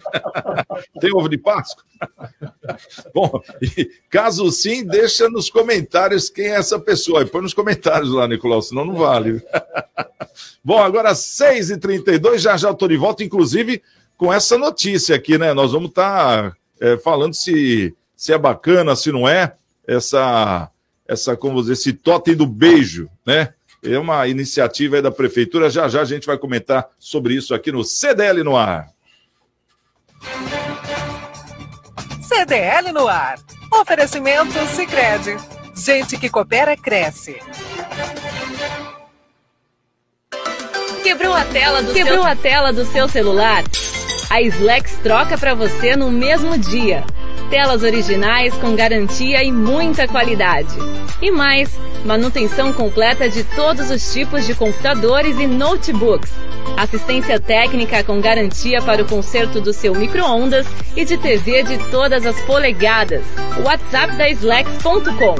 Tem 1.00 1.14
ovo 1.14 1.28
de 1.28 1.38
Páscoa? 1.38 1.84
Bom, 3.14 3.40
caso 4.10 4.50
sim, 4.50 4.84
deixa 4.84 5.30
nos 5.30 5.48
comentários 5.48 6.28
quem 6.28 6.46
é 6.46 6.56
essa 6.56 6.76
pessoa. 6.76 7.22
E 7.22 7.26
põe 7.26 7.42
nos 7.42 7.54
comentários 7.54 8.10
lá, 8.10 8.26
Nicolau, 8.26 8.60
senão 8.60 8.84
não 8.84 8.96
vale. 8.96 9.40
Bom, 10.64 10.82
agora 10.82 11.12
6h32, 11.12 12.38
já 12.38 12.56
já 12.56 12.72
estou 12.72 12.88
de 12.88 12.96
volta, 12.96 13.22
inclusive 13.22 13.80
com 14.16 14.32
essa 14.32 14.58
notícia 14.58 15.14
aqui, 15.14 15.38
né? 15.38 15.54
Nós 15.54 15.70
vamos 15.70 15.90
estar 15.90 16.50
tá, 16.50 16.56
é, 16.80 16.96
falando 16.96 17.34
se, 17.34 17.94
se 18.16 18.32
é 18.32 18.38
bacana, 18.38 18.96
se 18.96 19.12
não 19.12 19.28
é, 19.28 19.54
essa, 19.86 20.68
essa 21.06 21.36
como 21.36 21.60
dizer, 21.60 21.74
esse 21.74 21.92
totem 21.92 22.34
do 22.34 22.46
beijo, 22.46 23.08
né? 23.26 23.54
É 23.82 23.98
uma 23.98 24.26
iniciativa 24.28 25.02
da 25.02 25.10
prefeitura. 25.10 25.68
Já 25.68 25.88
já 25.88 26.02
a 26.02 26.04
gente 26.04 26.26
vai 26.26 26.38
comentar 26.38 26.88
sobre 26.98 27.34
isso 27.34 27.52
aqui 27.52 27.72
no 27.72 27.82
CDL 27.82 28.44
no 28.44 28.56
ar. 28.56 28.88
CDL 32.22 32.92
no 32.92 33.08
ar. 33.08 33.38
Oferecimento 33.72 34.52
Sicredi. 34.68 35.36
Gente 35.74 36.16
que 36.16 36.28
coopera 36.28 36.76
cresce. 36.76 37.40
Quebrou 41.02 41.34
a 41.34 41.44
tela 41.44 41.82
do 41.82 41.92
Quebrou 41.92 42.22
seu... 42.22 42.26
a 42.26 42.36
tela 42.36 42.72
do 42.72 42.84
seu 42.84 43.08
celular? 43.08 43.64
A 44.30 44.40
Slex 44.40 44.98
troca 45.02 45.36
para 45.36 45.54
você 45.54 45.96
no 45.96 46.10
mesmo 46.10 46.56
dia. 46.56 47.04
Telas 47.52 47.82
originais 47.82 48.54
com 48.54 48.74
garantia 48.74 49.44
e 49.44 49.52
muita 49.52 50.08
qualidade. 50.08 50.74
E 51.20 51.30
mais, 51.30 51.78
manutenção 52.02 52.72
completa 52.72 53.28
de 53.28 53.44
todos 53.44 53.90
os 53.90 54.10
tipos 54.10 54.46
de 54.46 54.54
computadores 54.54 55.38
e 55.38 55.46
notebooks. 55.46 56.32
Assistência 56.78 57.38
técnica 57.38 58.02
com 58.02 58.22
garantia 58.22 58.80
para 58.80 59.02
o 59.02 59.06
conserto 59.06 59.60
do 59.60 59.74
seu 59.74 59.94
micro-ondas 59.94 60.66
e 60.96 61.04
de 61.04 61.18
TV 61.18 61.62
de 61.62 61.76
todas 61.90 62.24
as 62.24 62.40
polegadas. 62.40 63.22
WhatsApp 63.62 64.16
da 64.16 64.30
Slex.com 64.30 65.36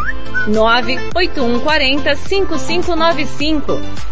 98140 0.48 2.14
5595 2.14 4.11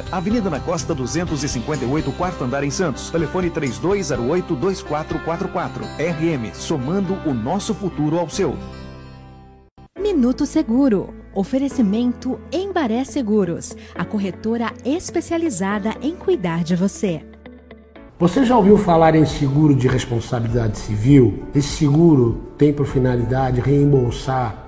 Avenida 0.11 0.49
na 0.49 0.59
Costa 0.59 0.95
258, 0.95 2.11
quarto 2.13 2.43
andar 2.43 2.63
em 2.63 2.71
Santos. 2.71 3.09
Telefone 3.09 3.49
3208-2444. 3.49 5.81
RM, 5.97 6.53
somando 6.53 7.17
o 7.25 7.33
nosso 7.33 7.73
futuro 7.73 8.17
ao 8.17 8.29
seu. 8.29 8.55
Minuto 9.99 10.45
Seguro. 10.45 11.13
Oferecimento 11.33 12.39
Embaré 12.51 13.05
Seguros, 13.05 13.75
a 13.95 14.03
corretora 14.03 14.73
especializada 14.83 15.95
em 16.01 16.13
cuidar 16.13 16.63
de 16.63 16.75
você. 16.75 17.25
Você 18.19 18.45
já 18.45 18.57
ouviu 18.57 18.77
falar 18.77 19.15
em 19.15 19.25
seguro 19.25 19.73
de 19.73 19.87
responsabilidade 19.87 20.77
civil? 20.77 21.45
Esse 21.55 21.69
seguro 21.69 22.51
tem 22.57 22.73
por 22.73 22.85
finalidade 22.85 23.61
reembolsar 23.61 24.67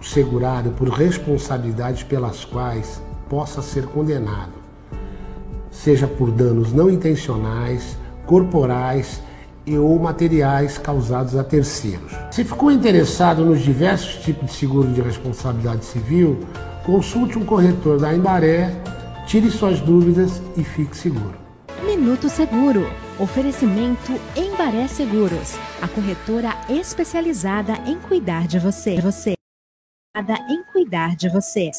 o 0.00 0.04
segurado 0.04 0.70
por 0.70 0.88
responsabilidades 0.88 2.02
pelas 2.02 2.44
quais 2.44 3.02
possa 3.28 3.60
ser 3.60 3.86
condenado 3.86 4.53
seja 5.74 6.06
por 6.06 6.30
danos 6.30 6.72
não 6.72 6.88
intencionais, 6.88 7.98
corporais 8.24 9.20
e 9.66 9.76
ou 9.76 9.98
materiais 9.98 10.78
causados 10.78 11.36
a 11.36 11.42
terceiros. 11.42 12.12
Se 12.30 12.44
ficou 12.44 12.70
interessado 12.70 13.44
nos 13.44 13.60
diversos 13.60 14.22
tipos 14.22 14.50
de 14.50 14.56
seguro 14.56 14.88
de 14.92 15.00
responsabilidade 15.00 15.84
civil, 15.84 16.38
consulte 16.84 17.38
um 17.38 17.44
corretor 17.44 17.98
da 17.98 18.14
Embaré, 18.14 18.70
tire 19.26 19.50
suas 19.50 19.80
dúvidas 19.80 20.40
e 20.56 20.62
fique 20.62 20.96
seguro. 20.96 21.34
Minuto 21.84 22.28
Seguro. 22.28 22.86
Oferecimento 23.18 24.12
Embaré 24.34 24.88
Seguros, 24.88 25.56
a 25.80 25.86
corretora 25.86 26.50
especializada 26.68 27.74
em 27.86 27.98
cuidar 27.98 28.46
de 28.46 28.58
você. 28.58 29.00
Você. 29.00 29.34
Em 30.48 30.62
cuidar 30.72 31.14
de 31.14 31.28
você. 31.28 31.70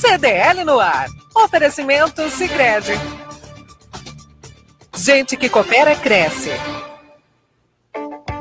CDL 0.00 0.64
no 0.64 0.80
ar. 0.80 1.08
Oferecimento 1.34 2.26
Sicredi. 2.30 2.92
Gente 4.96 5.36
que 5.36 5.50
coopera 5.50 5.94
cresce. 5.94 6.48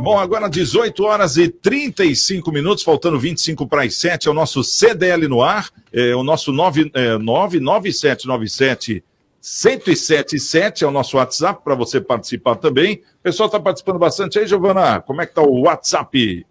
Bom, 0.01 0.17
agora 0.17 0.49
18 0.49 1.03
horas 1.03 1.35
e 1.35 1.49
35 1.49 2.49
minutos, 2.53 2.81
faltando 2.81 3.19
25 3.19 3.67
para 3.67 3.83
as 3.83 3.95
7, 3.95 4.29
é 4.29 4.31
o 4.31 4.33
nosso 4.33 4.63
CDL 4.63 5.27
no 5.27 5.43
ar, 5.43 5.69
é 5.91 6.15
o 6.15 6.23
nosso 6.23 6.53
99797 6.53 9.03
1077 9.41 10.83
é 10.83 10.87
o 10.87 10.91
nosso 10.91 11.17
WhatsApp 11.17 11.63
para 11.63 11.75
você 11.75 12.01
participar 12.01 12.55
também. 12.55 13.01
O 13.19 13.23
pessoal 13.23 13.47
está 13.47 13.59
participando 13.59 13.97
bastante 13.97 14.37
aí, 14.37 14.45
Giovana. 14.45 15.01
Como 15.01 15.21
é 15.21 15.25
que 15.25 15.31
está 15.31 15.41
o 15.41 15.61
WhatsApp? 15.61 16.45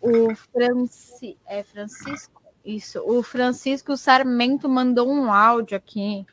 O 0.00 0.32
Franci... 0.52 1.36
é 1.48 1.64
Francisco 1.64 2.41
isso. 2.64 3.02
O 3.04 3.22
Francisco 3.22 3.96
Sarmento 3.96 4.68
mandou 4.68 5.10
um 5.10 5.32
áudio 5.32 5.76
aqui. 5.76 6.24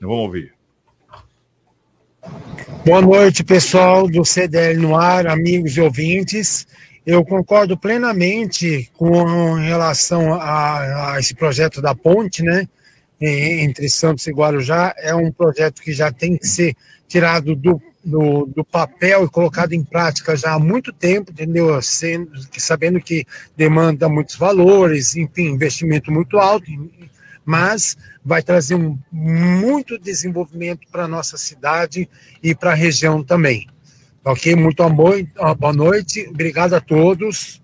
Vamos 0.00 0.16
ouvir. 0.18 0.54
Boa 2.84 3.00
noite, 3.00 3.42
pessoal 3.42 4.08
do 4.08 4.24
CDL 4.24 4.80
no 4.80 4.96
ar, 4.96 5.26
amigos 5.26 5.76
e 5.76 5.80
ouvintes. 5.80 6.66
Eu 7.04 7.24
concordo 7.24 7.76
plenamente 7.78 8.90
com 8.96 9.54
relação 9.54 10.34
a, 10.34 11.12
a 11.12 11.20
esse 11.20 11.34
projeto 11.34 11.80
da 11.80 11.94
ponte, 11.94 12.42
né? 12.42 12.68
Entre 13.20 13.88
Santos 13.88 14.26
e 14.26 14.32
Guarujá. 14.32 14.94
É 14.98 15.14
um 15.14 15.30
projeto 15.30 15.80
que 15.80 15.92
já 15.92 16.12
tem 16.12 16.36
que 16.36 16.46
ser 16.46 16.76
tirado 17.08 17.54
do 17.54 17.80
do, 18.06 18.46
do, 18.46 18.64
papel 18.64 19.24
e 19.24 19.28
colocado 19.28 19.72
em 19.72 19.82
prática 19.82 20.36
já 20.36 20.54
há 20.54 20.58
muito 20.60 20.92
tempo, 20.92 21.32
entendeu? 21.32 21.82
Sendo, 21.82 22.30
sabendo 22.56 23.00
que 23.00 23.26
demanda 23.56 24.08
muitos 24.08 24.36
valores, 24.36 25.16
enfim, 25.16 25.48
investimento 25.48 26.12
muito 26.12 26.38
alto, 26.38 26.70
mas 27.44 27.96
vai 28.24 28.42
trazer 28.42 28.76
um, 28.76 28.96
muito 29.10 29.98
desenvolvimento 29.98 30.86
para 30.90 31.04
a 31.04 31.08
nossa 31.08 31.36
cidade 31.36 32.08
e 32.40 32.54
para 32.54 32.70
a 32.70 32.74
região 32.74 33.24
também. 33.24 33.66
Ok? 34.24 34.54
Muito 34.54 34.84
amor, 34.84 35.16
boa 35.58 35.72
noite, 35.72 36.28
obrigado 36.28 36.74
a 36.74 36.80
todos, 36.80 37.60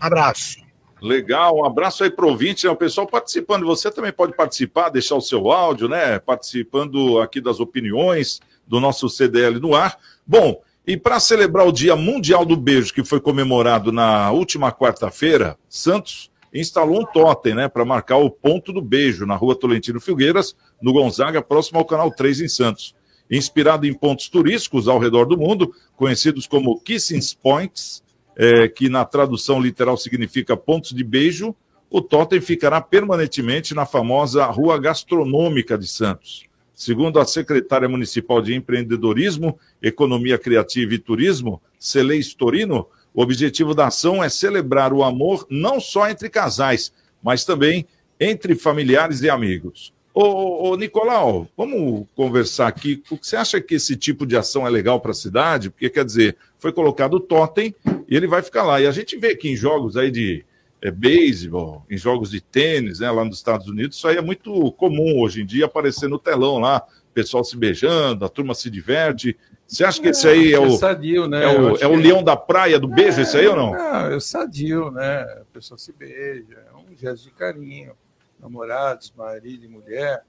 abraço. 0.00 0.66
Legal, 1.00 1.58
um 1.58 1.64
abraço 1.64 2.02
aí 2.02 2.10
para 2.10 2.26
ouvinte, 2.26 2.66
né? 2.66 2.72
o 2.72 2.76
pessoal 2.76 3.06
participando. 3.06 3.64
Você 3.66 3.92
também 3.92 4.12
pode 4.12 4.34
participar, 4.34 4.88
deixar 4.88 5.14
o 5.14 5.20
seu 5.20 5.52
áudio, 5.52 5.88
né? 5.88 6.18
Participando 6.18 7.20
aqui 7.20 7.40
das 7.40 7.60
opiniões 7.60 8.40
do 8.66 8.80
nosso 8.80 9.08
CDL 9.08 9.60
no 9.60 9.74
ar. 9.74 9.98
Bom, 10.26 10.60
e 10.86 10.96
para 10.96 11.18
celebrar 11.18 11.66
o 11.66 11.72
Dia 11.72 11.96
Mundial 11.96 12.44
do 12.44 12.56
Beijo, 12.56 12.94
que 12.94 13.04
foi 13.04 13.20
comemorado 13.20 13.90
na 13.90 14.30
última 14.30 14.70
quarta-feira, 14.70 15.56
Santos 15.68 16.30
instalou 16.58 17.00
um 17.00 17.04
totem, 17.04 17.54
né, 17.54 17.68
para 17.68 17.84
marcar 17.84 18.16
o 18.16 18.30
ponto 18.30 18.72
do 18.72 18.80
beijo 18.80 19.26
na 19.26 19.36
rua 19.36 19.54
Tolentino 19.54 20.00
Filgueiras, 20.00 20.56
no 20.80 20.92
Gonzaga, 20.92 21.42
próximo 21.42 21.78
ao 21.78 21.84
canal 21.84 22.10
3 22.10 22.40
em 22.40 22.48
Santos. 22.48 22.94
inspirado 23.28 23.84
em 23.84 23.92
pontos 23.92 24.28
turísticos 24.28 24.86
ao 24.86 25.00
redor 25.00 25.24
do 25.24 25.36
mundo, 25.36 25.74
conhecidos 25.96 26.46
como 26.46 26.78
Kissing 26.78 27.18
Points, 27.42 28.00
é, 28.36 28.68
que 28.68 28.88
na 28.88 29.04
tradução 29.04 29.60
literal 29.60 29.96
significa 29.96 30.56
pontos 30.56 30.92
de 30.92 31.02
beijo. 31.02 31.52
O 31.90 32.00
totem 32.00 32.40
ficará 32.40 32.80
permanentemente 32.80 33.74
na 33.74 33.84
famosa 33.84 34.46
Rua 34.46 34.78
Gastronômica 34.78 35.76
de 35.76 35.88
Santos. 35.88 36.45
Segundo 36.76 37.18
a 37.18 37.24
secretária 37.24 37.88
municipal 37.88 38.42
de 38.42 38.54
Empreendedorismo, 38.54 39.58
Economia 39.80 40.36
Criativa 40.36 40.92
e 40.92 40.98
Turismo, 40.98 41.60
Celei 41.78 42.22
Torino, 42.22 42.86
o 43.14 43.22
objetivo 43.22 43.74
da 43.74 43.86
ação 43.86 44.22
é 44.22 44.28
celebrar 44.28 44.92
o 44.92 45.02
amor 45.02 45.46
não 45.48 45.80
só 45.80 46.06
entre 46.10 46.28
casais, 46.28 46.92
mas 47.22 47.46
também 47.46 47.86
entre 48.20 48.54
familiares 48.54 49.22
e 49.22 49.30
amigos. 49.30 49.90
Ô, 50.12 50.68
ô, 50.68 50.76
Nicolau, 50.76 51.48
vamos 51.56 52.06
conversar 52.14 52.66
aqui. 52.66 53.02
Você 53.22 53.36
acha 53.36 53.58
que 53.58 53.76
esse 53.76 53.96
tipo 53.96 54.26
de 54.26 54.36
ação 54.36 54.66
é 54.66 54.70
legal 54.70 55.00
para 55.00 55.12
a 55.12 55.14
cidade? 55.14 55.70
Porque, 55.70 55.88
quer 55.88 56.04
dizer, 56.04 56.36
foi 56.58 56.72
colocado 56.72 57.14
o 57.14 57.20
totem 57.20 57.74
e 58.06 58.14
ele 58.14 58.26
vai 58.26 58.42
ficar 58.42 58.64
lá. 58.64 58.80
E 58.82 58.86
a 58.86 58.92
gente 58.92 59.16
vê 59.16 59.34
que 59.34 59.48
em 59.48 59.56
jogos 59.56 59.96
aí 59.96 60.10
de 60.10 60.44
é, 60.80 60.90
beisebol, 60.90 61.84
em 61.90 61.96
jogos 61.96 62.30
de 62.30 62.40
tênis, 62.40 63.00
né, 63.00 63.10
lá 63.10 63.24
nos 63.24 63.38
Estados 63.38 63.66
Unidos, 63.66 63.96
isso 63.96 64.08
aí 64.08 64.16
é 64.16 64.22
muito 64.22 64.70
comum 64.72 65.20
hoje 65.20 65.42
em 65.42 65.46
dia 65.46 65.66
aparecer 65.66 66.08
no 66.08 66.18
telão 66.18 66.58
lá, 66.58 66.86
pessoal 67.16 67.42
se 67.42 67.56
beijando, 67.56 68.26
a 68.26 68.28
turma 68.28 68.54
se 68.54 68.68
diverte. 68.68 69.38
Você 69.66 69.82
acha 69.82 70.00
que 70.00 70.08
esse 70.08 70.28
aí 70.28 70.52
é, 70.52 70.56
é 70.56 70.60
o. 70.60 70.76
sadio, 70.76 71.26
né? 71.26 71.44
É 71.44 71.58
o, 71.58 71.76
é 71.78 71.86
o 71.86 71.96
leão 71.96 72.22
da 72.22 72.36
praia 72.36 72.78
do 72.78 72.86
beijo, 72.86 73.20
é, 73.20 73.22
esse 73.22 73.38
aí 73.38 73.46
ou 73.46 73.56
não? 73.56 73.72
Não, 73.72 74.12
é 74.12 74.14
o 74.14 74.20
sadio, 74.20 74.90
né? 74.90 75.22
A 75.22 75.44
pessoa 75.50 75.78
se 75.78 75.92
beija, 75.92 76.62
é 76.70 76.76
um 76.76 76.94
gesto 76.94 77.24
de 77.24 77.30
carinho. 77.30 77.92
Namorados, 78.38 79.14
marido 79.16 79.64
e 79.64 79.68
mulher, 79.68 80.22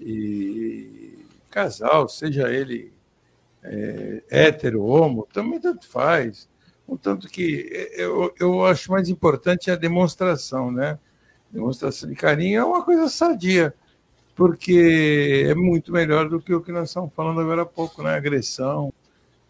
e 0.00 1.16
casal, 1.48 2.08
seja 2.08 2.52
ele 2.52 2.92
é, 3.62 4.22
hétero, 4.28 4.84
homo, 4.84 5.28
também 5.32 5.60
tanto 5.60 5.86
faz. 5.86 6.48
Contanto 6.86 7.28
que 7.28 7.68
eu, 7.96 8.32
eu 8.38 8.64
acho 8.64 8.92
mais 8.92 9.08
importante 9.08 9.70
a 9.70 9.76
demonstração, 9.76 10.70
né? 10.70 10.98
Demonstração 11.50 12.08
de 12.08 12.14
carinho 12.14 12.60
é 12.60 12.64
uma 12.64 12.84
coisa 12.84 13.08
sadia 13.08 13.74
porque 14.36 15.46
é 15.48 15.54
muito 15.54 15.90
melhor 15.90 16.28
do 16.28 16.40
que 16.40 16.54
o 16.54 16.60
que 16.60 16.70
nós 16.70 16.90
estamos 16.90 17.12
falando 17.14 17.40
agora 17.40 17.62
há 17.62 17.66
pouco, 17.66 18.02
né? 18.02 18.14
Agressão, 18.14 18.92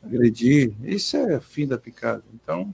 agredir, 0.03 0.73
isso 0.85 1.17
é 1.17 1.41
fim 1.41 1.67
da 1.67 1.77
picada. 1.77 2.23
Então, 2.33 2.73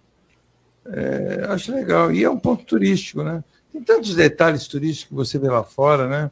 é, 0.87 1.47
acho 1.49 1.73
legal. 1.75 2.13
E 2.13 2.23
é 2.23 2.31
um 2.31 2.39
ponto 2.39 2.65
turístico, 2.65 3.25
né? 3.25 3.43
Tem 3.73 3.83
tantos 3.83 4.15
detalhes 4.15 4.69
turísticos 4.69 5.09
que 5.09 5.15
você 5.15 5.39
vê 5.39 5.49
lá 5.49 5.65
fora, 5.65 6.07
né? 6.07 6.31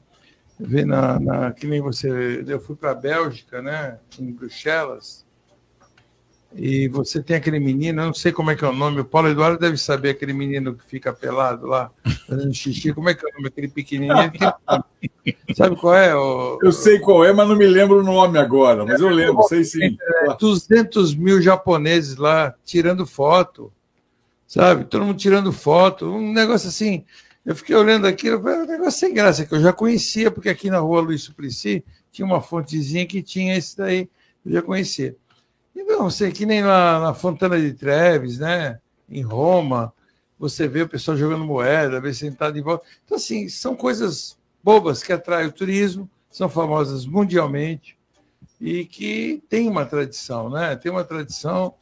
Vê 0.59 0.85
na, 0.85 1.19
na 1.19 1.53
que 1.53 1.67
nem 1.67 1.81
você. 1.81 2.45
Eu 2.47 2.61
fui 2.61 2.77
para 2.77 2.91
a 2.91 2.95
Bélgica, 2.95 3.63
né? 3.63 3.99
Em 4.19 4.31
Bruxelas 4.31 5.25
e 6.55 6.89
você 6.89 7.23
tem 7.23 7.37
aquele 7.37 7.61
menino, 7.61 8.03
eu 8.03 8.07
não 8.07 8.15
sei 8.15 8.33
como 8.33 8.51
é 8.51 8.57
que 8.57 8.65
é 8.65 8.69
o 8.69 8.73
nome, 8.73 9.01
o 9.01 9.05
Paulo 9.05 9.29
Eduardo 9.29 9.59
deve 9.59 9.77
saber 9.77 10.11
aquele 10.11 10.33
menino 10.33 10.75
que 10.75 10.85
fica 10.85 11.13
pelado 11.13 11.67
lá, 11.67 11.93
fazendo 12.27 12.53
xixi, 12.53 12.93
como 12.93 13.09
é 13.09 13.15
que 13.15 13.25
é 13.25 13.29
o 13.29 13.33
nome, 13.35 13.49
aquele 13.49 13.69
pequenininho? 13.69 14.33
Sabe 15.55 15.77
qual 15.77 15.95
é? 15.95 16.15
O... 16.15 16.59
Eu 16.61 16.73
sei 16.73 16.99
qual 16.99 17.25
é, 17.25 17.33
mas 17.33 17.49
não 17.49 17.55
me 17.55 17.67
lembro 17.67 18.01
o 18.01 18.03
nome 18.03 18.37
agora, 18.39 18.85
mas 18.85 19.01
eu 19.01 19.09
lembro, 19.09 19.43
sei 19.45 19.63
sim. 19.63 19.97
200 20.41 21.15
mil 21.15 21.41
japoneses 21.41 22.17
lá 22.17 22.53
tirando 22.65 23.07
foto, 23.07 23.73
sabe? 24.47 24.85
Todo 24.85 25.05
mundo 25.05 25.19
tirando 25.19 25.53
foto, 25.53 26.07
um 26.07 26.33
negócio 26.33 26.69
assim. 26.69 27.05
Eu 27.47 27.55
fiquei 27.55 27.77
olhando 27.77 28.07
aquilo, 28.07 28.39
um 28.39 28.67
negócio 28.67 28.99
sem 28.99 29.15
graça, 29.15 29.47
que 29.47 29.55
eu 29.55 29.61
já 29.61 29.73
conhecia, 29.73 30.31
porque 30.31 30.49
aqui 30.49 30.69
na 30.69 30.79
rua 30.79 31.01
Luiz 31.01 31.23
Suplicy 31.23 31.85
tinha 32.11 32.27
uma 32.27 32.41
fontezinha 32.41 33.07
que 33.07 33.23
tinha 33.23 33.57
esse 33.57 33.77
daí, 33.77 34.09
eu 34.45 34.53
já 34.53 34.63
conhecia. 34.63 35.17
Não, 35.85 36.11
sei 36.11 36.33
que 36.33 36.47
nem 36.47 36.63
na, 36.63 37.01
na 37.01 37.15
Fontana 37.15 37.61
de 37.61 37.73
Treves, 37.73 38.39
né? 38.39 38.79
Em 39.09 39.23
Roma, 39.23 39.93
você 40.39 40.67
vê 40.67 40.83
o 40.83 40.89
pessoal 40.89 41.17
jogando 41.17 41.45
moeda, 41.45 42.01
vê 42.01 42.15
sentado 42.15 42.59
em 42.59 42.63
volta. 42.63 42.87
Então, 43.05 43.17
assim, 43.17 43.49
são 43.49 43.77
coisas 43.77 44.39
bobas 44.63 45.03
que 45.03 45.13
atraem 45.13 45.49
o 45.49 45.53
turismo, 45.53 46.09
são 46.31 46.49
famosas 46.49 47.05
mundialmente 47.05 47.99
e 48.61 48.85
que 48.85 49.43
tem 49.49 49.69
uma 49.69 49.87
tradição, 49.87 50.51
né? 50.51 50.77
Tem 50.77 50.93
uma 50.93 51.05
tradição. 51.05 51.75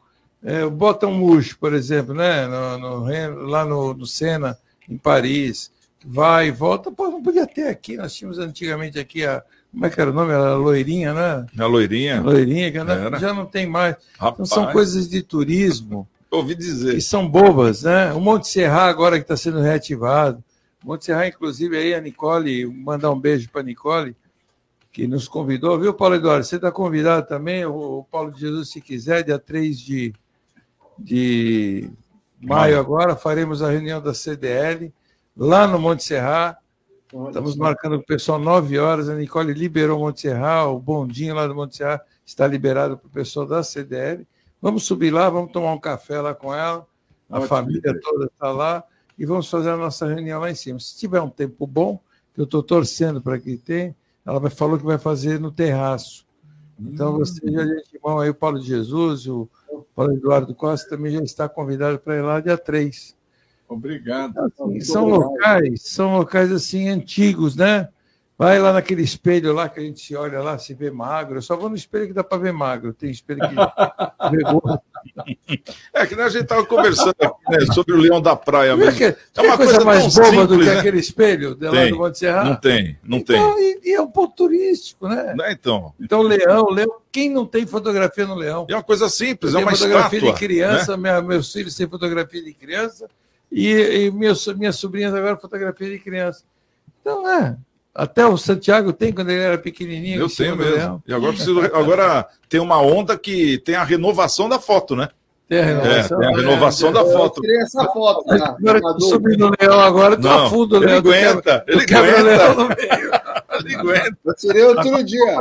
É, 0.43 0.65
o 0.65 0.71
Bottom 0.71 1.21
por 1.59 1.75
exemplo, 1.75 2.15
né? 2.15 2.47
No, 2.47 2.79
no, 2.79 3.49
lá 3.49 3.65
no, 3.65 3.95
no 3.95 4.07
Sena, 4.07 4.59
em 4.89 4.97
Paris, 4.97 5.73
vai 6.05 6.49
e 6.49 6.53
volta. 6.53 6.91
Pô, 6.91 7.09
não 7.09 7.23
podia 7.23 7.47
ter 7.47 7.69
aqui. 7.69 7.97
Nós 7.97 8.15
tínhamos 8.15 8.39
antigamente 8.39 8.99
aqui 8.99 9.25
a, 9.27 9.43
como 9.71 9.87
é 9.87 9.91
que 9.91 10.01
era 10.01 10.11
o 10.11 10.15
nome? 10.15 10.33
Era 10.33 10.55
Loirinha, 10.57 11.13
né? 11.13 11.47
A 11.59 11.67
Loirinha. 11.67 12.21
A 12.21 12.23
loirinha, 12.23 12.73
que 12.73 12.79
era. 12.79 13.19
já 13.19 13.35
não 13.35 13.47
tem 13.47 13.67
mais. 13.67 13.97
Então 14.17 14.45
são 14.45 14.73
coisas 14.73 15.09
de 15.09 15.23
turismo. 15.23 16.09
Ouvi 16.31 16.55
dizer. 16.55 16.95
Que 16.95 17.01
são 17.01 17.29
bobas, 17.29 17.83
né? 17.83 18.13
O 18.13 18.21
Monte 18.21 18.49
Serra 18.49 18.83
agora 18.83 19.17
que 19.17 19.23
está 19.23 19.37
sendo 19.37 19.61
reativado. 19.61 20.43
O 20.83 20.89
Monte 20.89 21.07
Serra, 21.07 21.27
inclusive, 21.27 21.77
aí 21.77 21.95
a 21.95 22.01
Nicole, 22.01 22.67
mandar 22.67 23.11
um 23.11 23.19
beijo 23.19 23.51
para 23.51 23.61
a 23.61 23.65
Nicole, 23.65 24.17
que 24.93 25.07
nos 25.07 25.29
convidou, 25.29 25.79
viu, 25.79 25.93
Paulo 25.95 26.15
Eduardo? 26.15 26.45
Você 26.45 26.57
está 26.57 26.71
convidado 26.71 27.27
também, 27.27 27.65
o 27.65 28.05
Paulo 28.11 28.33
de 28.33 28.41
Jesus, 28.41 28.71
se 28.71 28.81
quiser, 28.81 29.23
dia 29.23 29.39
3 29.39 29.79
de, 29.79 30.15
de 30.99 31.91
maio 32.41 32.79
agora, 32.79 33.17
faremos 33.17 33.63
a 33.63 33.71
reunião 33.71 34.01
da 34.01 34.15
CDL 34.15 34.93
lá 35.37 35.67
no 35.67 35.79
Monte 35.79 36.05
Serra 36.05 36.59
Estamos 37.13 37.57
marcando 37.57 37.97
com 37.97 38.03
o 38.03 38.07
pessoal 38.07 38.39
9 38.39 38.79
horas. 38.79 39.09
A 39.09 39.15
Nicole 39.15 39.55
liberou 39.55 39.99
o 39.99 40.01
Monte 40.01 40.23
Serra, 40.23 40.67
o 40.67 40.79
bondinho 40.79 41.35
lá 41.35 41.47
do 41.47 41.55
Monte 41.55 41.77
Serra 41.77 42.01
está 42.25 42.47
liberado 42.47 42.99
para 42.99 43.07
o 43.07 43.11
pessoal 43.11 43.47
da 43.47 43.63
CDL. 43.63 44.27
Vamos 44.61 44.85
subir 44.85 45.11
lá, 45.11 45.31
vamos 45.31 45.51
tomar 45.51 45.73
um 45.73 45.81
café 45.81 46.21
lá 46.21 46.35
com 46.35 46.55
ela. 46.55 46.87
A 47.31 47.37
Ótimo. 47.37 47.49
família 47.49 47.99
toda 48.01 48.27
está 48.27 48.51
lá 48.51 48.85
e 49.19 49.25
vamos 49.25 49.49
fazer 49.51 49.71
a 49.71 49.77
nossa 49.77 50.07
reunião 50.07 50.41
lá 50.41 50.51
em 50.51 50.55
cima. 50.55 50.79
Se 50.79 50.97
tiver 50.97 51.21
um 51.21 51.31
tempo 51.31 51.67
bom, 51.67 52.01
que 52.35 52.41
eu 52.41 52.45
estou 52.45 52.63
torcendo 52.63 53.21
para 53.21 53.39
que 53.39 53.57
tenha, 53.57 53.97
ela 54.25 54.49
falou 54.51 54.79
que 54.79 54.85
vai 54.85 54.99
fazer 54.99 55.41
no 55.41 55.51
terraço. 55.51 56.27
Então, 56.79 57.15
hum. 57.15 57.19
você 57.19 57.41
já 57.51 57.65
de 57.65 57.99
mão 58.03 58.21
aí, 58.21 58.31
o 58.31 58.35
Paulo 58.35 58.61
de 58.61 58.67
Jesus, 58.67 59.27
o 59.27 59.49
Paulo 59.95 60.13
Eduardo 60.13 60.55
Costa 60.55 60.89
também 60.89 61.13
já 61.13 61.23
está 61.23 61.49
convidado 61.49 61.99
para 61.99 62.17
ir 62.17 62.23
lá 62.23 62.39
dia 62.39 62.57
3. 62.57 63.18
Obrigado. 63.69 64.39
Assim, 64.39 64.81
são 64.81 65.05
obrigado. 65.05 65.31
locais, 65.31 65.83
são 65.83 66.17
locais 66.17 66.53
assim 66.53 66.89
antigos, 66.89 67.55
né? 67.55 67.89
Vai 68.39 68.61
lá 68.61 68.73
naquele 68.73 69.03
espelho 69.03 69.53
lá 69.53 69.69
que 69.69 69.81
a 69.81 69.83
gente 69.83 70.01
se 70.01 70.15
olha 70.15 70.41
lá, 70.41 70.57
se 70.59 70.73
vê 70.73 70.93
magro. 70.93 71.39
Eu 71.39 71.43
só 71.43 71.57
vou 71.57 71.69
no 71.69 71.75
espelho 71.75 72.07
que 72.07 72.13
dá 72.13 72.23
para 72.23 72.39
ver 72.39 72.53
magro. 72.53 72.95
Tem 72.95 73.11
espelho 73.11 73.41
que 73.41 73.55
vê 74.31 74.43
gordo. 74.45 74.81
É 75.93 76.07
que 76.07 76.15
a 76.15 76.29
gente 76.29 76.45
estava 76.45 76.65
conversando 76.65 77.17
aqui, 77.21 77.51
né, 77.51 77.75
sobre 77.75 77.95
o 77.95 77.97
leão 77.97 78.23
da 78.23 78.37
praia 78.37 78.77
mesmo. 78.77 79.05
É, 79.05 79.17
é 79.37 79.43
uma 79.43 79.57
coisa, 79.57 79.73
coisa 79.73 79.85
mais 79.85 80.15
boba 80.15 80.27
simples, 80.27 80.47
do 80.47 80.59
que 80.61 80.65
né? 80.67 80.79
aquele 80.79 80.99
espelho 81.01 81.57
de 81.57 81.67
lá 81.67 81.87
do 81.87 81.99
Monte 81.99 82.19
Serra? 82.19 82.45
Não 82.45 82.55
tem, 82.55 82.97
não 83.03 83.19
então, 83.19 83.57
tem. 83.57 83.81
E, 83.83 83.91
e, 83.91 83.95
é 83.95 84.01
um 84.01 84.11
ponto 84.11 84.37
turístico, 84.37 85.09
né? 85.09 85.35
É, 85.43 85.53
então. 85.53 85.93
Então, 86.01 86.23
leão, 86.23 86.71
leão. 86.71 86.95
Quem 87.11 87.29
não 87.29 87.45
tem 87.45 87.67
fotografia 87.67 88.25
no 88.25 88.37
leão? 88.37 88.67
É 88.71 88.75
uma 88.77 88.85
coisa 88.85 89.09
simples, 89.09 89.53
é 89.53 89.59
uma 89.59 89.73
fotografia 89.73 90.19
estátua, 90.21 90.33
de 90.33 90.47
criança, 90.47 90.97
né? 90.97 91.03
minha, 91.03 91.23
meus 91.23 91.53
filhos 91.53 91.75
têm 91.75 91.89
fotografia 91.89 92.41
de 92.41 92.53
criança 92.55 93.09
e, 93.51 94.07
e 94.07 94.11
meus, 94.11 94.47
minhas 94.49 94.77
sobrinhas 94.77 95.15
agora 95.15 95.37
fotografia 95.37 95.91
de 95.91 95.99
criança. 95.99 96.45
Então, 97.01 97.29
é. 97.29 97.57
Até 97.95 98.25
o 98.27 98.37
Santiago 98.37 98.93
tem 98.93 99.13
quando 99.13 99.31
ele 99.31 99.41
era 99.41 99.59
pequenininho. 99.59 100.21
Eu 100.21 100.29
tenho 100.29 100.57
mesmo. 100.57 101.03
E 101.07 101.13
agora 101.13 101.33
preciso. 101.33 101.61
Agora 101.75 102.29
tem 102.49 102.61
uma 102.61 102.81
onda 102.81 103.19
que 103.19 103.59
tem 103.59 103.75
a 103.75 103.83
renovação 103.83 104.49
da 104.49 104.61
foto, 104.61 104.95
né? 104.95 105.09
Tem 105.49 105.61
a 105.61 105.65
renovação, 105.65 106.23
é, 106.23 106.27
tem 106.27 106.35
a 106.35 106.37
renovação 106.39 106.89
é, 106.91 106.93
da 106.93 107.05
foto. 107.05 107.45
Eu 107.45 107.63
essa 107.63 107.85
foto. 107.87 108.27
Né? 108.27 108.39
Agora 108.41 108.81
eu 108.85 109.01
subi 109.01 109.37
no 109.37 109.51
leão, 109.59 109.81
agora 109.81 110.17
tô 110.17 110.29
a 110.29 110.51
fundo, 110.51 110.77
ele 110.77 110.87
leão. 110.87 110.99
Aguenta, 110.99 111.65
ele 111.67 111.83
aguenta, 111.83 112.21
ele 112.21 112.31
aguenta. 112.43 112.77
ele 113.65 113.77
aguenta. 113.77 114.19
Eu 114.25 114.35
tirei 114.35 114.63
outro 114.65 115.03
dia. 115.03 115.39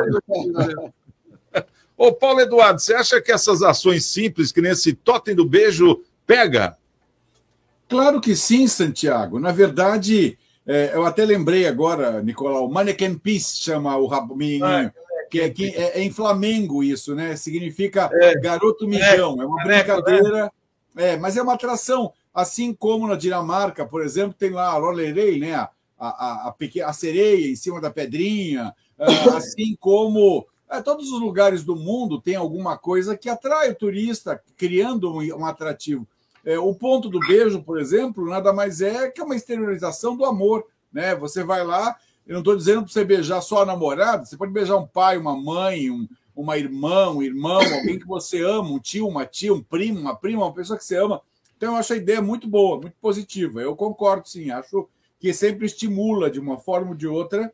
Ô, 1.98 2.14
Paulo 2.14 2.40
Eduardo, 2.40 2.80
você 2.80 2.94
acha 2.94 3.20
que 3.20 3.32
essas 3.32 3.62
ações 3.62 4.06
simples, 4.06 4.52
que 4.52 4.62
nesse 4.62 4.94
totem 4.94 5.36
do 5.36 5.46
beijo, 5.46 6.02
pega? 6.26 6.78
Claro 7.88 8.20
que 8.20 8.36
sim, 8.36 8.68
Santiago. 8.68 9.40
Na 9.40 9.52
verdade, 9.52 10.38
é, 10.66 10.92
eu 10.94 11.06
até 11.06 11.24
lembrei 11.26 11.66
agora, 11.66 12.22
Nicolau, 12.22 12.70
Mannequin 12.70 13.18
Peace 13.18 13.62
chama 13.62 13.96
o 13.98 14.36
menininho. 14.36 14.66
Ah, 14.66 14.92
que, 15.30 15.42
é, 15.42 15.50
que 15.50 15.66
é, 15.70 16.00
é, 16.00 16.02
em 16.02 16.12
Flamengo 16.12 16.84
isso, 16.84 17.16
né? 17.16 17.36
Significa 17.36 18.10
é, 18.14 18.40
garoto 18.40 18.88
mijão. 18.88 19.42
É 19.42 19.46
uma 19.46 19.64
brincadeira, 19.64 20.52
é, 20.96 21.18
mas 21.18 21.38
é 21.38 21.42
uma 21.42 21.54
atração. 21.54 22.12
Assim 22.34 22.74
como 22.74 23.08
na 23.08 23.16
Dinamarca, 23.16 23.86
por 23.86 24.02
exemplo, 24.02 24.36
tem 24.38 24.52
lá 24.52 24.68
a 24.68 24.80
Rollerei, 24.80 25.40
né? 25.40 25.56
A, 25.56 25.70
a, 26.00 26.50
a, 26.50 26.56
a, 26.86 26.94
sereia 26.94 27.52
em 27.52 27.56
cima 27.56 27.82
da 27.82 27.90
pedrinha, 27.90 28.74
ah, 29.00 29.06
assim 29.38 29.76
como 29.80 30.46
é, 30.70 30.82
todos 30.82 31.12
os 31.12 31.20
lugares 31.20 31.64
do 31.64 31.76
mundo 31.76 32.22
tem 32.22 32.36
alguma 32.36 32.78
coisa 32.78 33.18
que 33.18 33.30
atrai 33.30 33.72
o 33.72 33.76
turista, 33.76 34.42
criando 34.56 35.12
um, 35.12 35.22
um 35.40 35.46
atrativo. 35.46 36.08
É, 36.48 36.58
o 36.58 36.74
ponto 36.74 37.10
do 37.10 37.20
beijo, 37.20 37.62
por 37.62 37.78
exemplo, 37.78 38.26
nada 38.26 38.54
mais 38.54 38.80
é 38.80 39.12
que 39.12 39.22
uma 39.22 39.36
exteriorização 39.36 40.16
do 40.16 40.24
amor. 40.24 40.66
Né? 40.94 41.14
Você 41.14 41.44
vai 41.44 41.62
lá, 41.62 41.98
eu 42.26 42.36
não 42.36 42.40
estou 42.40 42.56
dizendo 42.56 42.84
para 42.84 42.94
você 42.94 43.04
beijar 43.04 43.42
só 43.42 43.64
a 43.64 43.66
namorada, 43.66 44.24
você 44.24 44.38
pode 44.38 44.54
beijar 44.54 44.78
um 44.78 44.88
pai, 44.88 45.18
uma 45.18 45.36
mãe, 45.36 45.92
um, 45.92 46.08
uma 46.34 46.58
irmã, 46.58 47.10
um 47.10 47.22
irmão, 47.22 47.60
alguém 47.60 48.00
que 48.00 48.08
você 48.08 48.42
ama, 48.42 48.70
um 48.70 48.80
tio, 48.80 49.10
uma 49.10 49.26
tia, 49.26 49.54
um 49.54 49.62
primo, 49.62 50.00
uma 50.00 50.16
prima, 50.16 50.46
uma 50.46 50.54
pessoa 50.54 50.80
que 50.80 50.86
você 50.86 50.96
ama. 50.96 51.22
Então, 51.58 51.74
eu 51.74 51.80
acho 51.80 51.92
a 51.92 51.98
ideia 51.98 52.22
muito 52.22 52.48
boa, 52.48 52.80
muito 52.80 52.96
positiva. 53.02 53.60
Eu 53.60 53.76
concordo, 53.76 54.26
sim. 54.30 54.50
Acho 54.50 54.88
que 55.20 55.34
sempre 55.34 55.66
estimula, 55.66 56.32
de 56.32 56.40
uma 56.40 56.58
forma 56.58 56.92
ou 56.92 56.96
de 56.96 57.08
outra, 57.08 57.52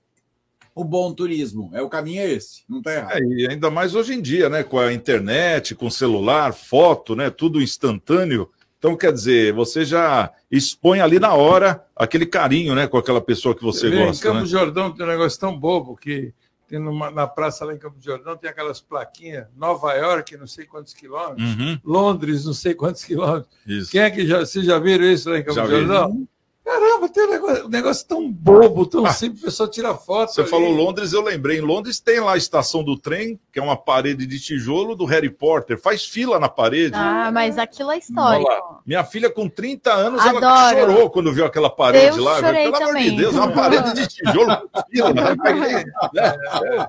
o 0.75 0.83
bom 0.83 1.11
turismo. 1.15 1.71
É 1.73 1.81
o 1.81 1.89
caminho 1.89 2.21
é 2.21 2.31
esse, 2.31 2.61
não 2.69 2.77
está 2.77 2.93
errado. 2.93 3.17
É, 3.17 3.23
e 3.23 3.47
ainda 3.49 3.71
mais 3.71 3.95
hoje 3.95 4.13
em 4.13 4.21
dia, 4.21 4.49
né? 4.49 4.61
Com 4.61 4.77
a 4.77 4.93
internet, 4.93 5.73
com 5.73 5.89
celular, 5.89 6.53
foto, 6.53 7.15
né? 7.15 7.31
Tudo 7.31 7.59
instantâneo. 7.59 8.51
Então, 8.83 8.97
quer 8.97 9.13
dizer, 9.13 9.53
você 9.53 9.85
já 9.85 10.29
expõe 10.51 10.99
ali 10.99 11.17
na 11.17 11.33
hora 11.33 11.85
aquele 11.95 12.25
carinho, 12.25 12.75
né? 12.75 12.85
Com 12.85 12.97
aquela 12.97 13.21
pessoa 13.21 13.55
que 13.55 13.63
você 13.63 13.89
Vê, 13.89 14.05
gosta. 14.07 14.27
Em 14.27 14.29
Campos 14.33 14.51
né? 14.51 14.59
Jordão 14.59 14.91
tem 14.91 15.05
um 15.05 15.09
negócio 15.09 15.39
tão 15.39 15.57
bobo 15.57 15.95
que 15.95 16.33
tem 16.67 16.79
numa, 16.79 17.09
na 17.09 17.25
praça 17.25 17.63
lá 17.63 17.73
em 17.73 17.77
Campos 17.77 18.03
Jordão 18.03 18.35
tem 18.35 18.49
aquelas 18.49 18.81
plaquinhas 18.81 19.47
Nova 19.55 19.93
York, 19.93 20.35
não 20.35 20.45
sei 20.45 20.65
quantos 20.65 20.93
quilômetros, 20.93 21.55
Uhum. 21.55 21.79
Londres, 21.81 22.43
não 22.43 22.51
sei 22.51 22.73
quantos 22.73 23.05
quilômetros. 23.05 23.47
Isso. 23.65 23.89
Quem 23.89 24.01
é 24.01 24.11
que 24.11 24.27
já, 24.27 24.39
vocês 24.39 24.65
já 24.65 24.77
viram 24.79 25.05
isso 25.05 25.29
lá 25.29 25.37
em 25.39 25.43
Campos 25.43 25.55
Já 25.55 26.07
vi. 26.07 26.27
Caramba, 26.65 27.09
tem 27.09 27.25
um 27.25 27.29
negócio, 27.29 27.65
um 27.65 27.69
negócio 27.69 28.07
tão 28.07 28.31
bobo, 28.31 28.85
tão 28.85 29.05
simples, 29.11 29.41
o 29.41 29.45
pessoal 29.45 29.69
tira 29.69 29.93
foto. 29.95 30.31
Você 30.33 30.41
ali. 30.41 30.49
falou 30.49 30.71
Londres, 30.71 31.11
eu 31.11 31.21
lembrei. 31.21 31.57
Em 31.57 31.61
Londres 31.61 31.99
tem 31.99 32.21
lá 32.21 32.33
a 32.33 32.37
estação 32.37 32.81
do 32.83 32.97
trem, 32.97 33.37
que 33.51 33.59
é 33.59 33.61
uma 33.61 33.75
parede 33.75 34.25
de 34.25 34.39
tijolo 34.39 34.95
do 34.95 35.03
Harry 35.03 35.29
Potter. 35.29 35.77
Faz 35.77 36.05
fila 36.05 36.39
na 36.39 36.47
parede. 36.47 36.95
Ah, 36.95 37.29
mas 37.33 37.57
aquilo 37.57 37.91
é 37.91 37.97
histórico. 37.97 38.81
Minha 38.85 39.03
filha, 39.03 39.29
com 39.29 39.49
30 39.49 39.91
anos, 39.93 40.25
ela 40.25 40.37
Adoro. 40.69 40.79
chorou 40.93 41.09
quando 41.09 41.33
viu 41.33 41.45
aquela 41.45 41.69
parede 41.69 42.17
Eu 42.17 42.23
lá. 42.23 42.39
chorei 42.39 42.63
Pelo 42.71 42.75
amor 42.77 42.87
de 42.87 42.93
também. 42.93 43.15
Deus, 43.17 43.35
uma 43.35 43.51
parede 43.51 43.93
de 43.93 44.07
tijolo 44.07 44.69
com 44.71 44.81
fila. 44.89 45.13
né? 45.13 45.35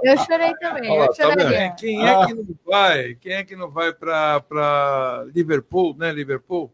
Eu 0.05 0.17
chorei 0.19 0.55
também, 0.55 0.97
eu 0.97 1.07
tá 1.09 1.15
choraria. 1.15 1.71
Quem 1.77 2.07
é 2.07 2.27
que 2.27 2.35
não 2.35 2.45
vai? 2.65 3.15
Quem 3.17 3.33
é 3.33 3.45
que 3.45 3.57
não 3.57 3.71
vai 3.71 3.93
para 3.93 5.25
Liverpool, 5.35 5.97
né? 5.99 6.13
Liverpool 6.13 6.73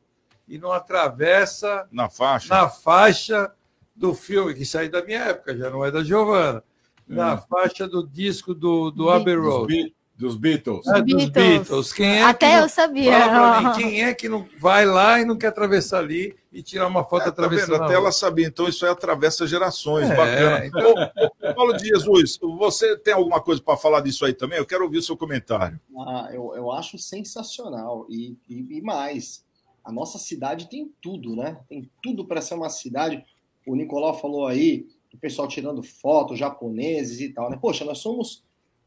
e 0.51 0.59
não 0.59 0.72
atravessa 0.72 1.86
na 1.92 2.09
faixa, 2.11 2.48
na 2.55 2.68
faixa 2.68 3.53
do 3.94 4.14
filme 4.14 4.53
que 4.55 4.64
saiu 4.66 4.90
da 4.90 5.03
minha 5.05 5.20
época, 5.20 5.57
já 5.57 5.70
não 5.70 5.84
é 5.84 5.90
da 5.90 6.03
Giovanna, 6.03 6.62
na 7.07 7.34
Hum. 7.34 7.38
faixa 7.48 7.86
do 7.88 8.07
disco 8.07 8.53
do, 8.55 8.90
do 8.90 9.09
Abbey 9.11 9.36
Dos 9.36 9.44
Road. 9.46 9.66
Be- 9.74 9.94
Dos 10.16 10.36
Beatles. 10.36 10.86
É, 10.86 11.01
dos 11.01 11.03
Beatles. 11.14 11.32
Beatles. 11.32 11.92
Quem 11.94 12.18
é 12.18 12.22
Até 12.24 12.46
que 12.51 12.57
não- 12.57 12.62
eu 12.64 12.68
sabia. 12.68 13.61
Mim, 13.62 13.72
quem 13.74 14.05
é 14.05 14.12
que 14.12 14.28
não 14.28 14.46
vai 14.59 14.84
lá 14.84 15.18
e 15.18 15.24
não 15.24 15.34
quer 15.34 15.46
atravessar 15.46 15.98
ali 16.01 16.36
e 16.53 16.62
tirar 16.62 16.88
uma 16.88 17.03
foto 17.03 17.22
Tá 17.22 17.28
atravessando 17.30 17.76
a 17.80 17.86
Até 17.86 17.94
ela 17.94 18.12
sabia. 18.12 18.46
Então, 18.46 18.68
isso 18.68 18.84
aí 18.84 18.92
atravessa 18.92 19.46
gerações. 19.46 20.11
É, 20.11 20.14
Bacana. 20.14 20.66
então- 20.66 21.55
Paulo 21.55 21.72
de 21.74 21.88
Jesus, 21.88 22.38
você 22.59 22.98
tem 22.98 23.14
alguma 23.14 23.40
coisa 23.40 23.62
para 23.62 23.78
falar 23.78 24.03
disso 24.03 24.26
aí 24.26 24.34
também? 24.34 24.59
Eu 24.59 24.66
quero 24.66 24.84
ouvir 24.84 24.98
o 24.98 25.03
seu 25.03 25.16
comentário. 25.16 25.80
Ah, 26.07 26.28
eu, 26.34 26.53
eu 26.55 26.70
acho 26.70 26.98
sensacional. 26.98 28.05
E, 28.11 28.36
e, 28.46 28.76
e 28.76 28.82
mais, 28.82 29.42
a 29.85 29.93
nossa 29.93 30.18
cidade 30.18 30.68
tem 30.68 30.91
tudo, 31.01 31.35
né? 31.35 31.61
Tem 31.68 31.91
tudo 32.03 32.24
para 32.24 32.41
ser 32.41 32.55
uma 32.55 32.70
cidade. 32.70 33.24
O 33.66 33.74
Nicolau 33.74 34.18
falou 34.18 34.47
aí, 34.47 34.87
o 35.12 35.18
pessoal 35.18 35.49
tirando 35.49 35.83
fotos, 35.83 36.39
japoneses 36.39 37.20
e 37.20 37.31
tal, 37.31 37.51
né? 37.51 37.59
Poxa, 37.61 37.85
nós 37.85 37.99
somos 37.99 38.45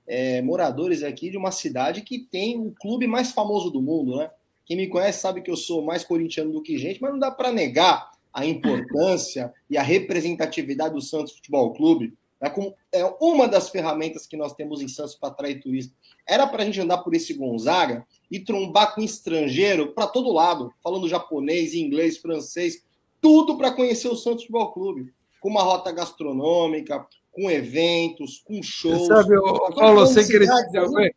é, 0.07 0.41
moradores 0.41 1.03
aqui 1.03 1.29
de 1.29 1.37
uma 1.37 1.51
cidade 1.51 2.01
que 2.01 2.19
tem 2.19 2.59
o 2.59 2.73
clube 2.79 3.07
mais 3.07 3.31
famoso 3.31 3.69
do 3.69 3.81
mundo, 3.81 4.17
né? 4.17 4.29
Quem 4.65 4.77
me 4.77 4.87
conhece 4.87 5.19
sabe 5.19 5.41
que 5.41 5.51
eu 5.51 5.57
sou 5.57 5.83
mais 5.83 6.03
corintiano 6.03 6.51
do 6.51 6.61
que 6.61 6.77
gente, 6.77 7.01
mas 7.01 7.11
não 7.11 7.19
dá 7.19 7.29
para 7.29 7.51
negar 7.51 8.11
a 8.33 8.45
importância 8.45 9.53
e 9.69 9.77
a 9.77 9.83
representatividade 9.83 10.93
do 10.93 11.01
Santos 11.01 11.33
Futebol 11.33 11.73
Clube. 11.73 12.13
É, 12.43 12.99
é 12.99 13.15
uma 13.21 13.47
das 13.47 13.69
ferramentas 13.69 14.27
que 14.27 14.35
nós 14.35 14.53
temos 14.53 14.81
em 14.81 14.87
Santos 14.87 15.15
para 15.15 15.29
atrair 15.29 15.61
turistas. 15.61 15.95
Era 16.27 16.45
para 16.45 16.63
a 16.63 16.65
gente 16.65 16.79
andar 16.81 16.97
por 16.99 17.13
esse 17.15 17.33
Gonzaga 17.33 18.05
e 18.29 18.39
trombar 18.39 18.93
com 18.93 19.01
estrangeiro 19.01 19.93
para 19.93 20.07
todo 20.07 20.33
lado, 20.33 20.73
falando 20.83 21.07
japonês, 21.07 21.73
inglês, 21.73 22.17
francês, 22.17 22.83
tudo 23.21 23.57
para 23.57 23.71
conhecer 23.71 24.09
o 24.09 24.15
Santos 24.15 24.41
Futebol 24.41 24.71
Clube. 24.73 25.13
Com 25.39 25.49
uma 25.49 25.63
rota 25.63 25.91
gastronômica, 25.91 27.05
com 27.31 27.49
eventos, 27.49 28.41
com 28.45 28.61
shows. 28.61 29.07
Você 29.07 29.07
sabe, 29.07 29.35
Paulo, 29.75 30.05
sem 30.07 30.27
querer 30.27 30.47
te 30.47 30.69
interromper, 30.69 31.15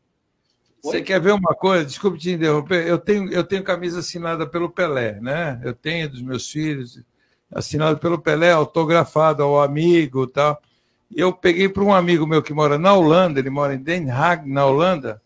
você 0.86 1.02
quer 1.02 1.20
ver 1.20 1.32
uma 1.32 1.54
coisa? 1.54 1.84
Desculpe 1.84 2.18
te 2.18 2.30
interromper. 2.30 2.86
Eu 2.86 2.98
tenho, 2.98 3.32
eu 3.32 3.42
tenho 3.42 3.64
camisa 3.64 3.98
assinada 3.98 4.46
pelo 4.46 4.70
Pelé, 4.70 5.18
né? 5.20 5.60
Eu 5.64 5.74
tenho 5.74 6.08
dos 6.08 6.22
meus 6.22 6.48
filhos, 6.48 7.02
assinado 7.52 7.98
pelo 7.98 8.20
Pelé, 8.20 8.52
autografado 8.52 9.42
ao 9.42 9.60
amigo 9.60 10.24
e 10.24 10.32
tal. 10.32 10.62
Eu 11.14 11.32
peguei 11.32 11.68
para 11.68 11.82
um 11.84 11.94
amigo 11.94 12.26
meu 12.26 12.42
que 12.42 12.52
mora 12.52 12.76
na 12.78 12.92
Holanda, 12.92 13.38
ele 13.38 13.50
mora 13.50 13.74
em 13.74 13.78
Den 13.78 14.10
Haag, 14.10 14.48
na 14.50 14.66
Holanda. 14.66 15.20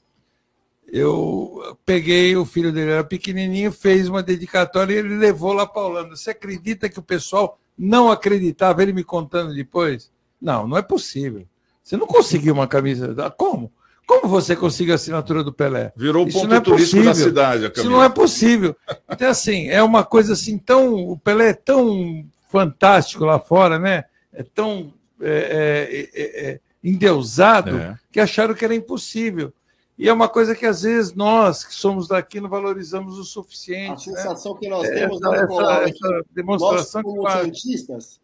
Eu 0.93 1.77
peguei, 1.87 2.37
o 2.37 2.45
filho 2.45 2.73
dele 2.73 2.91
era 2.91 3.05
pequenininho, 3.05 3.71
fez 3.71 4.09
uma 4.09 4.23
dedicatória 4.23 4.93
e 4.95 4.97
ele 4.99 5.17
levou 5.17 5.53
lá 5.53 5.67
para 5.67 5.83
a 5.83 5.87
Holanda. 5.87 6.17
Você 6.17 6.31
acredita 6.31 6.89
que 6.89 6.99
o 6.99 7.03
pessoal 7.03 7.59
não 7.79 8.11
acreditava, 8.11 8.83
ele 8.83 8.93
me 8.93 9.05
contando 9.05 9.55
depois? 9.55 10.11
Não, 10.41 10.67
não 10.67 10.77
é 10.77 10.83
possível. 10.83 11.47
Você 11.83 11.97
não 11.97 12.07
conseguiu 12.07 12.53
uma 12.55 12.67
camisa. 12.67 13.15
da- 13.15 13.31
Como? 13.31 13.73
Como 14.07 14.27
você 14.27 14.57
conseguiu 14.57 14.95
a 14.95 14.97
assinatura 14.97 15.45
do 15.45 15.53
Pelé? 15.53 15.93
Virou 15.97 16.27
Isso 16.27 16.41
ponto 16.41 16.55
é 16.55 16.61
turístico 16.61 17.03
da 17.05 17.11
possível. 17.11 17.29
cidade, 17.29 17.67
a 17.67 17.69
Isso 17.69 17.89
não 17.91 18.03
é 18.03 18.09
possível. 18.09 18.77
Então, 19.09 19.29
assim, 19.31 19.69
é 19.69 19.81
uma 19.83 20.03
coisa 20.05 20.33
assim 20.33 20.59
tão. 20.59 20.95
O 21.09 21.17
Pelé 21.17 21.51
é 21.51 21.55
tão 21.55 22.27
fantástico 22.49 23.25
lá 23.25 23.39
fora, 23.39 23.79
né? 23.79 24.05
É 24.33 24.43
tão 24.43 24.93
é, 25.21 26.11
é, 26.15 26.21
é, 26.23 26.51
é, 26.53 26.61
endeusado 26.83 27.77
É. 27.79 27.99
que 28.13 28.21
acharam 28.21 28.55
que 28.55 28.65
era 28.65 28.75
impossível. 28.75 29.53
E 29.99 30.09
é 30.09 30.13
uma 30.13 30.29
coisa 30.29 30.55
que 30.55 30.65
às 30.65 30.83
vezes 30.83 31.13
nós, 31.15 31.63
que 31.65 31.75
somos 31.75 32.09
daqui, 32.09 32.41
não 32.41 32.49
valorizamos 32.49 33.19
o 33.19 33.21
A 33.21 33.25
suficiente. 33.25 34.11
né? 34.11 34.17
sensação 34.17 34.55
que 34.57 34.67
nós 34.69 34.85
Essa- 34.85 34.95
temos, 34.95 35.21
né, 35.21 35.29
essa- 35.31 35.43
Nicolau, 35.43 35.83
essa 35.83 35.93
que 35.93 36.35
demonstração 36.35 37.03
nós, 37.03 37.11
que 37.13 37.17
como 37.19 37.23
faz. 37.31 37.45
santistas, 37.45 38.21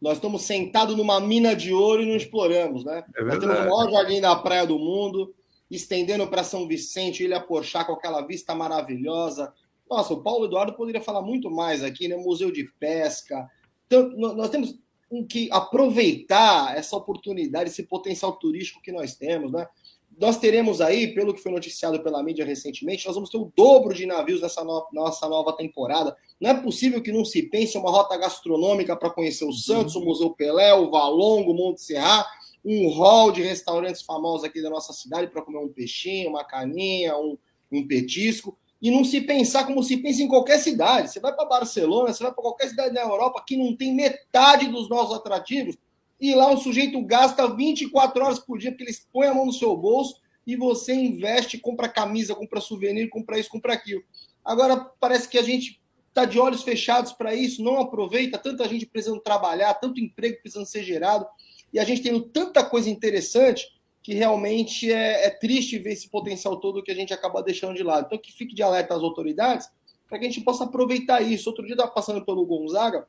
nós 0.00 0.14
estamos 0.14 0.42
sentados 0.42 0.96
numa 0.96 1.18
mina 1.20 1.56
de 1.56 1.72
ouro 1.72 2.02
e 2.02 2.06
não 2.06 2.14
exploramos, 2.14 2.84
né? 2.84 3.02
É 3.16 3.24
nós 3.24 3.38
temos 3.38 3.56
o 3.56 3.60
maior 3.60 3.90
jardim 3.90 4.20
da 4.20 4.36
praia 4.36 4.66
do 4.66 4.78
mundo, 4.78 5.34
estendendo 5.70 6.26
para 6.28 6.44
São 6.44 6.68
Vicente, 6.68 7.24
Ilha 7.24 7.40
Porchá, 7.40 7.84
com 7.84 7.94
aquela 7.94 8.20
vista 8.20 8.54
maravilhosa. 8.54 9.52
Nossa, 9.90 10.14
o 10.14 10.22
Paulo 10.22 10.44
Eduardo 10.46 10.74
poderia 10.74 11.00
falar 11.00 11.22
muito 11.22 11.50
mais 11.50 11.82
aqui, 11.82 12.06
né? 12.06 12.16
Museu 12.16 12.52
de 12.52 12.70
pesca. 12.78 13.48
Então, 13.86 14.10
nó- 14.16 14.34
nós 14.34 14.48
temos 14.50 14.78
que 15.22 15.48
aproveitar 15.52 16.76
essa 16.76 16.96
oportunidade, 16.96 17.70
esse 17.70 17.82
potencial 17.84 18.32
turístico 18.32 18.80
que 18.82 18.90
nós 18.90 19.14
temos, 19.14 19.52
né? 19.52 19.68
Nós 20.18 20.38
teremos 20.38 20.80
aí, 20.80 21.12
pelo 21.12 21.34
que 21.34 21.42
foi 21.42 21.50
noticiado 21.52 22.00
pela 22.02 22.22
mídia 22.22 22.44
recentemente, 22.44 23.04
nós 23.04 23.16
vamos 23.16 23.30
ter 23.30 23.36
o 23.36 23.52
dobro 23.54 23.92
de 23.92 24.06
navios 24.06 24.40
nessa 24.40 24.62
no- 24.64 24.86
nossa 24.92 25.28
nova 25.28 25.52
temporada. 25.52 26.16
Não 26.40 26.50
é 26.50 26.54
possível 26.54 27.02
que 27.02 27.12
não 27.12 27.24
se 27.24 27.42
pense 27.42 27.76
em 27.76 27.80
uma 27.80 27.90
rota 27.90 28.16
gastronômica 28.16 28.96
para 28.96 29.10
conhecer 29.10 29.44
o 29.44 29.52
Santos, 29.52 29.96
o 29.96 30.04
Museu 30.04 30.30
Pelé, 30.30 30.72
o 30.72 30.90
Valongo, 30.90 31.50
o 31.50 31.54
Monte 31.54 31.82
Serra, 31.82 32.24
um 32.64 32.88
hall 32.90 33.30
de 33.30 33.42
restaurantes 33.42 34.02
famosos 34.02 34.44
aqui 34.44 34.62
da 34.62 34.70
nossa 34.70 34.92
cidade 34.92 35.30
para 35.30 35.42
comer 35.42 35.58
um 35.58 35.68
peixinho, 35.68 36.30
uma 36.30 36.44
caninha, 36.44 37.16
um, 37.18 37.36
um 37.70 37.86
petisco. 37.86 38.56
E 38.84 38.90
não 38.90 39.02
se 39.02 39.22
pensar 39.22 39.64
como 39.64 39.82
se 39.82 39.96
pensa 39.96 40.22
em 40.22 40.28
qualquer 40.28 40.58
cidade. 40.58 41.10
Você 41.10 41.18
vai 41.18 41.34
para 41.34 41.46
Barcelona, 41.46 42.12
você 42.12 42.22
vai 42.22 42.34
para 42.34 42.42
qualquer 42.42 42.68
cidade 42.68 42.92
da 42.92 43.00
Europa 43.00 43.42
que 43.46 43.56
não 43.56 43.74
tem 43.74 43.94
metade 43.94 44.68
dos 44.68 44.90
nossos 44.90 45.16
atrativos, 45.16 45.74
e 46.20 46.34
lá 46.34 46.50
um 46.50 46.58
sujeito 46.58 47.00
gasta 47.00 47.48
24 47.48 48.22
horas 48.22 48.38
por 48.38 48.58
dia, 48.58 48.70
porque 48.70 48.84
ele 48.84 48.94
põe 49.10 49.26
a 49.26 49.32
mão 49.32 49.46
no 49.46 49.54
seu 49.54 49.74
bolso 49.74 50.20
e 50.46 50.54
você 50.54 50.92
investe, 50.92 51.56
compra 51.56 51.88
camisa, 51.88 52.34
compra 52.34 52.60
souvenir, 52.60 53.08
compra 53.08 53.38
isso, 53.38 53.48
compra 53.48 53.72
aquilo. 53.72 54.04
Agora 54.44 54.76
parece 55.00 55.30
que 55.30 55.38
a 55.38 55.42
gente 55.42 55.80
está 56.10 56.26
de 56.26 56.38
olhos 56.38 56.62
fechados 56.62 57.10
para 57.10 57.34
isso, 57.34 57.64
não 57.64 57.80
aproveita, 57.80 58.36
tanta 58.36 58.68
gente 58.68 58.84
precisando 58.84 59.20
trabalhar, 59.20 59.72
tanto 59.72 59.98
emprego 59.98 60.42
precisando 60.42 60.66
ser 60.66 60.84
gerado, 60.84 61.26
e 61.72 61.78
a 61.78 61.84
gente 61.84 62.02
tendo 62.02 62.20
tanta 62.20 62.62
coisa 62.62 62.90
interessante 62.90 63.66
que 64.04 64.12
realmente 64.12 64.92
é, 64.92 65.24
é 65.26 65.30
triste 65.30 65.78
ver 65.78 65.94
esse 65.94 66.08
potencial 66.10 66.58
todo 66.58 66.82
que 66.82 66.92
a 66.92 66.94
gente 66.94 67.14
acaba 67.14 67.42
deixando 67.42 67.74
de 67.74 67.82
lado. 67.82 68.04
Então 68.04 68.18
que 68.18 68.30
fique 68.30 68.54
de 68.54 68.62
alerta 68.62 68.94
às 68.94 69.02
autoridades 69.02 69.66
para 70.06 70.18
que 70.18 70.26
a 70.26 70.28
gente 70.28 70.42
possa 70.44 70.64
aproveitar 70.64 71.22
isso. 71.22 71.48
Outro 71.48 71.64
dia 71.64 71.72
estava 71.74 71.90
passando 71.90 72.22
pelo 72.22 72.44
Gonzaga, 72.44 73.06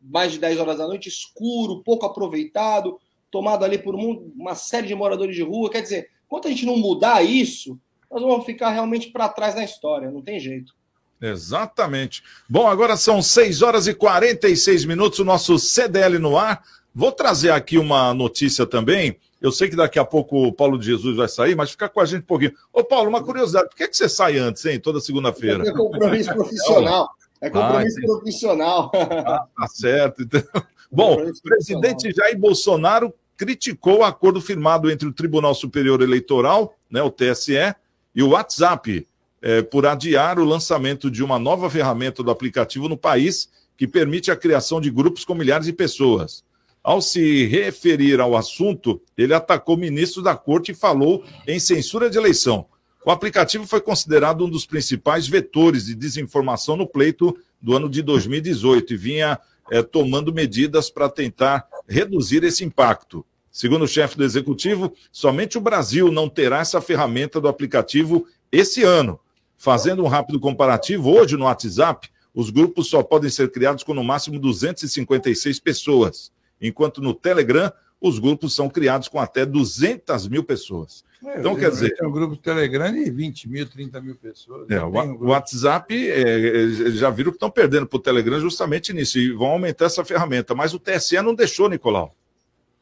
mais 0.00 0.30
de 0.32 0.38
10 0.38 0.60
horas 0.60 0.78
da 0.78 0.86
noite, 0.86 1.08
escuro, 1.08 1.82
pouco 1.82 2.06
aproveitado, 2.06 3.00
tomado 3.28 3.64
ali 3.64 3.76
por 3.76 3.96
um- 3.96 4.32
uma 4.36 4.54
série 4.54 4.86
de 4.86 4.94
moradores 4.94 5.34
de 5.34 5.42
rua. 5.42 5.68
Quer 5.68 5.82
dizer, 5.82 6.10
enquanto 6.26 6.46
a 6.46 6.50
gente 6.50 6.64
não 6.64 6.76
mudar 6.76 7.22
isso, 7.24 7.76
nós 8.08 8.22
vamos 8.22 8.46
ficar 8.46 8.70
realmente 8.70 9.10
para 9.10 9.28
trás 9.28 9.56
na 9.56 9.64
história, 9.64 10.12
não 10.12 10.22
tem 10.22 10.38
jeito. 10.38 10.72
Exatamente. 11.20 12.22
Bom, 12.48 12.68
agora 12.68 12.96
são 12.96 13.20
6 13.20 13.62
horas 13.62 13.88
e 13.88 13.94
46 13.94 14.84
minutos, 14.84 15.18
o 15.18 15.24
nosso 15.24 15.58
CDL 15.58 16.20
no 16.20 16.38
ar. 16.38 16.62
Vou 16.94 17.10
trazer 17.10 17.50
aqui 17.50 17.76
uma 17.76 18.14
notícia 18.14 18.64
também. 18.64 19.16
Eu 19.40 19.52
sei 19.52 19.68
que 19.68 19.76
daqui 19.76 19.98
a 19.98 20.04
pouco 20.04 20.48
o 20.48 20.52
Paulo 20.52 20.78
de 20.78 20.86
Jesus 20.86 21.16
vai 21.16 21.28
sair, 21.28 21.54
mas 21.54 21.70
fica 21.70 21.88
com 21.88 22.00
a 22.00 22.04
gente 22.04 22.22
um 22.22 22.26
pouquinho. 22.26 22.52
Ô, 22.72 22.82
Paulo, 22.82 23.08
uma 23.08 23.22
curiosidade: 23.22 23.68
por 23.68 23.76
que, 23.76 23.88
que 23.88 23.96
você 23.96 24.08
sai 24.08 24.36
antes, 24.36 24.64
hein, 24.64 24.80
toda 24.80 25.00
segunda-feira? 25.00 25.66
É 25.66 25.72
compromisso 25.72 26.32
profissional. 26.34 27.08
É 27.40 27.48
compromisso 27.48 27.98
Ah, 28.02 28.06
profissional. 28.06 28.90
Tá 28.90 29.66
certo. 29.68 30.22
Então... 30.22 30.42
Bom, 30.90 31.22
o 31.22 31.42
presidente 31.42 32.10
Jair 32.12 32.38
Bolsonaro 32.38 33.12
criticou 33.36 33.98
o 33.98 34.04
acordo 34.04 34.40
firmado 34.40 34.90
entre 34.90 35.06
o 35.06 35.12
Tribunal 35.12 35.54
Superior 35.54 36.02
Eleitoral, 36.02 36.74
né, 36.90 37.00
o 37.02 37.10
TSE, 37.10 37.74
e 38.14 38.22
o 38.22 38.30
WhatsApp, 38.30 39.06
é, 39.40 39.62
por 39.62 39.86
adiar 39.86 40.40
o 40.40 40.44
lançamento 40.44 41.10
de 41.10 41.22
uma 41.22 41.38
nova 41.38 41.70
ferramenta 41.70 42.22
do 42.22 42.30
aplicativo 42.30 42.88
no 42.88 42.96
país 42.96 43.48
que 43.76 43.86
permite 43.86 44.30
a 44.30 44.36
criação 44.36 44.80
de 44.80 44.90
grupos 44.90 45.24
com 45.24 45.34
milhares 45.34 45.66
de 45.66 45.72
pessoas. 45.72 46.42
Ao 46.88 47.02
se 47.02 47.44
referir 47.44 48.18
ao 48.18 48.34
assunto, 48.34 48.98
ele 49.14 49.34
atacou 49.34 49.74
o 49.74 49.78
ministro 49.78 50.22
da 50.22 50.34
Corte 50.34 50.72
e 50.72 50.74
falou 50.74 51.22
em 51.46 51.60
censura 51.60 52.08
de 52.08 52.16
eleição. 52.16 52.64
O 53.04 53.10
aplicativo 53.10 53.66
foi 53.66 53.82
considerado 53.82 54.46
um 54.46 54.48
dos 54.48 54.64
principais 54.64 55.28
vetores 55.28 55.84
de 55.84 55.94
desinformação 55.94 56.78
no 56.78 56.86
pleito 56.86 57.36
do 57.60 57.76
ano 57.76 57.90
de 57.90 58.00
2018 58.00 58.94
e 58.94 58.96
vinha 58.96 59.38
é, 59.70 59.82
tomando 59.82 60.32
medidas 60.32 60.88
para 60.88 61.10
tentar 61.10 61.68
reduzir 61.86 62.42
esse 62.42 62.64
impacto. 62.64 63.22
Segundo 63.50 63.82
o 63.82 63.86
chefe 63.86 64.16
do 64.16 64.24
executivo, 64.24 64.94
somente 65.12 65.58
o 65.58 65.60
Brasil 65.60 66.10
não 66.10 66.26
terá 66.26 66.60
essa 66.60 66.80
ferramenta 66.80 67.38
do 67.38 67.48
aplicativo 67.48 68.26
esse 68.50 68.82
ano. 68.82 69.20
Fazendo 69.58 70.02
um 70.02 70.08
rápido 70.08 70.40
comparativo, 70.40 71.10
hoje 71.10 71.36
no 71.36 71.44
WhatsApp, 71.44 72.08
os 72.34 72.48
grupos 72.48 72.88
só 72.88 73.02
podem 73.02 73.28
ser 73.28 73.52
criados 73.52 73.84
com 73.84 73.92
no 73.92 74.02
máximo 74.02 74.38
256 74.38 75.60
pessoas, 75.60 76.32
enquanto 76.60 77.00
no 77.00 77.14
Telegram, 77.14 77.72
os 78.00 78.18
grupos 78.18 78.54
são 78.54 78.68
criados 78.68 79.08
com 79.08 79.18
até 79.18 79.44
200 79.44 80.28
mil 80.28 80.44
pessoas. 80.44 81.04
É, 81.24 81.40
então, 81.40 81.56
quer 81.56 81.70
dizer. 81.70 81.96
Tem 81.96 82.06
um 82.06 82.12
grupo 82.12 82.36
Telegram 82.36 82.92
de 82.92 83.10
20 83.10 83.48
mil, 83.48 83.68
30 83.68 84.00
mil 84.00 84.14
pessoas. 84.14 84.70
É, 84.70 84.80
o, 84.80 84.88
um 84.88 85.28
WhatsApp, 85.28 85.92
é, 85.94 86.64
é, 86.64 86.90
já 86.92 87.10
viram 87.10 87.32
que 87.32 87.36
estão 87.36 87.50
perdendo 87.50 87.86
para 87.86 87.96
o 87.96 88.00
Telegram 88.00 88.38
justamente 88.38 88.92
nisso, 88.92 89.18
e 89.18 89.32
vão 89.32 89.48
aumentar 89.48 89.86
essa 89.86 90.04
ferramenta. 90.04 90.54
Mas 90.54 90.74
o 90.74 90.78
TSE 90.78 91.20
não 91.20 91.34
deixou, 91.34 91.68
Nicolau. 91.68 92.14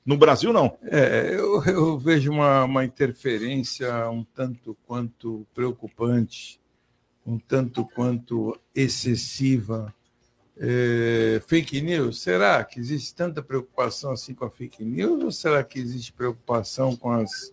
No 0.04 0.16
Brasil, 0.16 0.52
não. 0.52 0.78
É, 0.84 1.34
eu, 1.34 1.64
eu 1.64 1.98
vejo 1.98 2.30
uma, 2.30 2.64
uma 2.64 2.84
interferência 2.84 4.08
um 4.10 4.22
tanto 4.22 4.76
quanto 4.86 5.46
preocupante, 5.54 6.60
um 7.26 7.38
tanto 7.38 7.84
quanto 7.86 8.56
excessiva. 8.74 9.92
É, 10.58 11.42
fake 11.46 11.82
news, 11.82 12.22
será 12.22 12.64
que 12.64 12.80
existe 12.80 13.14
tanta 13.14 13.42
preocupação 13.42 14.12
assim 14.12 14.34
com 14.34 14.46
a 14.46 14.50
fake 14.50 14.82
news 14.84 15.22
ou 15.22 15.30
será 15.30 15.62
que 15.62 15.78
existe 15.78 16.14
preocupação 16.14 16.96
com 16.96 17.10
as 17.10 17.52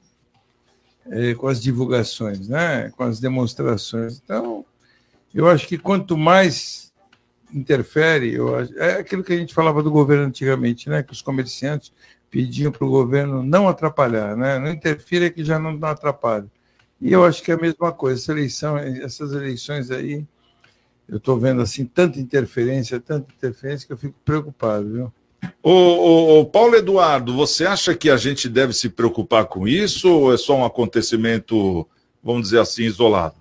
é, 1.09 1.33
com 1.33 1.47
as 1.47 1.61
divulgações, 1.61 2.47
né? 2.47 2.91
com 2.91 3.03
as 3.03 3.19
demonstrações. 3.19 4.21
Então, 4.23 4.65
eu 5.33 5.47
acho 5.47 5.67
que 5.67 5.77
quanto 5.77 6.17
mais 6.17 6.93
interfere, 7.53 8.37
acho, 8.59 8.79
é 8.79 8.99
aquilo 8.99 9.23
que 9.23 9.33
a 9.33 9.37
gente 9.37 9.53
falava 9.53 9.83
do 9.83 9.91
governo 9.91 10.25
antigamente, 10.25 10.89
né? 10.89 11.03
que 11.03 11.13
os 11.13 11.21
comerciantes 11.21 11.91
pediam 12.29 12.71
para 12.71 12.85
o 12.85 12.89
governo 12.89 13.43
não 13.43 13.67
atrapalhar, 13.67 14.35
né? 14.35 14.57
não 14.57 14.71
interfira 14.71 15.29
que 15.29 15.43
já 15.43 15.59
não, 15.59 15.73
não 15.73 15.89
atrapalha. 15.89 16.47
E 16.99 17.11
eu 17.11 17.25
acho 17.25 17.43
que 17.43 17.51
é 17.51 17.55
a 17.55 17.59
mesma 17.59 17.91
coisa, 17.91 18.19
essa 18.19 18.31
eleição, 18.31 18.77
essas 18.77 19.33
eleições 19.33 19.91
aí, 19.91 20.25
eu 21.07 21.17
estou 21.17 21.37
vendo 21.37 21.61
assim 21.61 21.85
tanta 21.85 22.19
interferência, 22.19 22.99
tanta 22.99 23.33
interferência 23.33 23.87
que 23.87 23.93
eu 23.93 23.97
fico 23.97 24.15
preocupado, 24.23 24.89
viu? 24.89 25.13
O, 25.61 25.71
o, 25.71 26.39
o, 26.39 26.45
Paulo 26.45 26.75
Eduardo, 26.75 27.33
você 27.33 27.65
acha 27.65 27.93
que 27.95 28.09
a 28.09 28.17
gente 28.17 28.47
deve 28.47 28.73
se 28.73 28.89
preocupar 28.89 29.45
com 29.45 29.67
isso 29.67 30.09
ou 30.09 30.33
é 30.33 30.37
só 30.37 30.55
um 30.55 30.65
acontecimento, 30.65 31.87
vamos 32.23 32.43
dizer 32.43 32.59
assim, 32.59 32.83
isolado? 32.83 33.35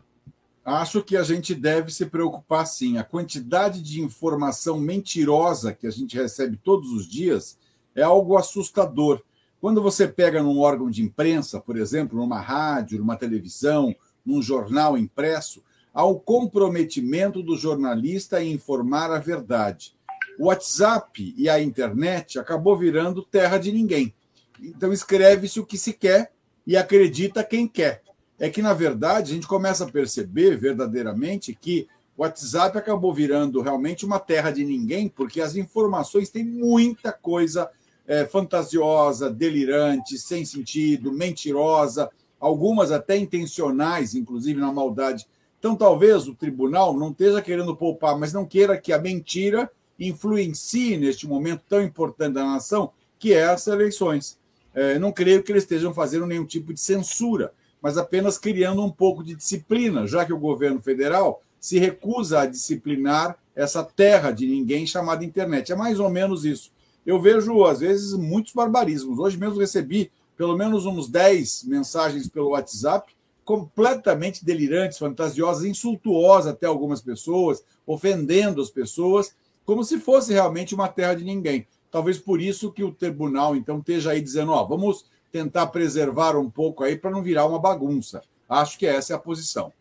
Acho 0.65 1.03
que 1.03 1.17
a 1.17 1.23
gente 1.23 1.55
deve 1.55 1.93
se 1.93 2.07
preocupar 2.07 2.67
sim. 2.67 2.97
A 2.97 3.05
quantidade 3.05 3.83
de 3.83 4.01
informação 4.01 4.79
mentirosa 4.79 5.73
que 5.73 5.87
a 5.87 5.91
gente 5.91 6.17
recebe 6.17 6.57
todos 6.57 6.91
os 6.93 7.09
dias 7.09 7.59
é 7.95 8.03
algo 8.03 8.37
assustador. 8.37 9.21
Quando 9.61 9.83
você 9.83 10.07
pega 10.07 10.43
num 10.43 10.61
órgão 10.61 10.91
de 10.91 11.03
imprensa, 11.03 11.61
por 11.61 11.77
exemplo, 11.77 12.19
numa 12.19 12.41
rádio, 12.41 12.99
numa 12.99 13.17
televisão, 13.17 13.95
num 14.25 14.41
jornal 14.41 14.97
impresso, 14.97 15.63
há 15.93 16.05
o 16.05 16.19
comprometimento 16.19 17.43
do 17.43 17.57
jornalista 17.57 18.43
em 18.43 18.53
informar 18.53 19.11
a 19.11 19.19
verdade 19.19 19.95
o 20.39 20.47
WhatsApp 20.47 21.35
e 21.37 21.49
a 21.49 21.61
internet 21.61 22.39
acabou 22.39 22.77
virando 22.77 23.23
terra 23.23 23.59
de 23.59 23.73
ninguém. 23.73 24.15
Então 24.61 24.93
escreve-se 24.93 25.61
o 25.61 25.67
que 25.67 25.79
se 25.79 25.93
quer 25.93 26.33
e 26.67 26.77
acredita 26.77 27.45
quem 27.45 27.67
quer. 27.67 28.03
É 28.39 28.49
que, 28.49 28.63
na 28.63 28.73
verdade, 28.73 29.31
a 29.31 29.35
gente 29.35 29.47
começa 29.47 29.85
a 29.85 29.91
perceber 29.91 30.57
verdadeiramente 30.57 31.55
que 31.55 31.87
o 32.17 32.23
WhatsApp 32.23 32.77
acabou 32.77 33.15
virando 33.15 33.61
realmente 33.61 34.05
uma 34.05 34.19
terra 34.19 34.51
de 34.51 34.65
ninguém, 34.65 35.09
porque 35.09 35.41
as 35.41 35.55
informações 35.55 36.29
têm 36.29 36.45
muita 36.45 37.13
coisa 37.13 37.71
é, 38.07 38.27
fantasiosa, 38.27 39.31
delirante, 39.31 40.19
sem 40.19 40.45
sentido, 40.45 41.13
mentirosa, 41.13 42.11
algumas 42.41 42.91
até 42.91 43.17
intencionais, 43.17 44.15
inclusive 44.15 44.61
na 44.61 44.73
maldade. 44.73 45.27
Então, 45.63 45.77
talvez 45.77 46.27
o 46.27 46.35
tribunal 46.35 46.93
não 46.93 47.13
esteja 47.13 47.41
querendo 47.41 47.77
poupar, 47.77 48.19
mas 48.19 48.33
não 48.33 48.45
queira 48.45 48.77
que 48.77 48.93
a 48.93 48.99
mentira 48.99 49.71
influencie 49.97 50.97
neste 50.97 51.25
momento 51.25 51.63
tão 51.69 51.81
importante 51.81 52.35
da 52.35 52.45
nação, 52.45 52.91
que 53.17 53.33
é 53.33 53.45
as 53.45 53.69
eleições. 53.69 54.37
É, 54.75 54.99
não 54.99 55.13
creio 55.13 55.41
que 55.41 55.53
eles 55.53 55.63
estejam 55.63 55.95
fazendo 55.95 56.27
nenhum 56.27 56.45
tipo 56.45 56.75
de 56.75 56.81
censura, 56.81 57.53
mas 57.81 57.97
apenas 57.97 58.39
criando 58.39 58.83
um 58.83 58.91
pouco 58.91 59.23
de 59.23 59.37
disciplina, 59.37 60.05
já 60.05 60.25
que 60.25 60.33
o 60.33 60.39
governo 60.39 60.83
federal 60.83 61.41
se 61.61 61.79
recusa 61.79 62.41
a 62.41 62.47
disciplinar 62.47 63.39
essa 63.55 63.85
terra 63.85 64.33
de 64.33 64.49
ninguém 64.49 64.85
chamada 64.85 65.25
internet. 65.25 65.71
É 65.71 65.77
mais 65.77 66.01
ou 66.01 66.11
menos 66.11 66.45
isso. 66.45 66.73
Eu 67.07 67.23
vejo, 67.23 67.65
às 67.65 67.79
vezes, 67.79 68.15
muitos 68.15 68.53
barbarismos. 68.53 69.17
Hoje 69.17 69.39
mesmo 69.39 69.61
recebi 69.61 70.11
pelo 70.37 70.57
menos 70.57 70.87
uns 70.87 71.09
10 71.09 71.67
mensagens 71.67 72.27
pelo 72.27 72.49
WhatsApp 72.49 73.15
completamente 73.45 74.45
delirantes, 74.45 74.99
fantasiosas, 74.99 75.65
insultuosas 75.65 76.53
até 76.53 76.67
algumas 76.67 77.01
pessoas, 77.01 77.65
ofendendo 77.87 78.61
as 78.61 78.71
pessoas, 78.71 79.35
como 79.65 79.85
se 79.85 79.99
fosse 79.99 80.33
realmente 80.33 80.75
uma 80.75 80.89
terra 80.89 81.15
de 81.15 81.25
ninguém. 81.25 81.67
Talvez 81.91 82.19
por 82.19 82.41
isso 82.41 82.73
que 82.73 82.83
o 82.83 82.93
tribunal, 82.93 83.55
então, 83.55 83.79
esteja 83.79 84.13
aí 84.13 84.21
dizendo: 84.21 84.53
ó, 84.53 84.65
vamos 84.65 85.05
tentar 85.31 85.67
preservar 85.69 86.37
um 86.37 86.49
pouco 86.49 86.85
aí 86.85 86.97
para 86.97 87.11
não 87.11 87.23
virar 87.23 87.47
uma 87.47 87.59
bagunça. 87.59 88.23
Acho 88.49 88.79
que 88.79 88.87
essa 88.87 89.13
é 89.13 89.17
a 89.17 89.19
posição. 89.19 89.73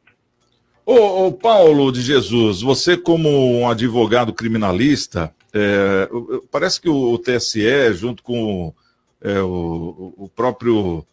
Ô, 0.85 1.27
ô 1.27 1.31
Paulo 1.31 1.91
de 1.91 2.01
Jesus, 2.01 2.61
você, 2.61 2.97
como 2.97 3.29
um 3.29 3.69
advogado 3.69 4.33
criminalista, 4.33 5.33
é, 5.53 6.09
parece 6.49 6.81
que 6.81 6.89
o 6.89 7.17
TSE, 7.17 7.93
junto 7.93 8.23
com 8.23 8.73
é, 9.21 9.39
o, 9.41 10.13
o, 10.17 10.29
próprio 10.33 11.05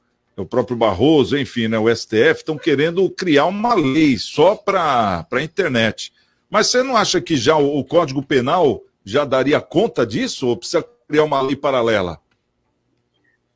o 0.43 0.47
próprio 0.47 0.77
Barroso, 0.77 1.37
enfim, 1.37 1.69
né, 1.69 1.79
o 1.79 1.95
STF, 1.95 2.39
estão 2.39 2.57
querendo 2.57 3.09
criar 3.11 3.47
uma 3.47 3.75
lei 3.75 4.17
só 4.17 4.55
para 4.55 5.27
a 5.31 5.43
internet. 5.43 6.13
Mas 6.49 6.69
você 6.69 6.83
não 6.83 6.97
acha 6.97 7.21
que 7.21 7.37
já 7.37 7.57
o, 7.57 7.85
Código 7.85 8.23
Penal 8.23 8.83
já 9.05 9.25
daria 9.25 9.61
conta 9.61 10.07
disso 10.07 10.49
ou 10.49 10.57
precisa 10.57 10.85
criar 11.07 11.25
uma 11.25 11.41
lei 11.41 11.57
paralela? 11.57 12.21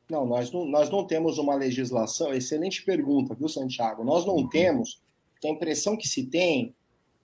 Não, 0.09 0.25
nós 0.25 0.51
não, 0.51 0.65
nós 0.65 0.89
não 0.89 1.05
temos 1.05 1.37
uma 1.37 1.55
legislação. 1.55 2.33
Excelente 2.33 2.83
pergunta, 2.83 3.33
viu, 3.33 3.47
Santiago? 3.47 4.03
Nós 4.03 4.25
não 4.25 4.35
uhum. 4.35 4.49
temos. 4.49 5.01
A 5.43 5.49
impressão 5.49 5.97
que 5.97 6.07
se 6.07 6.25
tem 6.25 6.73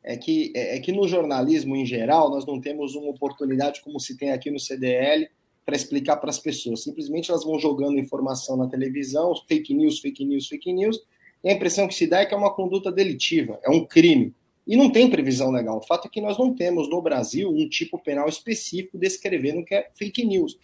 é 0.03 0.17
que, 0.17 0.51
é, 0.55 0.77
é 0.77 0.79
que 0.79 0.91
no 0.91 1.07
jornalismo 1.07 1.75
em 1.75 1.85
geral 1.85 2.29
nós 2.29 2.45
não 2.45 2.59
temos 2.59 2.95
uma 2.95 3.09
oportunidade 3.09 3.81
como 3.81 3.99
se 3.99 4.17
tem 4.17 4.31
aqui 4.31 4.49
no 4.49 4.59
CDL 4.59 5.29
para 5.65 5.75
explicar 5.75 6.17
para 6.17 6.29
as 6.29 6.39
pessoas. 6.39 6.83
Simplesmente 6.83 7.29
elas 7.29 7.43
vão 7.43 7.59
jogando 7.59 7.99
informação 7.99 8.57
na 8.57 8.67
televisão, 8.67 9.33
fake 9.47 9.73
news, 9.73 9.99
fake 9.99 10.25
news, 10.25 10.47
fake 10.47 10.73
news. 10.73 10.99
E 11.43 11.49
a 11.49 11.53
impressão 11.53 11.87
que 11.87 11.95
se 11.95 12.07
dá 12.07 12.19
é 12.19 12.25
que 12.25 12.33
é 12.33 12.37
uma 12.37 12.53
conduta 12.53 12.91
delitiva, 12.91 13.59
é 13.63 13.69
um 13.69 13.85
crime. 13.85 14.33
E 14.67 14.77
não 14.77 14.91
tem 14.91 15.09
previsão 15.09 15.49
legal. 15.49 15.77
O 15.77 15.81
fato 15.81 16.07
é 16.07 16.11
que 16.11 16.21
nós 16.21 16.37
não 16.37 16.53
temos 16.53 16.89
no 16.89 17.01
Brasil 17.01 17.49
um 17.49 17.67
tipo 17.67 17.97
penal 17.97 18.27
específico 18.29 18.97
descrevendo 18.97 19.61
o 19.61 19.65
que 19.65 19.73
é 19.73 19.89
fake 19.95 20.23
news. 20.23 20.57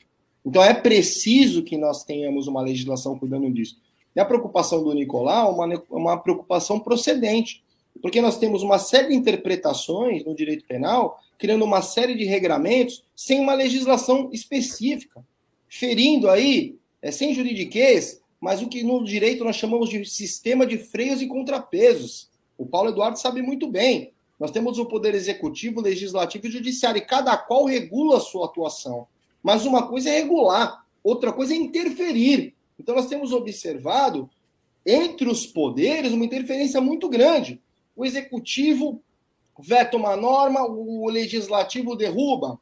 Então 0.46 0.64
é 0.64 0.74
preciso 0.74 1.64
que 1.64 1.76
nós 1.76 2.04
tenhamos 2.04 2.48
uma 2.48 2.62
legislação 2.62 3.18
cuidando 3.18 3.52
disso. 3.52 3.78
E 4.16 4.20
a 4.20 4.26
preocupação 4.26 4.84
do 4.84 4.94
Nicolau 4.94 5.50
é 5.50 5.66
uma, 5.66 5.84
uma 5.90 6.18
preocupação 6.18 6.80
procedente, 6.80 7.64
porque 8.02 8.22
nós 8.22 8.38
temos 8.38 8.62
uma 8.62 8.78
série 8.78 9.10
de 9.10 9.16
interpretações 9.16 10.24
no 10.24 10.36
direito 10.36 10.66
penal, 10.66 11.20
criando 11.38 11.66
uma 11.66 11.82
série 11.82 12.16
de 12.16 12.26
regramentos 12.26 13.04
sem 13.16 13.40
uma 13.40 13.54
legislação 13.54 14.30
específica, 14.32 15.26
ferindo 15.68 16.30
aí, 16.30 16.76
é, 17.02 17.12
sem 17.12 17.34
juridiquês, 17.34 18.22
mas 18.40 18.62
o 18.62 18.68
que 18.68 18.84
no 18.84 19.04
direito 19.04 19.44
nós 19.44 19.56
chamamos 19.56 19.90
de 19.90 20.06
sistema 20.06 20.66
de 20.66 20.78
freios 20.78 21.22
e 21.22 21.28
contrapesos. 21.28 22.30
O 22.58 22.66
Paulo 22.66 22.90
Eduardo 22.90 23.20
sabe 23.20 23.42
muito 23.42 23.68
bem. 23.68 24.12
Nós 24.40 24.52
temos 24.52 24.78
o 24.78 24.86
poder 24.86 25.16
executivo, 25.16 25.82
legislativo 25.82 26.48
e 26.48 26.52
judiciário, 26.52 27.00
e 27.00 27.06
cada 27.06 27.36
qual 27.38 27.66
regula 27.66 28.18
a 28.18 28.22
sua 28.22 28.46
atuação. 28.46 29.08
Mas 29.42 29.66
uma 29.66 29.88
coisa 29.88 30.10
é 30.10 30.20
regular, 30.20 30.86
outra 31.04 31.32
coisa 31.32 31.54
é 31.54 31.58
interferir. 31.58 32.54
Então 32.80 32.96
nós 32.96 33.08
temos 33.08 33.32
observado 33.32 34.30
entre 34.86 35.28
os 35.28 35.48
poderes 35.48 36.12
uma 36.12 36.26
interferência 36.26 36.80
muito 36.82 37.10
grande. 37.10 37.62
O 37.96 38.06
executivo 38.06 39.02
veta 39.60 39.96
uma 39.96 40.16
norma, 40.16 40.66
o 40.66 41.08
legislativo 41.10 41.96
derruba. 41.96 42.60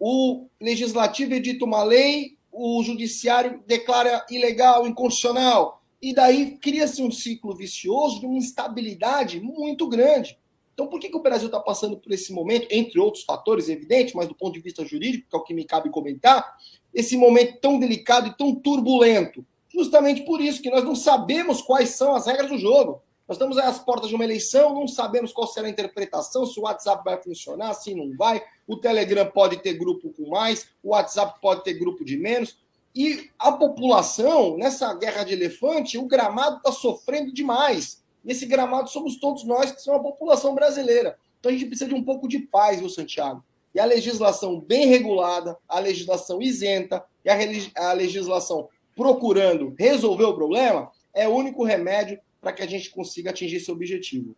O 0.00 0.46
legislativo 0.60 1.34
edita 1.34 1.64
uma 1.64 1.82
lei, 1.82 2.36
o 2.52 2.82
judiciário 2.82 3.62
declara 3.66 4.24
ilegal, 4.30 4.86
inconstitucional, 4.86 5.82
e 6.00 6.14
daí 6.14 6.56
cria-se 6.58 7.02
um 7.02 7.10
ciclo 7.10 7.54
vicioso 7.54 8.20
de 8.20 8.26
uma 8.26 8.38
instabilidade 8.38 9.40
muito 9.40 9.88
grande. 9.88 10.38
Então, 10.72 10.86
por 10.86 11.00
que, 11.00 11.08
que 11.08 11.16
o 11.16 11.22
Brasil 11.22 11.46
está 11.46 11.58
passando 11.58 11.96
por 11.96 12.12
esse 12.12 12.32
momento, 12.32 12.68
entre 12.70 13.00
outros 13.00 13.24
fatores, 13.24 13.68
evidente, 13.68 14.14
mas 14.14 14.28
do 14.28 14.34
ponto 14.34 14.54
de 14.54 14.60
vista 14.60 14.84
jurídico, 14.84 15.28
que 15.28 15.36
é 15.36 15.38
o 15.38 15.42
que 15.42 15.52
me 15.52 15.64
cabe 15.64 15.90
comentar, 15.90 16.56
esse 16.94 17.16
momento 17.16 17.58
tão 17.60 17.80
delicado 17.80 18.28
e 18.28 18.36
tão 18.36 18.54
turbulento? 18.54 19.44
Justamente 19.68 20.22
por 20.22 20.40
isso 20.40 20.62
que 20.62 20.70
nós 20.70 20.84
não 20.84 20.94
sabemos 20.94 21.60
quais 21.62 21.90
são 21.90 22.14
as 22.14 22.26
regras 22.26 22.48
do 22.48 22.58
jogo. 22.58 23.02
Nós 23.28 23.36
estamos 23.36 23.58
às 23.58 23.78
portas 23.78 24.08
de 24.08 24.14
uma 24.14 24.24
eleição, 24.24 24.74
não 24.74 24.88
sabemos 24.88 25.34
qual 25.34 25.46
será 25.46 25.66
a 25.66 25.70
interpretação, 25.70 26.46
se 26.46 26.58
o 26.58 26.62
WhatsApp 26.62 27.04
vai 27.04 27.22
funcionar, 27.22 27.74
se 27.74 27.94
não 27.94 28.16
vai. 28.16 28.42
O 28.66 28.78
Telegram 28.78 29.26
pode 29.26 29.58
ter 29.58 29.74
grupo 29.74 30.10
com 30.14 30.30
mais, 30.30 30.68
o 30.82 30.90
WhatsApp 30.90 31.38
pode 31.38 31.62
ter 31.62 31.74
grupo 31.74 32.06
de 32.06 32.16
menos. 32.16 32.56
E 32.94 33.28
a 33.38 33.52
população, 33.52 34.56
nessa 34.56 34.94
guerra 34.94 35.24
de 35.24 35.34
elefante, 35.34 35.98
o 35.98 36.06
gramado 36.06 36.56
está 36.56 36.72
sofrendo 36.72 37.30
demais. 37.30 38.02
E 38.24 38.32
esse 38.32 38.46
gramado 38.46 38.88
somos 38.88 39.16
todos 39.16 39.44
nós, 39.44 39.70
que 39.72 39.82
somos 39.82 40.00
a 40.00 40.04
população 40.04 40.54
brasileira. 40.54 41.18
Então 41.38 41.50
a 41.50 41.52
gente 41.52 41.66
precisa 41.66 41.90
de 41.90 41.94
um 41.94 42.02
pouco 42.02 42.26
de 42.26 42.38
paz, 42.38 42.80
viu, 42.80 42.88
Santiago? 42.88 43.44
E 43.74 43.78
a 43.78 43.84
legislação 43.84 44.58
bem 44.58 44.86
regulada, 44.86 45.54
a 45.68 45.78
legislação 45.78 46.40
isenta 46.40 47.04
e 47.22 47.28
a, 47.28 47.90
a 47.90 47.92
legislação 47.92 48.70
procurando 48.96 49.74
resolver 49.78 50.24
o 50.24 50.34
problema 50.34 50.90
é 51.12 51.28
o 51.28 51.34
único 51.34 51.62
remédio 51.62 52.18
para 52.40 52.52
que 52.52 52.62
a 52.62 52.66
gente 52.66 52.90
consiga 52.90 53.30
atingir 53.30 53.56
esse 53.56 53.70
objetivo. 53.70 54.36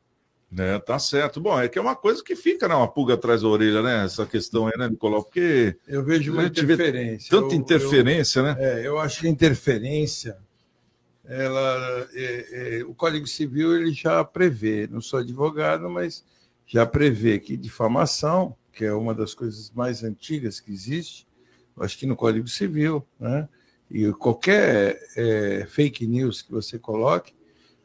É, 0.59 0.79
tá 0.81 0.99
certo. 0.99 1.41
Bom, 1.41 1.61
é 1.61 1.69
que 1.69 1.79
é 1.79 1.83
uma 1.83 1.95
coisa 1.95 2.25
que 2.25 2.35
fica, 2.35 2.67
né? 2.67 2.75
Uma 2.75 2.89
pulga 2.89 3.15
atrás 3.15 3.43
da 3.43 3.49
orelha, 3.49 3.83
né? 3.83 4.05
Essa 4.05 4.27
questão 4.27 4.67
aí, 4.67 4.77
né, 4.77 4.89
Nicolau? 4.89 5.23
Porque. 5.23 5.77
Eu 5.87 6.03
vejo 6.03 6.33
uma 6.33 6.45
interferência. 6.45 7.31
Tanta 7.31 7.55
eu, 7.55 7.59
interferência, 7.59 8.41
eu, 8.41 8.45
né? 8.45 8.57
É, 8.59 8.87
eu 8.87 8.99
acho 8.99 9.21
que 9.21 9.29
a 9.29 9.31
interferência 9.31 10.37
ela, 11.31 12.09
é, 12.13 12.79
é, 12.81 12.85
o 12.85 12.93
Código 12.93 13.25
Civil 13.25 13.77
ele 13.77 13.93
já 13.93 14.25
prevê, 14.25 14.89
não 14.89 15.01
sou 15.01 15.21
advogado, 15.21 15.89
mas 15.89 16.25
já 16.67 16.85
prevê 16.85 17.39
que 17.39 17.57
difamação, 17.57 18.57
que 18.73 18.85
é 18.85 18.93
uma 18.93 19.15
das 19.15 19.33
coisas 19.33 19.71
mais 19.71 20.03
antigas 20.03 20.59
que 20.59 20.73
existe, 20.73 21.29
acho 21.79 21.97
que 21.97 22.05
no 22.05 22.17
Código 22.17 22.49
Civil, 22.49 23.07
né? 23.19 23.49
E 23.89 24.13
qualquer 24.13 25.01
é, 25.17 25.67
fake 25.69 26.05
news 26.05 26.43
que 26.43 26.51
você 26.51 26.79
coloque, 26.79 27.33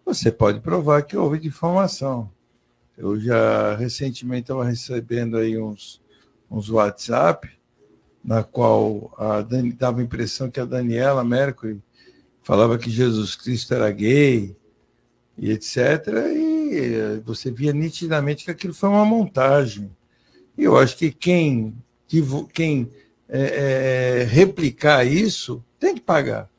você 0.05 0.31
pode 0.31 0.59
provar 0.59 1.01
que 1.01 1.17
houve 1.17 1.39
difamação. 1.39 2.29
Eu 2.97 3.19
já 3.19 3.75
recentemente 3.75 4.43
estava 4.43 4.63
recebendo 4.63 5.35
aí 5.35 5.57
uns, 5.57 5.99
uns 6.49 6.69
WhatsApp, 6.69 7.49
na 8.23 8.43
qual 8.43 9.13
a 9.17 9.41
Dani, 9.41 9.73
dava 9.73 9.99
a 9.99 10.03
impressão 10.03 10.49
que 10.49 10.59
a 10.59 10.65
Daniela 10.65 11.23
Mercury 11.23 11.81
falava 12.41 12.77
que 12.77 12.89
Jesus 12.89 13.35
Cristo 13.35 13.73
era 13.73 13.91
gay 13.91 14.55
e 15.37 15.51
etc. 15.51 15.75
E 16.33 16.69
eh, 16.73 17.21
você 17.25 17.51
via 17.51 17.73
nitidamente 17.73 18.45
que 18.45 18.51
aquilo 18.51 18.73
foi 18.73 18.89
uma 18.89 19.05
montagem. 19.05 19.91
E 20.57 20.63
eu 20.63 20.77
acho 20.77 20.95
que 20.95 21.11
quem, 21.11 21.75
quem 22.53 22.89
é, 23.27 24.21
é, 24.21 24.23
replicar 24.23 25.05
isso 25.05 25.63
tem 25.79 25.95
que 25.95 26.01
pagar. 26.01 26.49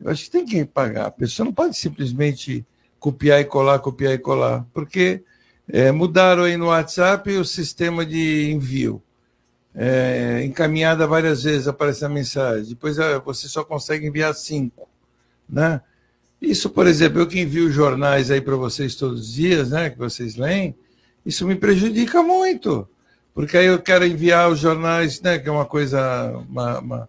Eu 0.00 0.10
acho 0.10 0.24
que 0.24 0.30
tem 0.30 0.44
que 0.46 0.64
pagar. 0.64 1.06
A 1.06 1.10
pessoa 1.10 1.44
não 1.44 1.52
pode 1.52 1.76
simplesmente 1.76 2.64
copiar 3.00 3.40
e 3.40 3.44
colar, 3.44 3.78
copiar 3.80 4.12
e 4.12 4.18
colar, 4.18 4.64
porque 4.72 5.24
é, 5.66 5.90
mudaram 5.90 6.44
aí 6.44 6.56
no 6.56 6.66
WhatsApp 6.66 7.30
o 7.32 7.44
sistema 7.44 8.04
de 8.04 8.52
envio. 8.52 9.02
É, 9.74 10.42
encaminhada 10.44 11.06
várias 11.06 11.44
vezes 11.44 11.66
aparece 11.66 12.04
a 12.04 12.08
mensagem, 12.08 12.68
depois 12.68 12.96
você 13.24 13.48
só 13.48 13.64
consegue 13.64 14.06
enviar 14.06 14.34
cinco. 14.34 14.88
Né? 15.48 15.80
Isso, 16.40 16.68
por 16.68 16.86
exemplo, 16.86 17.20
eu 17.20 17.26
que 17.26 17.40
envio 17.40 17.70
jornais 17.70 18.30
aí 18.30 18.40
para 18.40 18.56
vocês 18.56 18.94
todos 18.94 19.20
os 19.20 19.32
dias, 19.32 19.70
né, 19.70 19.90
que 19.90 19.98
vocês 19.98 20.36
leem, 20.36 20.74
isso 21.24 21.46
me 21.46 21.54
prejudica 21.54 22.22
muito, 22.22 22.88
porque 23.34 23.56
aí 23.56 23.66
eu 23.66 23.80
quero 23.80 24.06
enviar 24.06 24.50
os 24.50 24.58
jornais, 24.58 25.20
né, 25.20 25.38
que 25.38 25.48
é 25.48 25.52
uma 25.52 25.66
coisa, 25.66 26.32
uma, 26.48 26.78
uma, 26.80 27.08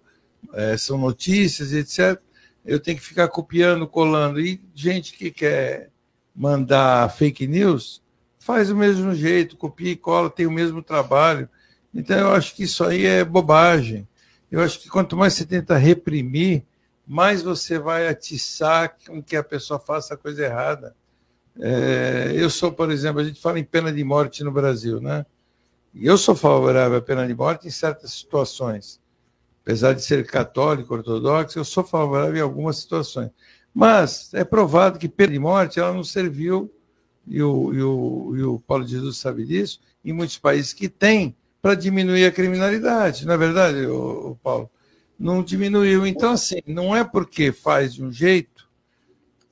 é, 0.53 0.77
são 0.77 0.97
notícias 0.97 1.73
etc. 1.73 2.21
Eu 2.65 2.79
tenho 2.79 2.97
que 2.97 3.03
ficar 3.03 3.27
copiando, 3.27 3.87
colando. 3.87 4.39
E 4.39 4.61
gente 4.73 5.13
que 5.13 5.31
quer 5.31 5.89
mandar 6.35 7.11
fake 7.11 7.47
news 7.47 8.01
faz 8.39 8.69
do 8.69 8.75
mesmo 8.75 9.13
jeito, 9.13 9.57
copia 9.57 9.91
e 9.91 9.95
cola, 9.95 10.29
tem 10.29 10.47
o 10.47 10.51
mesmo 10.51 10.81
trabalho. 10.81 11.49
Então 11.93 12.17
eu 12.17 12.31
acho 12.33 12.55
que 12.55 12.63
isso 12.63 12.83
aí 12.83 13.05
é 13.05 13.23
bobagem. 13.23 14.07
Eu 14.49 14.61
acho 14.61 14.79
que 14.79 14.89
quanto 14.89 15.15
mais 15.15 15.33
você 15.33 15.45
tenta 15.45 15.77
reprimir, 15.77 16.63
mais 17.05 17.41
você 17.41 17.77
vai 17.77 18.07
atiçar 18.07 18.95
com 19.05 19.21
que 19.21 19.35
a 19.35 19.43
pessoa 19.43 19.79
faça 19.79 20.13
a 20.13 20.17
coisa 20.17 20.43
errada. 20.43 20.95
É, 21.59 22.31
eu 22.33 22.49
sou, 22.49 22.71
por 22.71 22.89
exemplo, 22.91 23.21
a 23.21 23.23
gente 23.23 23.41
fala 23.41 23.59
em 23.59 23.63
pena 23.63 23.91
de 23.91 24.03
morte 24.03 24.43
no 24.43 24.51
Brasil, 24.51 25.01
né? 25.01 25.25
E 25.93 26.05
eu 26.05 26.17
sou 26.17 26.35
favorável 26.35 26.97
à 26.97 27.01
pena 27.01 27.27
de 27.27 27.33
morte 27.33 27.67
em 27.67 27.71
certas 27.71 28.11
situações. 28.11 29.00
Apesar 29.61 29.93
de 29.93 30.01
ser 30.01 30.25
católico, 30.25 30.93
ortodoxo, 30.93 31.59
eu 31.59 31.65
sou 31.65 31.83
favorável 31.83 32.37
em 32.37 32.41
algumas 32.41 32.77
situações. 32.77 33.29
Mas 33.73 34.33
é 34.33 34.43
provado 34.43 34.99
que 34.99 35.07
pena 35.07 35.33
de 35.33 35.39
morte 35.39 35.79
ela 35.79 35.93
não 35.93 36.03
serviu, 36.03 36.73
e 37.27 37.41
o, 37.41 37.73
e 37.73 37.81
o, 37.81 38.35
e 38.35 38.43
o 38.43 38.59
Paulo 38.59 38.85
Jesus 38.85 39.17
sabe 39.17 39.45
disso, 39.45 39.79
em 40.03 40.11
muitos 40.11 40.37
países 40.37 40.73
que 40.73 40.89
tem, 40.89 41.35
para 41.61 41.75
diminuir 41.75 42.25
a 42.25 42.31
criminalidade. 42.31 43.25
Não 43.25 43.33
é 43.33 43.37
verdade, 43.37 43.85
o 43.85 44.35
Paulo? 44.41 44.69
não 45.21 45.43
diminuiu. 45.43 46.05
Então, 46.05 46.31
assim, 46.31 46.61
não 46.65 46.95
é 46.95 47.03
porque 47.03 47.51
faz 47.51 47.93
de 47.93 48.03
um 48.03 48.11
jeito 48.11 48.67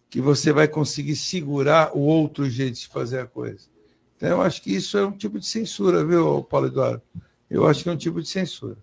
que 0.09 0.19
você 0.19 0.51
vai 0.51 0.67
conseguir 0.67 1.15
segurar 1.15 1.95
o 1.95 1.99
outro 1.99 2.49
jeito 2.49 2.79
de 2.79 2.87
fazer 2.87 3.19
a 3.19 3.27
coisa. 3.27 3.67
Então, 4.17 4.29
eu 4.29 4.41
acho 4.41 4.61
que 4.61 4.75
isso 4.75 4.97
é 4.97 5.05
um 5.05 5.11
tipo 5.11 5.39
de 5.39 5.45
censura, 5.45 6.03
viu, 6.03 6.43
Paulo 6.43 6.67
Eduardo? 6.67 7.01
Eu 7.49 7.67
acho 7.67 7.83
que 7.83 7.89
é 7.89 7.91
um 7.91 7.97
tipo 7.97 8.21
de 8.21 8.27
censura. 8.27 8.77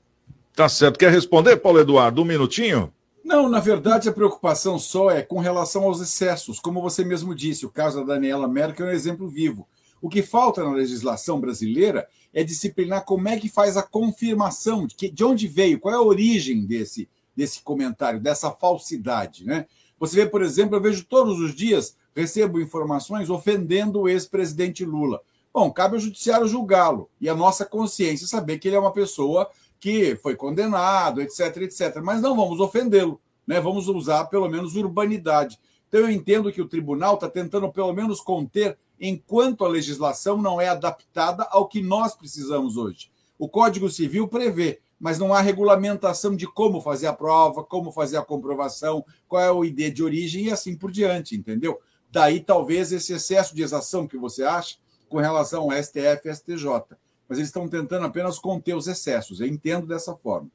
Tá 0.57 0.71
certo. 0.71 0.99
Quer 0.99 1.13
responder, 1.13 1.59
Paulo 1.59 1.79
Eduardo? 1.79 2.23
Um 2.23 2.25
minutinho? 2.25 2.91
Não, 3.23 3.47
na 3.47 3.61
verdade, 3.61 4.09
a 4.09 4.13
preocupação 4.13 4.79
só 4.79 5.11
é 5.11 5.21
com 5.21 5.39
relação 5.39 5.83
aos 5.83 6.01
excessos. 6.01 6.59
Como 6.59 6.81
você 6.81 7.05
mesmo 7.05 7.35
disse, 7.35 7.67
o 7.67 7.71
caso 7.71 7.99
da 7.99 8.15
Daniela 8.15 8.49
Merkel 8.49 8.87
é 8.87 8.89
um 8.89 8.95
exemplo 8.95 9.29
vivo. 9.29 9.69
O 10.01 10.09
que 10.09 10.23
falta 10.23 10.65
na 10.65 10.73
legislação 10.73 11.39
brasileira 11.39 12.09
é 12.33 12.43
disciplinar 12.43 13.05
como 13.05 13.29
é 13.29 13.37
que 13.37 13.51
faz 13.51 13.77
a 13.77 13.83
confirmação 13.83 14.87
de, 14.87 14.95
que, 14.95 15.11
de 15.11 15.23
onde 15.23 15.47
veio, 15.47 15.79
qual 15.79 15.95
é 15.95 15.99
a 15.99 16.03
origem 16.03 16.65
desse, 16.65 17.07
desse 17.37 17.61
comentário, 17.61 18.19
dessa 18.19 18.51
falsidade. 18.51 19.45
Né? 19.45 19.67
Você 20.01 20.17
vê, 20.17 20.25
por 20.25 20.41
exemplo, 20.41 20.75
eu 20.75 20.81
vejo 20.81 21.05
todos 21.05 21.39
os 21.39 21.55
dias, 21.55 21.99
recebo 22.15 22.59
informações 22.59 23.29
ofendendo 23.29 24.01
o 24.01 24.09
ex-presidente 24.09 24.87
Lula. 24.87 25.21
Bom, 25.53 25.71
cabe 25.71 25.97
ao 25.97 26.01
judiciário 26.01 26.49
julgá-lo 26.49 27.11
e 27.21 27.29
a 27.29 27.35
nossa 27.35 27.67
consciência 27.67 28.27
saber 28.27 28.59
que 28.59 28.69
ele 28.69 28.77
é 28.77 28.81
uma 28.81 28.93
pessoa 28.93 29.51
que 29.87 30.17
foi 30.17 30.35
condenado, 30.35 31.23
etc, 31.23 31.59
etc. 31.59 32.01
Mas 32.03 32.21
não 32.21 32.35
vamos 32.35 32.59
ofendê-lo, 32.59 33.21
né? 33.47 33.61
Vamos 33.61 33.87
usar 33.87 34.25
pelo 34.25 34.49
menos 34.49 34.75
urbanidade. 34.75 35.61
Então 35.87 36.01
eu 36.01 36.11
entendo 36.11 36.51
que 36.51 36.61
o 36.61 36.67
tribunal 36.67 37.15
está 37.15 37.31
tentando 37.31 37.71
pelo 37.71 37.93
menos 37.93 38.21
conter 38.21 38.77
enquanto 39.01 39.65
a 39.65 39.69
legislação 39.69 40.43
não 40.43 40.61
é 40.61 40.67
adaptada 40.67 41.47
ao 41.53 41.69
que 41.69 41.81
nós 41.81 42.17
precisamos 42.17 42.77
hoje. 42.77 43.13
O 43.39 43.49
Código 43.49 43.89
Civil 43.89 44.27
prevê, 44.27 44.81
mas 44.99 45.21
não 45.21 45.33
há 45.33 45.41
regulamentação 45.41 46.35
de 46.35 46.49
como 46.49 46.81
fazer 46.81 47.07
a 47.07 47.13
prova, 47.13 47.63
como 47.63 47.93
fazer 47.93 48.17
a 48.17 48.25
comprovação, 48.25 49.05
qual 49.29 49.41
é 49.41 49.53
o 49.53 49.65
ID 49.65 49.95
de 49.95 50.03
origem 50.03 50.47
e 50.47 50.51
assim 50.51 50.75
por 50.75 50.91
diante, 50.91 51.37
entendeu? 51.37 51.79
Daí 52.11 52.41
talvez 52.41 52.91
esse 52.91 53.13
excesso 53.13 53.55
de 53.55 53.63
exação 53.63 54.05
que 54.09 54.19
você 54.19 54.43
acha 54.43 54.79
com 55.09 55.19
relação 55.19 55.63
ao 55.63 55.81
STF 55.81 56.29
e 56.29 56.35
STJ. 56.35 56.97
Mas 57.29 57.39
eles 57.39 57.49
estão 57.49 57.69
tentando 57.69 58.07
apenas 58.07 58.39
conter 58.39 58.75
os 58.75 58.87
excessos. 58.87 59.41
Eu 59.41 59.47
entendo 59.47 59.87
dessa 59.87 60.15
forma. 60.15 60.49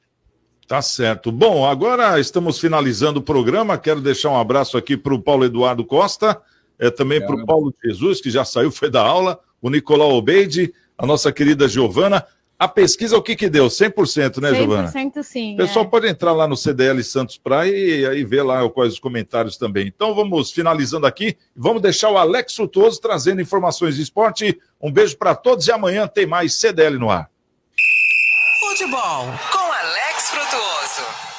Tá 0.67 0.81
certo. 0.81 1.31
Bom, 1.31 1.65
agora 1.65 2.19
estamos 2.19 2.59
finalizando 2.59 3.19
o 3.19 3.23
programa. 3.23 3.77
Quero 3.77 3.99
deixar 3.99 4.29
um 4.29 4.39
abraço 4.39 4.77
aqui 4.77 4.95
para 4.95 5.13
o 5.13 5.21
Paulo 5.21 5.43
Eduardo 5.43 5.85
Costa 5.85 6.41
é, 6.81 6.89
também 6.89 7.21
para 7.23 7.35
o 7.35 7.45
Paulo 7.45 7.71
Jesus, 7.85 8.19
que 8.19 8.31
já 8.31 8.43
saiu, 8.43 8.71
foi 8.71 8.89
da 8.89 9.03
aula, 9.03 9.39
o 9.61 9.69
Nicolau 9.69 10.13
Obeide, 10.13 10.73
a 10.97 11.05
nossa 11.05 11.31
querida 11.31 11.67
Giovana. 11.67 12.25
A 12.61 12.67
pesquisa, 12.67 13.17
o 13.17 13.23
que 13.23 13.35
que 13.35 13.49
deu? 13.49 13.65
100%, 13.65 14.39
né, 14.39 14.51
100% 14.51 14.55
Giovana? 14.55 14.91
100% 14.91 15.23
sim. 15.23 15.55
O 15.55 15.57
pessoal 15.57 15.83
é. 15.83 15.87
pode 15.87 16.07
entrar 16.07 16.31
lá 16.31 16.47
no 16.47 16.55
CDL 16.55 17.03
Santos 17.03 17.35
Praia 17.35 17.75
e 17.75 18.05
aí 18.05 18.23
ver 18.23 18.43
lá 18.43 18.69
quais 18.69 18.93
os 18.93 18.99
comentários 18.99 19.57
também. 19.57 19.87
Então 19.87 20.13
vamos 20.13 20.51
finalizando 20.51 21.07
aqui. 21.07 21.35
Vamos 21.55 21.81
deixar 21.81 22.11
o 22.11 22.19
Alex 22.19 22.55
Frutuoso 22.55 23.01
trazendo 23.01 23.41
informações 23.41 23.95
de 23.95 24.03
esporte. 24.03 24.61
Um 24.79 24.91
beijo 24.91 25.17
para 25.17 25.33
todos 25.33 25.65
e 25.65 25.71
amanhã 25.71 26.05
tem 26.05 26.27
mais 26.27 26.53
CDL 26.53 26.99
no 26.99 27.09
ar. 27.09 27.31
Futebol 28.59 29.25
com 29.51 29.57
Alex 29.57 30.29
Frutuoso. 30.29 31.31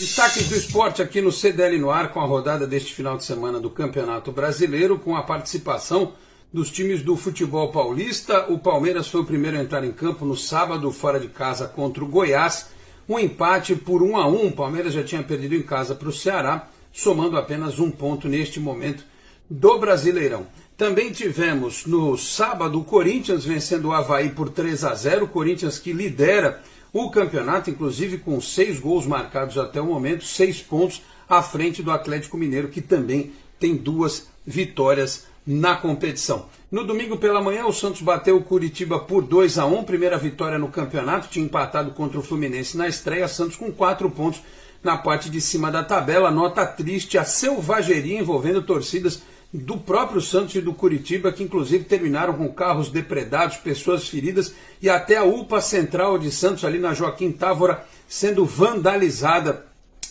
Destaques 0.00 0.48
do 0.48 0.56
esporte 0.56 1.02
aqui 1.02 1.20
no 1.20 1.30
CDL 1.30 1.78
no 1.78 1.90
ar 1.90 2.10
com 2.14 2.20
a 2.22 2.24
rodada 2.24 2.66
deste 2.66 2.94
final 2.94 3.18
de 3.18 3.24
semana 3.26 3.60
do 3.60 3.68
Campeonato 3.68 4.32
Brasileiro, 4.32 4.98
com 4.98 5.14
a 5.14 5.22
participação 5.22 6.14
dos 6.54 6.70
times 6.70 7.02
do 7.02 7.16
futebol 7.16 7.72
paulista. 7.72 8.46
O 8.48 8.60
Palmeiras 8.60 9.08
foi 9.08 9.22
o 9.22 9.24
primeiro 9.24 9.58
a 9.58 9.60
entrar 9.60 9.82
em 9.82 9.90
campo 9.90 10.24
no 10.24 10.36
sábado, 10.36 10.92
fora 10.92 11.18
de 11.18 11.26
casa, 11.26 11.66
contra 11.66 12.04
o 12.04 12.06
Goiás. 12.06 12.68
um 13.08 13.18
empate 13.18 13.74
por 13.74 14.04
1 14.04 14.16
a 14.16 14.28
1. 14.28 14.46
O 14.46 14.52
Palmeiras 14.52 14.92
já 14.94 15.02
tinha 15.02 15.22
perdido 15.24 15.56
em 15.56 15.62
casa 15.62 15.96
para 15.96 16.08
o 16.08 16.12
Ceará, 16.12 16.68
somando 16.92 17.36
apenas 17.36 17.80
um 17.80 17.90
ponto 17.90 18.28
neste 18.28 18.60
momento 18.60 19.04
do 19.50 19.78
Brasileirão. 19.80 20.46
Também 20.76 21.10
tivemos 21.10 21.86
no 21.86 22.16
sábado 22.16 22.78
o 22.78 22.84
Corinthians 22.84 23.44
vencendo 23.44 23.86
o 23.86 23.92
Havaí 23.92 24.30
por 24.30 24.48
3 24.48 24.84
a 24.84 24.94
0. 24.94 25.24
O 25.24 25.28
Corinthians 25.28 25.76
que 25.76 25.92
lidera 25.92 26.62
o 26.92 27.10
campeonato, 27.10 27.68
inclusive 27.68 28.18
com 28.18 28.40
seis 28.40 28.78
gols 28.78 29.08
marcados 29.08 29.58
até 29.58 29.80
o 29.80 29.86
momento, 29.86 30.24
seis 30.24 30.62
pontos 30.62 31.02
à 31.28 31.42
frente 31.42 31.82
do 31.82 31.90
Atlético 31.90 32.38
Mineiro, 32.38 32.68
que 32.68 32.80
também 32.80 33.32
tem 33.58 33.74
duas 33.74 34.28
vitórias 34.46 35.26
na 35.46 35.76
competição. 35.76 36.46
No 36.70 36.84
domingo 36.84 37.16
pela 37.16 37.40
manhã, 37.40 37.66
o 37.66 37.72
Santos 37.72 38.02
bateu 38.02 38.36
o 38.36 38.42
Curitiba 38.42 38.98
por 38.98 39.22
2 39.22 39.58
a 39.58 39.66
1 39.66 39.84
primeira 39.84 40.18
vitória 40.18 40.58
no 40.58 40.68
campeonato, 40.68 41.28
tinha 41.28 41.44
empatado 41.44 41.92
contra 41.92 42.18
o 42.18 42.22
Fluminense 42.22 42.76
na 42.76 42.88
estreia, 42.88 43.28
Santos 43.28 43.56
com 43.56 43.70
quatro 43.70 44.10
pontos 44.10 44.40
na 44.82 44.96
parte 44.96 45.30
de 45.30 45.40
cima 45.40 45.70
da 45.70 45.84
tabela. 45.84 46.30
Nota 46.30 46.66
triste 46.66 47.16
a 47.16 47.24
selvageria 47.24 48.18
envolvendo 48.18 48.62
torcidas 48.62 49.22
do 49.52 49.76
próprio 49.76 50.20
Santos 50.20 50.56
e 50.56 50.60
do 50.60 50.74
Curitiba, 50.74 51.30
que 51.30 51.44
inclusive 51.44 51.84
terminaram 51.84 52.34
com 52.34 52.48
carros 52.48 52.90
depredados, 52.90 53.56
pessoas 53.56 54.08
feridas 54.08 54.52
e 54.82 54.90
até 54.90 55.16
a 55.16 55.24
UPA 55.24 55.60
central 55.60 56.18
de 56.18 56.30
Santos, 56.32 56.64
ali 56.64 56.80
na 56.80 56.92
Joaquim 56.92 57.30
Távora, 57.30 57.86
sendo 58.08 58.44
vandalizada 58.44 59.64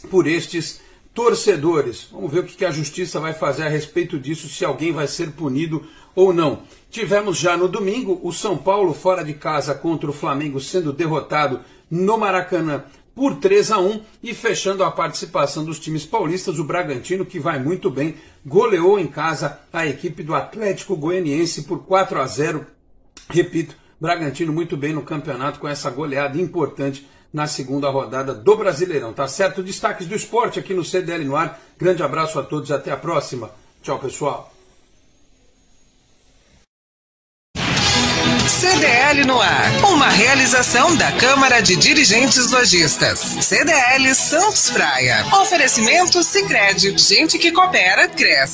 por 0.10 0.28
estes 0.28 0.80
torcedores. 1.14 2.08
Vamos 2.12 2.32
ver 2.32 2.40
o 2.40 2.44
que 2.44 2.66
a 2.66 2.72
justiça 2.72 3.20
vai 3.20 3.34
fazer 3.34 3.64
a 3.64 3.70
respeito 3.70 4.20
disso, 4.20 4.50
se 4.50 4.66
alguém 4.66 4.92
vai 4.92 5.08
ser 5.08 5.32
punido 5.32 5.86
ou 6.16 6.34
não. 6.34 6.64
Tivemos 6.90 7.38
já 7.38 7.56
no 7.56 7.68
domingo 7.68 8.20
o 8.24 8.32
São 8.32 8.58
Paulo 8.58 8.94
fora 8.94 9.24
de 9.24 9.34
casa 9.34 9.74
contra 9.74 10.10
o 10.10 10.14
Flamengo 10.14 10.60
sendo 10.60 10.94
derrotado 10.94 11.62
no 11.90 12.18
Maracanã 12.18 12.84
por 13.16 13.36
3 13.36 13.72
a 13.72 13.80
1 13.80 14.02
e 14.24 14.34
fechando 14.34 14.84
a 14.84 14.92
participação 14.92 15.64
dos 15.64 15.80
times 15.80 16.06
paulistas, 16.06 16.58
o 16.58 16.64
Bragantino, 16.64 17.26
que 17.26 17.40
vai 17.40 17.60
muito 17.60 17.90
bem, 17.90 18.16
goleou 18.44 19.00
em 19.00 19.08
casa 19.08 19.60
a 19.72 19.86
equipe 19.86 20.24
do 20.24 20.34
Atlético 20.34 20.96
Goianiense 20.96 21.64
por 21.64 21.84
4 21.84 22.20
a 22.20 22.26
0. 22.26 22.66
Repito, 23.30 23.76
Bragantino 24.02 24.52
muito 24.52 24.76
bem 24.76 24.94
no 24.94 25.04
campeonato 25.04 25.60
com 25.60 25.68
essa 25.68 25.90
goleada 25.90 26.42
importante 26.42 27.08
na 27.34 27.48
segunda 27.48 27.90
rodada 27.90 28.34
do 28.34 28.56
Brasileirão. 28.56 29.12
Tá 29.12 29.28
certo? 29.28 29.64
Destaques 29.64 30.08
do 30.08 30.16
esporte 30.16 30.60
aqui 30.60 30.74
no 30.74 30.86
CDL 30.86 31.26
no 31.26 31.36
ar. 31.36 31.60
Grande 31.78 32.04
abraço 32.04 32.40
a 32.40 32.44
todos, 32.44 32.72
até 32.72 32.92
a 32.92 32.98
próxima. 32.98 33.50
Tchau, 33.82 33.98
pessoal. 34.00 34.54
CDL 38.64 39.26
no 39.26 39.42
ar, 39.42 39.72
uma 39.90 40.08
realização 40.08 40.96
da 40.96 41.12
Câmara 41.14 41.62
de 41.62 41.76
Dirigentes 41.76 42.50
Lojistas. 42.50 43.20
CDL 43.20 44.16
Santos 44.16 44.70
Praia. 44.72 45.26
Oferecimento 45.42 46.24
Sicredi, 46.24 46.98
gente 46.98 47.38
que 47.38 47.52
coopera 47.52 48.08
cresce. 48.08 48.52